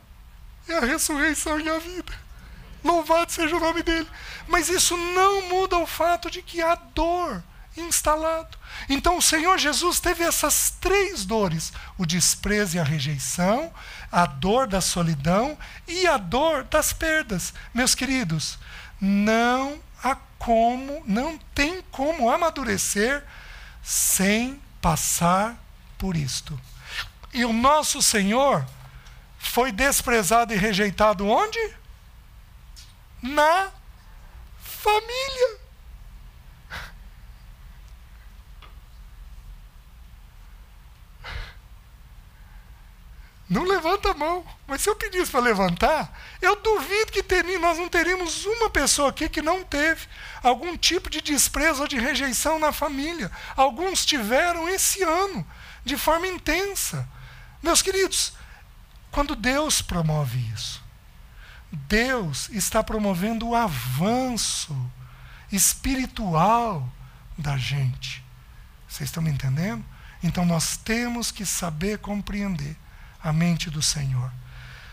é 0.69 0.75
a 0.75 0.81
ressurreição 0.81 1.59
e 1.59 1.69
a 1.69 1.81
vida. 1.81 2.15
Louvado 2.85 3.33
seja 3.33 3.57
o 3.57 3.61
nome 3.61 3.83
dele. 3.83 4.07
Mas 4.47 4.69
isso 4.69 4.97
não 4.97 5.49
muda 5.49 5.77
o 5.77 5.87
fato 5.87 6.31
de 6.31 6.43
que 6.43 6.63
há 6.63 6.77
dor 6.77 7.43
instalado. 7.77 8.57
Então 8.89 9.19
o 9.19 9.23
Senhor 9.23 9.59
Jesus 9.59 9.99
teve 9.99 10.23
essas 10.23 10.71
três 10.81 11.25
dores: 11.25 11.73
o 11.99 12.07
desprezo 12.07 12.77
e 12.77 12.81
a 12.81 12.85
rejeição, 12.85 13.73
a 14.13 14.25
dor 14.25 14.69
da 14.69 14.81
solidão 14.81 15.59
e 15.89 16.07
a 16.07 16.19
dor 16.19 16.63
das 16.65 16.93
perdas. 16.93 17.53
Meus 17.75 17.97
queridos, 17.97 18.61
não 19.01 19.81
como, 20.45 21.05
não 21.07 21.39
tem 21.55 21.81
como 21.83 22.29
amadurecer 22.29 23.25
sem 23.81 24.61
passar 24.81 25.57
por 25.97 26.17
isto. 26.17 26.61
E 27.33 27.45
o 27.45 27.53
nosso 27.53 28.03
Senhor 28.03 28.67
foi 29.39 29.71
desprezado 29.71 30.53
e 30.53 30.57
rejeitado 30.57 31.29
onde? 31.29 31.61
Na 33.23 33.71
família. 34.61 35.62
Não 43.53 43.65
levanta 43.65 44.11
a 44.13 44.15
mão. 44.15 44.43
Mas 44.67 44.81
se 44.81 44.89
eu 44.89 44.97
pedisse 44.97 45.31
para 45.31 45.41
levantar, 45.41 46.19
eu 46.41 46.57
duvido 46.63 47.13
que 47.13 47.23
teria, 47.23 47.59
nós 47.59 47.77
não 47.77 47.87
teríamos 47.87 48.47
uma 48.47 48.71
pessoa 48.71 49.11
aqui 49.11 49.29
que 49.29 49.43
não 49.43 49.63
teve 49.63 50.07
algum 50.43 50.75
tipo 50.75 51.11
de 51.11 51.21
desprezo 51.21 51.83
ou 51.83 51.89
de 51.89 51.99
rejeição 51.99 52.59
na 52.59 52.73
família. 52.73 53.31
Alguns 53.55 54.07
tiveram 54.07 54.67
esse 54.71 55.03
ano, 55.03 55.47
de 55.85 55.99
forma 55.99 56.27
intensa. 56.27 57.07
Meus 57.63 57.83
queridos, 57.83 58.33
quando 59.11 59.37
Deus 59.37 59.83
promove 59.83 60.39
isso, 60.55 60.83
Deus 61.71 62.49
está 62.49 62.83
promovendo 62.83 63.51
o 63.51 63.55
avanço 63.55 64.75
espiritual 65.53 66.91
da 67.37 67.59
gente. 67.59 68.25
Vocês 68.89 69.11
estão 69.11 69.23
me 69.23 69.31
entendendo? 69.31 69.85
Então 70.23 70.47
nós 70.47 70.79
temos 70.79 71.31
que 71.31 71.45
saber 71.45 71.99
compreender 71.99 72.79
a 73.23 73.33
mente 73.33 73.71
do 73.71 73.83
Senhor. 73.83 74.31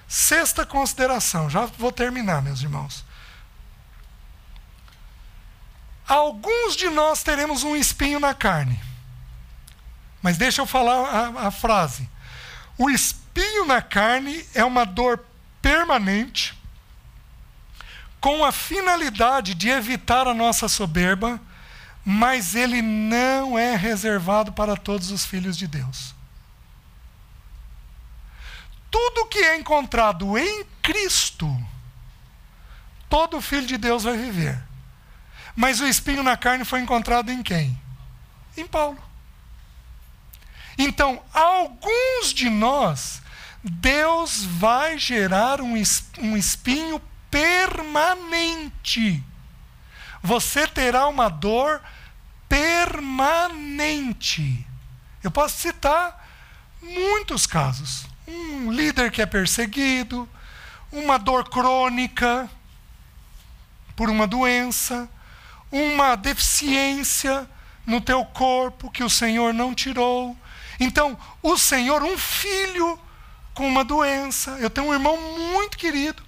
Sexta 0.07 0.65
consideração, 0.65 1.49
já 1.49 1.65
vou 1.65 1.91
terminar, 1.91 2.41
meus 2.41 2.61
irmãos. 2.61 3.05
Alguns 6.07 6.75
de 6.75 6.89
nós 6.89 7.21
teremos 7.21 7.63
um 7.63 7.75
espinho 7.75 8.19
na 8.19 8.33
carne. 8.33 8.79
Mas 10.21 10.37
deixa 10.37 10.61
eu 10.61 10.65
falar 10.65 11.07
a, 11.07 11.47
a 11.47 11.51
frase. 11.51 12.09
O 12.77 12.89
espinho 12.89 13.65
na 13.65 13.81
carne 13.81 14.43
é 14.53 14.65
uma 14.65 14.85
dor 14.85 15.23
permanente, 15.61 16.57
com 18.19 18.43
a 18.43 18.51
finalidade 18.51 19.53
de 19.53 19.69
evitar 19.69 20.27
a 20.27 20.33
nossa 20.33 20.67
soberba, 20.67 21.39
mas 22.03 22.55
ele 22.55 22.81
não 22.81 23.57
é 23.57 23.75
reservado 23.75 24.51
para 24.51 24.75
todos 24.75 25.11
os 25.11 25.23
filhos 25.25 25.55
de 25.55 25.67
Deus. 25.67 26.15
Tudo 28.91 29.27
que 29.27 29.39
é 29.39 29.57
encontrado 29.57 30.37
em 30.37 30.65
Cristo, 30.81 31.47
todo 33.07 33.41
filho 33.41 33.67
de 33.67 33.77
Deus 33.77 34.03
vai 34.03 34.17
viver. 34.17 34.61
Mas 35.55 35.79
o 35.79 35.87
espinho 35.87 36.23
na 36.23 36.35
carne 36.37 36.65
foi 36.65 36.79
encontrado 36.79 37.31
em 37.31 37.43
quem? 37.43 37.79
Em 38.57 38.65
Paulo. 38.65 38.97
Então, 40.77 41.21
alguns 41.33 42.33
de 42.33 42.49
nós, 42.49 43.21
Deus 43.61 44.43
vai 44.43 44.97
gerar 44.97 45.61
um 45.61 45.75
espinho 45.75 47.01
permanente. 47.29 49.21
Você 50.23 50.65
terá 50.67 51.07
uma 51.07 51.29
dor 51.29 51.81
permanente. 52.47 53.85
Eu 55.21 55.29
posso 55.29 55.59
citar 55.59 56.27
muitos 56.81 57.45
casos 57.45 58.08
um 58.29 58.71
líder 58.71 59.11
que 59.11 59.21
é 59.21 59.25
perseguido, 59.25 60.27
uma 60.91 61.17
dor 61.17 61.49
crônica 61.49 62.49
por 63.95 64.09
uma 64.09 64.27
doença, 64.27 65.09
uma 65.71 66.15
deficiência 66.15 67.49
no 67.85 67.99
teu 67.99 68.23
corpo 68.23 68.91
que 68.91 69.03
o 69.03 69.09
Senhor 69.09 69.53
não 69.53 69.73
tirou. 69.73 70.37
Então, 70.79 71.17
o 71.41 71.57
Senhor, 71.57 72.03
um 72.03 72.17
filho 72.17 72.99
com 73.53 73.67
uma 73.67 73.83
doença. 73.83 74.51
Eu 74.51 74.69
tenho 74.69 74.87
um 74.87 74.93
irmão 74.93 75.17
muito 75.51 75.77
querido 75.77 76.23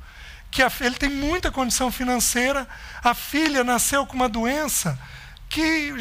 que 0.52 0.61
a, 0.61 0.69
ele 0.82 0.95
tem 0.95 1.10
muita 1.10 1.49
condição 1.49 1.90
financeira. 1.90 2.68
A 3.02 3.14
filha 3.14 3.64
nasceu 3.64 4.06
com 4.06 4.15
uma 4.15 4.28
doença 4.28 4.99
que, 5.48 5.94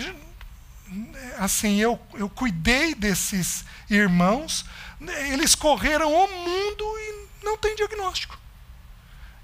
assim, 1.39 1.77
eu, 1.77 2.01
eu 2.14 2.28
cuidei 2.28 2.94
desses 2.97 3.64
irmãos 3.89 4.64
eles 5.01 5.55
correram 5.55 6.12
o 6.12 6.28
mundo 6.28 6.85
e 6.85 7.44
não 7.44 7.56
tem 7.56 7.74
diagnóstico. 7.74 8.39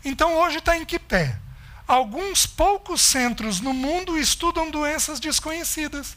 Então 0.05 0.35
hoje 0.37 0.59
está 0.59 0.77
em 0.77 0.85
que 0.85 0.99
pé? 0.99 1.39
Alguns 1.87 2.47
poucos 2.47 3.01
centros 3.01 3.61
no 3.61 3.73
mundo 3.73 4.19
estudam 4.19 4.71
doenças 4.71 5.21
desconhecidas. 5.21 6.17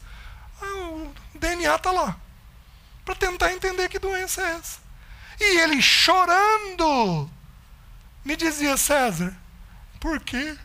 Ah, 0.60 0.88
o 0.88 1.14
DNA 1.34 1.74
está 1.74 1.90
lá. 1.90 2.16
Para 3.04 3.14
tentar 3.14 3.52
entender 3.52 3.88
que 3.88 3.98
doença 3.98 4.42
é 4.42 4.56
essa. 4.56 4.78
E 5.40 5.58
ele 5.60 5.80
chorando 5.80 7.30
me 8.24 8.36
dizia, 8.36 8.76
César, 8.76 9.36
por 9.98 10.20
quê? 10.20 10.56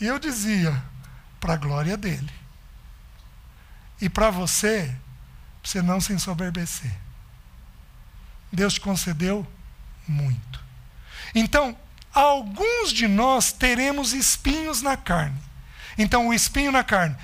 E 0.00 0.06
eu 0.06 0.18
dizia, 0.18 0.82
para 1.38 1.54
a 1.54 1.56
glória 1.56 1.96
dele. 1.96 2.32
E 4.00 4.08
para 4.08 4.30
você, 4.30 4.94
você 5.64 5.80
não 5.80 6.00
se 6.00 6.12
ensoberbecer. 6.12 6.92
Deus 8.52 8.74
te 8.74 8.80
concedeu 8.80 9.46
muito. 10.06 10.62
Então, 11.34 11.76
alguns 12.12 12.92
de 12.92 13.08
nós 13.08 13.50
teremos 13.50 14.12
espinhos 14.12 14.82
na 14.82 14.96
carne. 14.96 15.40
Então, 15.96 16.28
o 16.28 16.34
espinho 16.34 16.70
na 16.70 16.84
carne, 16.84 17.16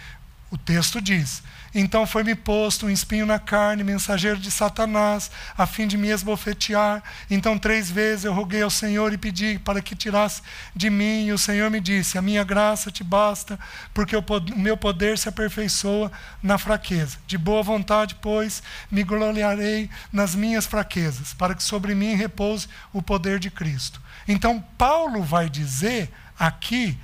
o 0.50 0.56
texto 0.56 1.00
diz: 1.00 1.42
então 1.74 2.04
foi-me 2.06 2.34
posto 2.34 2.86
um 2.86 2.90
espinho 2.90 3.24
na 3.24 3.38
carne, 3.38 3.84
mensageiro 3.84 4.38
de 4.38 4.50
Satanás, 4.50 5.30
a 5.56 5.66
fim 5.66 5.86
de 5.86 5.96
me 5.96 6.08
esbofetear. 6.08 7.02
Então 7.30 7.56
três 7.56 7.90
vezes 7.90 8.24
eu 8.24 8.32
roguei 8.32 8.62
ao 8.62 8.70
Senhor 8.70 9.12
e 9.12 9.18
pedi 9.18 9.58
para 9.58 9.80
que 9.80 9.94
tirasse 9.94 10.42
de 10.74 10.90
mim. 10.90 11.26
E 11.26 11.32
o 11.32 11.38
Senhor 11.38 11.70
me 11.70 11.80
disse: 11.80 12.18
A 12.18 12.22
minha 12.22 12.42
graça 12.42 12.90
te 12.90 13.04
basta, 13.04 13.58
porque 13.94 14.16
o 14.16 14.24
meu 14.56 14.76
poder 14.76 15.16
se 15.16 15.28
aperfeiçoa 15.28 16.10
na 16.42 16.58
fraqueza. 16.58 17.18
De 17.26 17.38
boa 17.38 17.62
vontade, 17.62 18.16
pois, 18.20 18.62
me 18.90 19.04
gloriarei 19.04 19.88
nas 20.12 20.34
minhas 20.34 20.66
fraquezas, 20.66 21.32
para 21.34 21.54
que 21.54 21.62
sobre 21.62 21.94
mim 21.94 22.14
repouse 22.14 22.68
o 22.92 23.00
poder 23.00 23.38
de 23.38 23.50
Cristo. 23.50 24.02
Então 24.26 24.60
Paulo 24.76 25.22
vai 25.22 25.48
dizer 25.48 26.10
aqui 26.38 26.98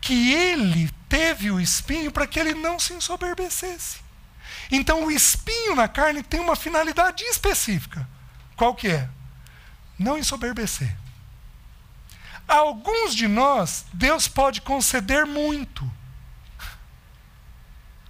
que 0.00 0.32
ele 0.32 0.90
teve 1.08 1.50
o 1.50 1.60
espinho 1.60 2.10
para 2.10 2.26
que 2.26 2.38
ele 2.38 2.54
não 2.54 2.78
se 2.78 2.94
ensoberbecesse. 2.94 4.07
Então 4.70 5.06
o 5.06 5.10
espinho 5.10 5.74
na 5.74 5.88
carne 5.88 6.22
tem 6.22 6.40
uma 6.40 6.54
finalidade 6.54 7.24
específica. 7.24 8.08
Qual 8.56 8.74
que 8.74 8.88
é? 8.88 9.08
Não 9.98 10.18
ensoberbecer. 10.18 10.94
A 12.46 12.56
alguns 12.56 13.14
de 13.14 13.28
nós, 13.28 13.84
Deus 13.92 14.26
pode 14.26 14.60
conceder 14.60 15.26
muito. 15.26 15.84
O 15.84 15.92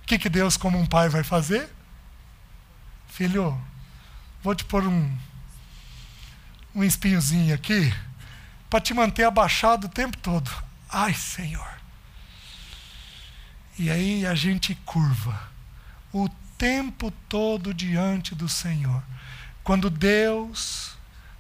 que, 0.07 0.19
que 0.19 0.29
Deus, 0.29 0.57
como 0.57 0.79
um 0.79 0.87
pai, 0.87 1.09
vai 1.09 1.23
fazer? 1.23 1.69
Filho, 3.09 3.61
vou 4.43 4.55
te 4.55 4.65
pôr 4.65 4.87
um, 4.87 5.19
um 6.75 6.85
espinhozinho 6.85 7.55
aqui 7.55 7.93
para 8.71 8.81
te 8.81 8.95
manter 8.95 9.25
abaixado 9.25 9.87
o 9.87 9.91
tempo 9.91 10.17
todo. 10.17 10.51
Ai, 10.89 11.15
Senhor. 11.15 11.69
E 13.79 13.91
aí 13.91 14.27
a 14.27 14.35
gente 14.35 14.75
curva. 14.85 15.41
O 16.13 16.29
tempo 16.59 17.13
todo 17.29 17.73
diante 17.73 18.35
do 18.35 18.49
Senhor. 18.49 19.03
Quando 19.63 19.89
Deus, 19.89 20.97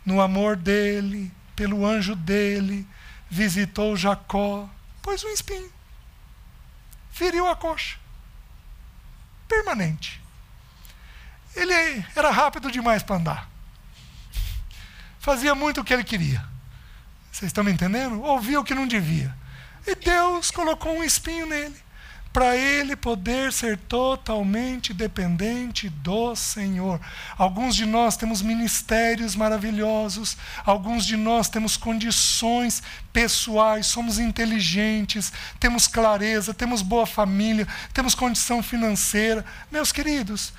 no 0.06 0.20
amor 0.20 0.56
dele, 0.56 1.32
pelo 1.56 1.84
anjo 1.84 2.14
dele, 2.14 2.86
visitou 3.28 3.96
Jacó, 3.96 4.70
pôs 5.02 5.24
um 5.24 5.28
espinho, 5.30 5.70
feriu 7.10 7.48
a 7.48 7.56
coxa, 7.56 7.98
permanente. 9.48 10.22
Ele 11.56 11.74
era 12.14 12.30
rápido 12.30 12.70
demais 12.70 13.02
para 13.02 13.16
andar, 13.16 13.50
fazia 15.18 15.54
muito 15.54 15.80
o 15.80 15.84
que 15.84 15.92
ele 15.92 16.04
queria. 16.04 16.46
Vocês 17.32 17.48
estão 17.48 17.64
me 17.64 17.72
entendendo? 17.72 18.22
Ouvia 18.22 18.60
o 18.60 18.64
que 18.64 18.74
não 18.74 18.86
devia. 18.86 19.34
E 19.86 19.94
Deus 19.94 20.50
colocou 20.50 20.96
um 20.96 21.04
espinho 21.04 21.46
nele 21.46 21.87
para 22.38 22.56
ele 22.56 22.94
poder 22.94 23.52
ser 23.52 23.76
totalmente 23.76 24.94
dependente 24.94 25.88
do 25.88 26.36
Senhor. 26.36 27.00
Alguns 27.36 27.74
de 27.74 27.84
nós 27.84 28.16
temos 28.16 28.40
ministérios 28.42 29.34
maravilhosos, 29.34 30.36
alguns 30.64 31.04
de 31.04 31.16
nós 31.16 31.48
temos 31.48 31.76
condições 31.76 32.80
pessoais, 33.12 33.86
somos 33.86 34.20
inteligentes, 34.20 35.32
temos 35.58 35.88
clareza, 35.88 36.54
temos 36.54 36.80
boa 36.80 37.08
família, 37.08 37.66
temos 37.92 38.14
condição 38.14 38.62
financeira. 38.62 39.44
Meus 39.68 39.90
queridos, 39.90 40.52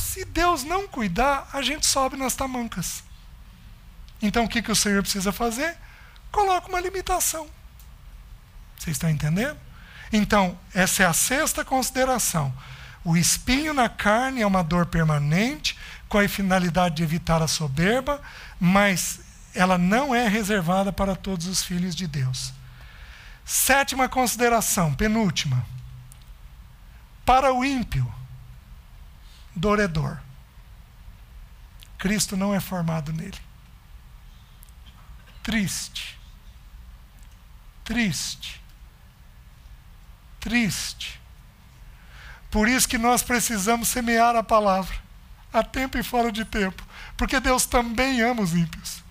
se 0.00 0.24
Deus 0.24 0.64
não 0.64 0.88
cuidar, 0.88 1.48
a 1.52 1.62
gente 1.62 1.86
sobe 1.86 2.16
nas 2.16 2.34
tamancas. 2.34 3.04
Então 4.20 4.46
o 4.46 4.48
que, 4.48 4.60
que 4.60 4.72
o 4.72 4.74
Senhor 4.74 5.00
precisa 5.00 5.30
fazer? 5.30 5.78
Coloca 6.32 6.68
uma 6.68 6.80
limitação. 6.80 7.48
Vocês 8.76 8.96
estão 8.96 9.08
entendendo? 9.08 9.69
Então, 10.12 10.58
essa 10.74 11.02
é 11.02 11.06
a 11.06 11.12
sexta 11.12 11.64
consideração. 11.64 12.52
O 13.04 13.16
espinho 13.16 13.72
na 13.72 13.88
carne 13.88 14.42
é 14.42 14.46
uma 14.46 14.62
dor 14.62 14.86
permanente, 14.86 15.78
com 16.08 16.18
a 16.18 16.28
finalidade 16.28 16.96
de 16.96 17.02
evitar 17.02 17.40
a 17.40 17.46
soberba, 17.46 18.20
mas 18.58 19.20
ela 19.54 19.78
não 19.78 20.14
é 20.14 20.28
reservada 20.28 20.92
para 20.92 21.14
todos 21.14 21.46
os 21.46 21.62
filhos 21.62 21.94
de 21.94 22.06
Deus. 22.06 22.52
Sétima 23.44 24.08
consideração, 24.08 24.94
penúltima. 24.94 25.64
Para 27.24 27.52
o 27.52 27.64
ímpio, 27.64 28.12
dor 29.54 29.78
é 29.78 29.86
dor. 29.86 30.20
Cristo 31.96 32.36
não 32.36 32.54
é 32.54 32.60
formado 32.60 33.12
nele. 33.12 33.38
Triste. 35.42 36.18
Triste. 37.84 38.59
Triste. 40.40 41.20
Por 42.50 42.68
isso 42.68 42.88
que 42.88 42.98
nós 42.98 43.22
precisamos 43.22 43.88
semear 43.88 44.34
a 44.34 44.42
palavra, 44.42 44.96
a 45.52 45.62
tempo 45.62 45.96
e 45.96 46.02
fora 46.02 46.32
de 46.32 46.44
tempo, 46.44 46.82
porque 47.16 47.38
Deus 47.38 47.66
também 47.66 48.20
ama 48.22 48.42
os 48.42 48.54
ímpios. 48.54 49.02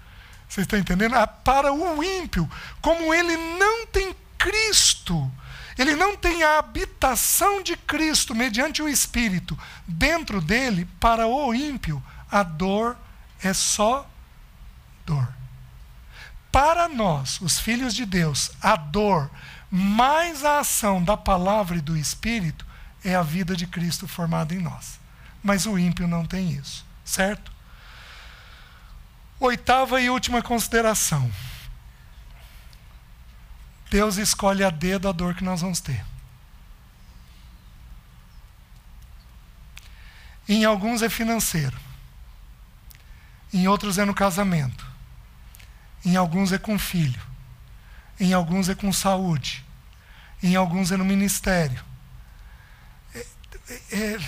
Vocês 0.50 0.66
estão 0.66 0.80
entendendo? 0.80 1.16
Ah, 1.16 1.28
para 1.28 1.72
o 1.72 2.04
ímpio, 2.04 2.50
como 2.82 3.14
ele 3.14 3.38
não 3.58 3.86
tem 3.86 4.16
Cristo, 4.38 5.32
ele 5.78 5.96
não 5.96 6.18
tem 6.18 6.44
a 6.44 6.58
habitação 6.58 7.62
de 7.62 7.78
Cristo 7.78 8.36
mediante 8.36 8.82
o 8.82 8.90
Espírito 8.90 9.58
dentro 9.88 10.42
dele, 10.42 10.88
para 11.00 11.28
o 11.28 11.54
ímpio, 11.54 12.04
a 12.30 12.44
dor 12.44 12.98
é 13.42 13.54
só 13.54 14.10
dor. 15.06 15.28
Para 16.52 16.90
nós, 16.90 17.40
os 17.42 17.60
filhos 17.60 17.94
de 17.94 18.06
Deus, 18.06 18.52
a 18.62 18.76
dor 18.76 19.30
mais 19.72 20.44
a 20.44 20.60
ação 20.60 21.04
da 21.04 21.16
palavra 21.16 21.78
e 21.78 21.82
do 21.82 21.96
Espírito 21.96 22.66
é 23.04 23.16
a 23.16 23.22
vida 23.22 23.56
de 23.56 23.68
Cristo 23.68 24.08
formada 24.08 24.54
em 24.54 24.60
nós. 24.60 25.00
Mas 25.44 25.66
o 25.66 25.78
ímpio 25.78 26.08
não 26.08 26.26
tem 26.26 26.52
isso, 26.52 26.86
certo? 27.06 27.52
Oitava 29.40 30.02
e 30.02 30.10
última 30.10 30.42
consideração. 30.42 31.32
Deus 33.90 34.18
escolhe 34.18 34.64
a 34.64 34.70
dedo 34.70 35.08
a 35.08 35.12
dor 35.12 35.34
que 35.34 35.44
nós 35.44 35.62
vamos 35.62 35.80
ter. 35.80 36.06
Em 40.48 40.66
alguns 40.66 41.02
é 41.02 41.10
financeiro. 41.10 41.78
Em 43.54 43.68
outros 43.68 43.98
é 43.98 44.06
no 44.06 44.14
casamento. 44.14 44.86
Em 46.04 46.16
alguns 46.16 46.52
é 46.52 46.58
com 46.58 46.78
filho. 46.78 47.29
Em 48.20 48.34
alguns 48.34 48.70
é 48.70 48.76
com 48.76 48.92
saúde. 48.92 49.66
Em 50.42 50.56
alguns 50.56 50.92
é 50.92 50.98
no 50.98 51.06
ministério. 51.06 51.84
É, 53.16 53.26
é, 53.70 54.14
é 54.14 54.20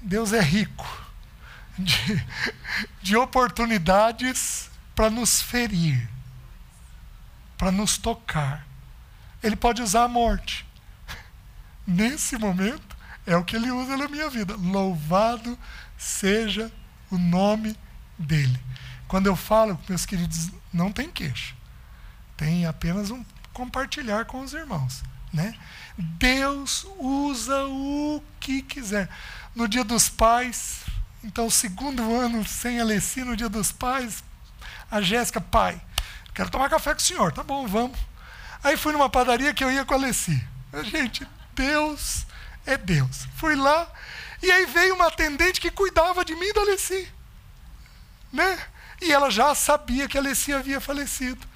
Deus 0.00 0.32
é 0.32 0.40
rico 0.40 0.86
de, 1.78 2.26
de 3.02 3.16
oportunidades 3.16 4.70
para 4.94 5.10
nos 5.10 5.40
ferir, 5.40 6.08
para 7.56 7.72
nos 7.72 7.98
tocar. 7.98 8.66
Ele 9.42 9.56
pode 9.56 9.82
usar 9.82 10.04
a 10.04 10.08
morte. 10.08 10.66
Nesse 11.86 12.38
momento, 12.38 12.96
é 13.26 13.36
o 13.36 13.44
que 13.44 13.56
ele 13.56 13.70
usa 13.70 13.96
na 13.96 14.08
minha 14.08 14.28
vida. 14.30 14.54
Louvado 14.56 15.58
seja 15.98 16.70
o 17.10 17.18
nome 17.18 17.76
dele. 18.18 18.58
Quando 19.08 19.26
eu 19.26 19.36
falo, 19.36 19.78
meus 19.88 20.06
queridos, 20.06 20.50
não 20.72 20.90
tem 20.90 21.10
queixo. 21.10 21.54
Tem 22.36 22.66
apenas 22.66 23.10
um 23.10 23.24
compartilhar 23.52 24.24
com 24.24 24.40
os 24.40 24.52
irmãos. 24.52 25.02
Né? 25.32 25.54
Deus 25.96 26.86
usa 26.98 27.64
o 27.66 28.22
que 28.40 28.62
quiser. 28.62 29.08
No 29.54 29.68
dia 29.68 29.84
dos 29.84 30.08
pais, 30.08 30.80
então, 31.22 31.48
segundo 31.48 32.14
ano 32.14 32.46
sem 32.46 32.80
Alessi 32.80 33.24
no 33.24 33.36
dia 33.36 33.48
dos 33.48 33.72
pais, 33.72 34.22
a 34.90 35.00
Jéssica, 35.00 35.40
pai, 35.40 35.80
quero 36.34 36.50
tomar 36.50 36.68
café 36.68 36.92
com 36.92 37.00
o 37.00 37.02
senhor. 37.02 37.32
Tá 37.32 37.42
bom, 37.42 37.66
vamos. 37.66 37.98
Aí 38.62 38.76
fui 38.76 38.92
numa 38.92 39.08
padaria 39.08 39.54
que 39.54 39.64
eu 39.64 39.72
ia 39.72 39.84
com 39.84 39.94
a 39.94 39.96
Alessi. 39.96 40.42
Gente, 40.84 41.26
Deus 41.54 42.26
é 42.66 42.76
Deus. 42.76 43.26
Fui 43.36 43.54
lá, 43.54 43.90
e 44.42 44.50
aí 44.50 44.66
veio 44.66 44.94
uma 44.94 45.06
atendente 45.06 45.60
que 45.60 45.70
cuidava 45.70 46.24
de 46.24 46.34
mim 46.34 46.46
e 46.46 46.52
da 46.52 46.60
Alessi. 46.60 47.08
Né? 48.32 48.58
E 49.04 49.12
ela 49.12 49.30
já 49.30 49.54
sabia 49.54 50.08
que 50.08 50.16
a 50.16 50.20
Alessi 50.22 50.50
havia 50.50 50.80
falecido. 50.80 51.46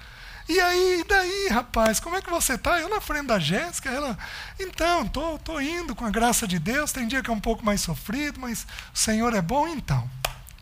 E 0.47 0.59
aí, 0.59 1.03
daí, 1.07 1.47
rapaz, 1.49 1.99
como 1.99 2.15
é 2.15 2.21
que 2.21 2.29
você 2.29 2.53
está? 2.53 2.79
Eu 2.79 2.87
na 2.89 3.01
frente 3.01 3.25
da 3.25 3.39
Jéssica, 3.39 3.89
ela, 3.89 4.15
então, 4.59 5.07
tô, 5.07 5.39
tô 5.39 5.59
indo 5.59 5.95
com 5.95 6.05
a 6.05 6.11
graça 6.11 6.47
de 6.47 6.59
Deus, 6.59 6.91
tem 6.91 7.07
dia 7.07 7.23
que 7.23 7.29
é 7.29 7.33
um 7.33 7.39
pouco 7.39 7.65
mais 7.65 7.81
sofrido, 7.81 8.39
mas 8.39 8.67
o 8.93 8.97
Senhor 8.97 9.33
é 9.33 9.41
bom, 9.41 9.67
então. 9.67 10.07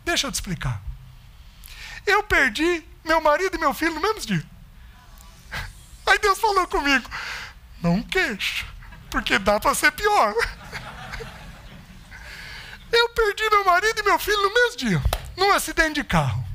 Deixa 0.02 0.26
eu 0.26 0.32
te 0.32 0.36
explicar. 0.36 0.80
Eu 2.06 2.22
perdi 2.22 2.82
meu 3.04 3.20
marido 3.20 3.54
e 3.54 3.60
meu 3.60 3.74
filho 3.74 3.94
no 3.94 4.00
mesmo 4.00 4.20
dia. 4.20 4.44
Aí 6.06 6.18
Deus 6.18 6.38
falou 6.38 6.66
comigo: 6.68 7.08
não 7.82 8.02
queixa, 8.02 8.64
porque 9.10 9.38
dá 9.38 9.60
para 9.60 9.74
ser 9.74 9.92
pior. 9.92 10.34
Eu 12.90 13.10
perdi 13.10 13.50
meu 13.50 13.66
marido 13.66 14.00
e 14.00 14.02
meu 14.02 14.18
filho 14.18 14.42
no 14.42 14.54
mesmo 14.54 14.78
dia, 14.78 15.02
num 15.36 15.52
acidente 15.52 15.96
de 15.96 16.04
carro. 16.04 16.47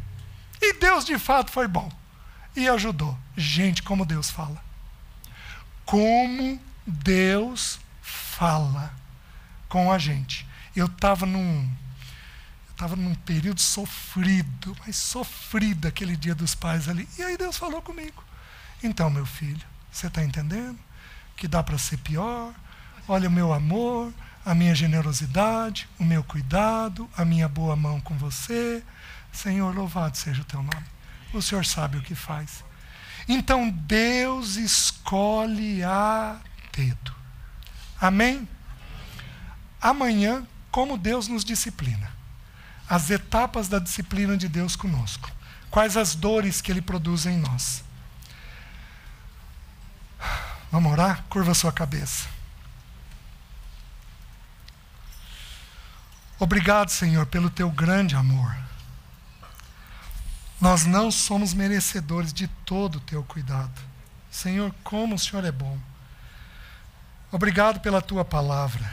E 0.65 0.71
Deus 0.79 1.03
de 1.03 1.19
fato 1.19 1.51
foi 1.51 1.67
bom 1.67 1.91
e 2.55 2.69
ajudou. 2.69 3.17
Gente, 3.35 3.83
como 3.83 4.05
Deus 4.05 4.29
fala. 4.29 4.63
Como 5.83 6.57
Deus 6.87 7.81
fala 8.01 8.93
com 9.67 9.91
a 9.91 9.97
gente. 9.97 10.47
Eu 10.73 10.85
estava 10.85 11.25
num 11.25 11.69
estava 12.71 12.95
num 12.95 13.13
período 13.13 13.59
sofrido, 13.59 14.75
mas 14.79 14.95
sofrido 14.95 15.85
aquele 15.85 16.15
dia 16.15 16.33
dos 16.33 16.55
pais 16.55 16.87
ali. 16.87 17.09
E 17.17 17.23
aí 17.23 17.37
Deus 17.37 17.57
falou 17.57 17.81
comigo. 17.81 18.23
Então, 18.81 19.09
meu 19.09 19.25
filho, 19.25 19.65
você 19.91 20.07
está 20.07 20.23
entendendo 20.23 20.79
que 21.35 21.45
dá 21.45 21.61
para 21.61 21.77
ser 21.77 21.97
pior? 21.97 22.53
Olha 23.05 23.27
o 23.27 23.31
meu 23.31 23.51
amor, 23.51 24.13
a 24.45 24.55
minha 24.55 24.73
generosidade, 24.73 25.89
o 25.99 26.05
meu 26.05 26.23
cuidado, 26.23 27.09
a 27.17 27.25
minha 27.25 27.49
boa 27.49 27.75
mão 27.75 27.99
com 27.99 28.17
você. 28.17 28.81
Senhor, 29.33 29.75
louvado 29.75 30.15
seja 30.15 30.41
o 30.41 30.45
teu 30.45 30.61
nome. 30.61 30.85
O 31.33 31.41
Senhor 31.41 31.65
sabe 31.65 31.97
o 31.97 32.01
que 32.01 32.13
faz. 32.15 32.63
Então 33.27 33.69
Deus 33.69 34.55
escolhe 34.55 35.83
a 35.83 36.37
dedo. 36.71 37.13
Amém? 37.99 38.47
Amanhã, 39.81 40.45
como 40.71 40.97
Deus 40.97 41.27
nos 41.27 41.43
disciplina. 41.43 42.11
As 42.87 43.09
etapas 43.09 43.67
da 43.67 43.79
disciplina 43.79 44.37
de 44.37 44.47
Deus 44.47 44.75
conosco. 44.75 45.31
Quais 45.71 45.97
as 45.97 46.13
dores 46.13 46.61
que 46.61 46.71
Ele 46.71 46.81
produz 46.81 47.25
em 47.25 47.37
nós. 47.37 47.83
Vamos 50.71 50.91
orar? 50.91 51.23
Curva 51.29 51.53
sua 51.53 51.71
cabeça. 51.71 52.27
Obrigado, 56.39 56.89
Senhor, 56.89 57.25
pelo 57.25 57.49
teu 57.49 57.71
grande 57.71 58.15
amor. 58.15 58.55
Nós 60.63 60.85
não 60.85 61.11
somos 61.11 61.53
merecedores 61.53 62.31
de 62.31 62.47
todo 62.47 62.95
o 62.95 63.01
teu 63.01 63.21
cuidado. 63.21 63.81
Senhor, 64.31 64.73
como 64.81 65.15
o 65.15 65.19
Senhor 65.19 65.43
é 65.43 65.51
bom. 65.51 65.77
Obrigado 67.29 67.81
pela 67.81 68.01
tua 68.01 68.23
palavra. 68.23 68.89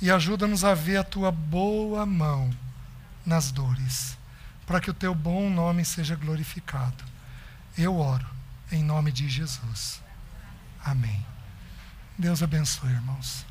E 0.00 0.12
ajuda-nos 0.12 0.62
a 0.62 0.72
ver 0.72 0.98
a 0.98 1.02
tua 1.02 1.32
boa 1.32 2.06
mão 2.06 2.48
nas 3.26 3.50
dores, 3.50 4.16
para 4.64 4.80
que 4.80 4.88
o 4.88 4.94
teu 4.94 5.12
bom 5.12 5.50
nome 5.50 5.84
seja 5.84 6.14
glorificado. 6.14 7.02
Eu 7.76 7.98
oro 7.98 8.28
em 8.70 8.84
nome 8.84 9.10
de 9.10 9.28
Jesus. 9.28 10.00
Amém. 10.84 11.26
Deus 12.16 12.44
abençoe, 12.44 12.90
irmãos. 12.90 13.44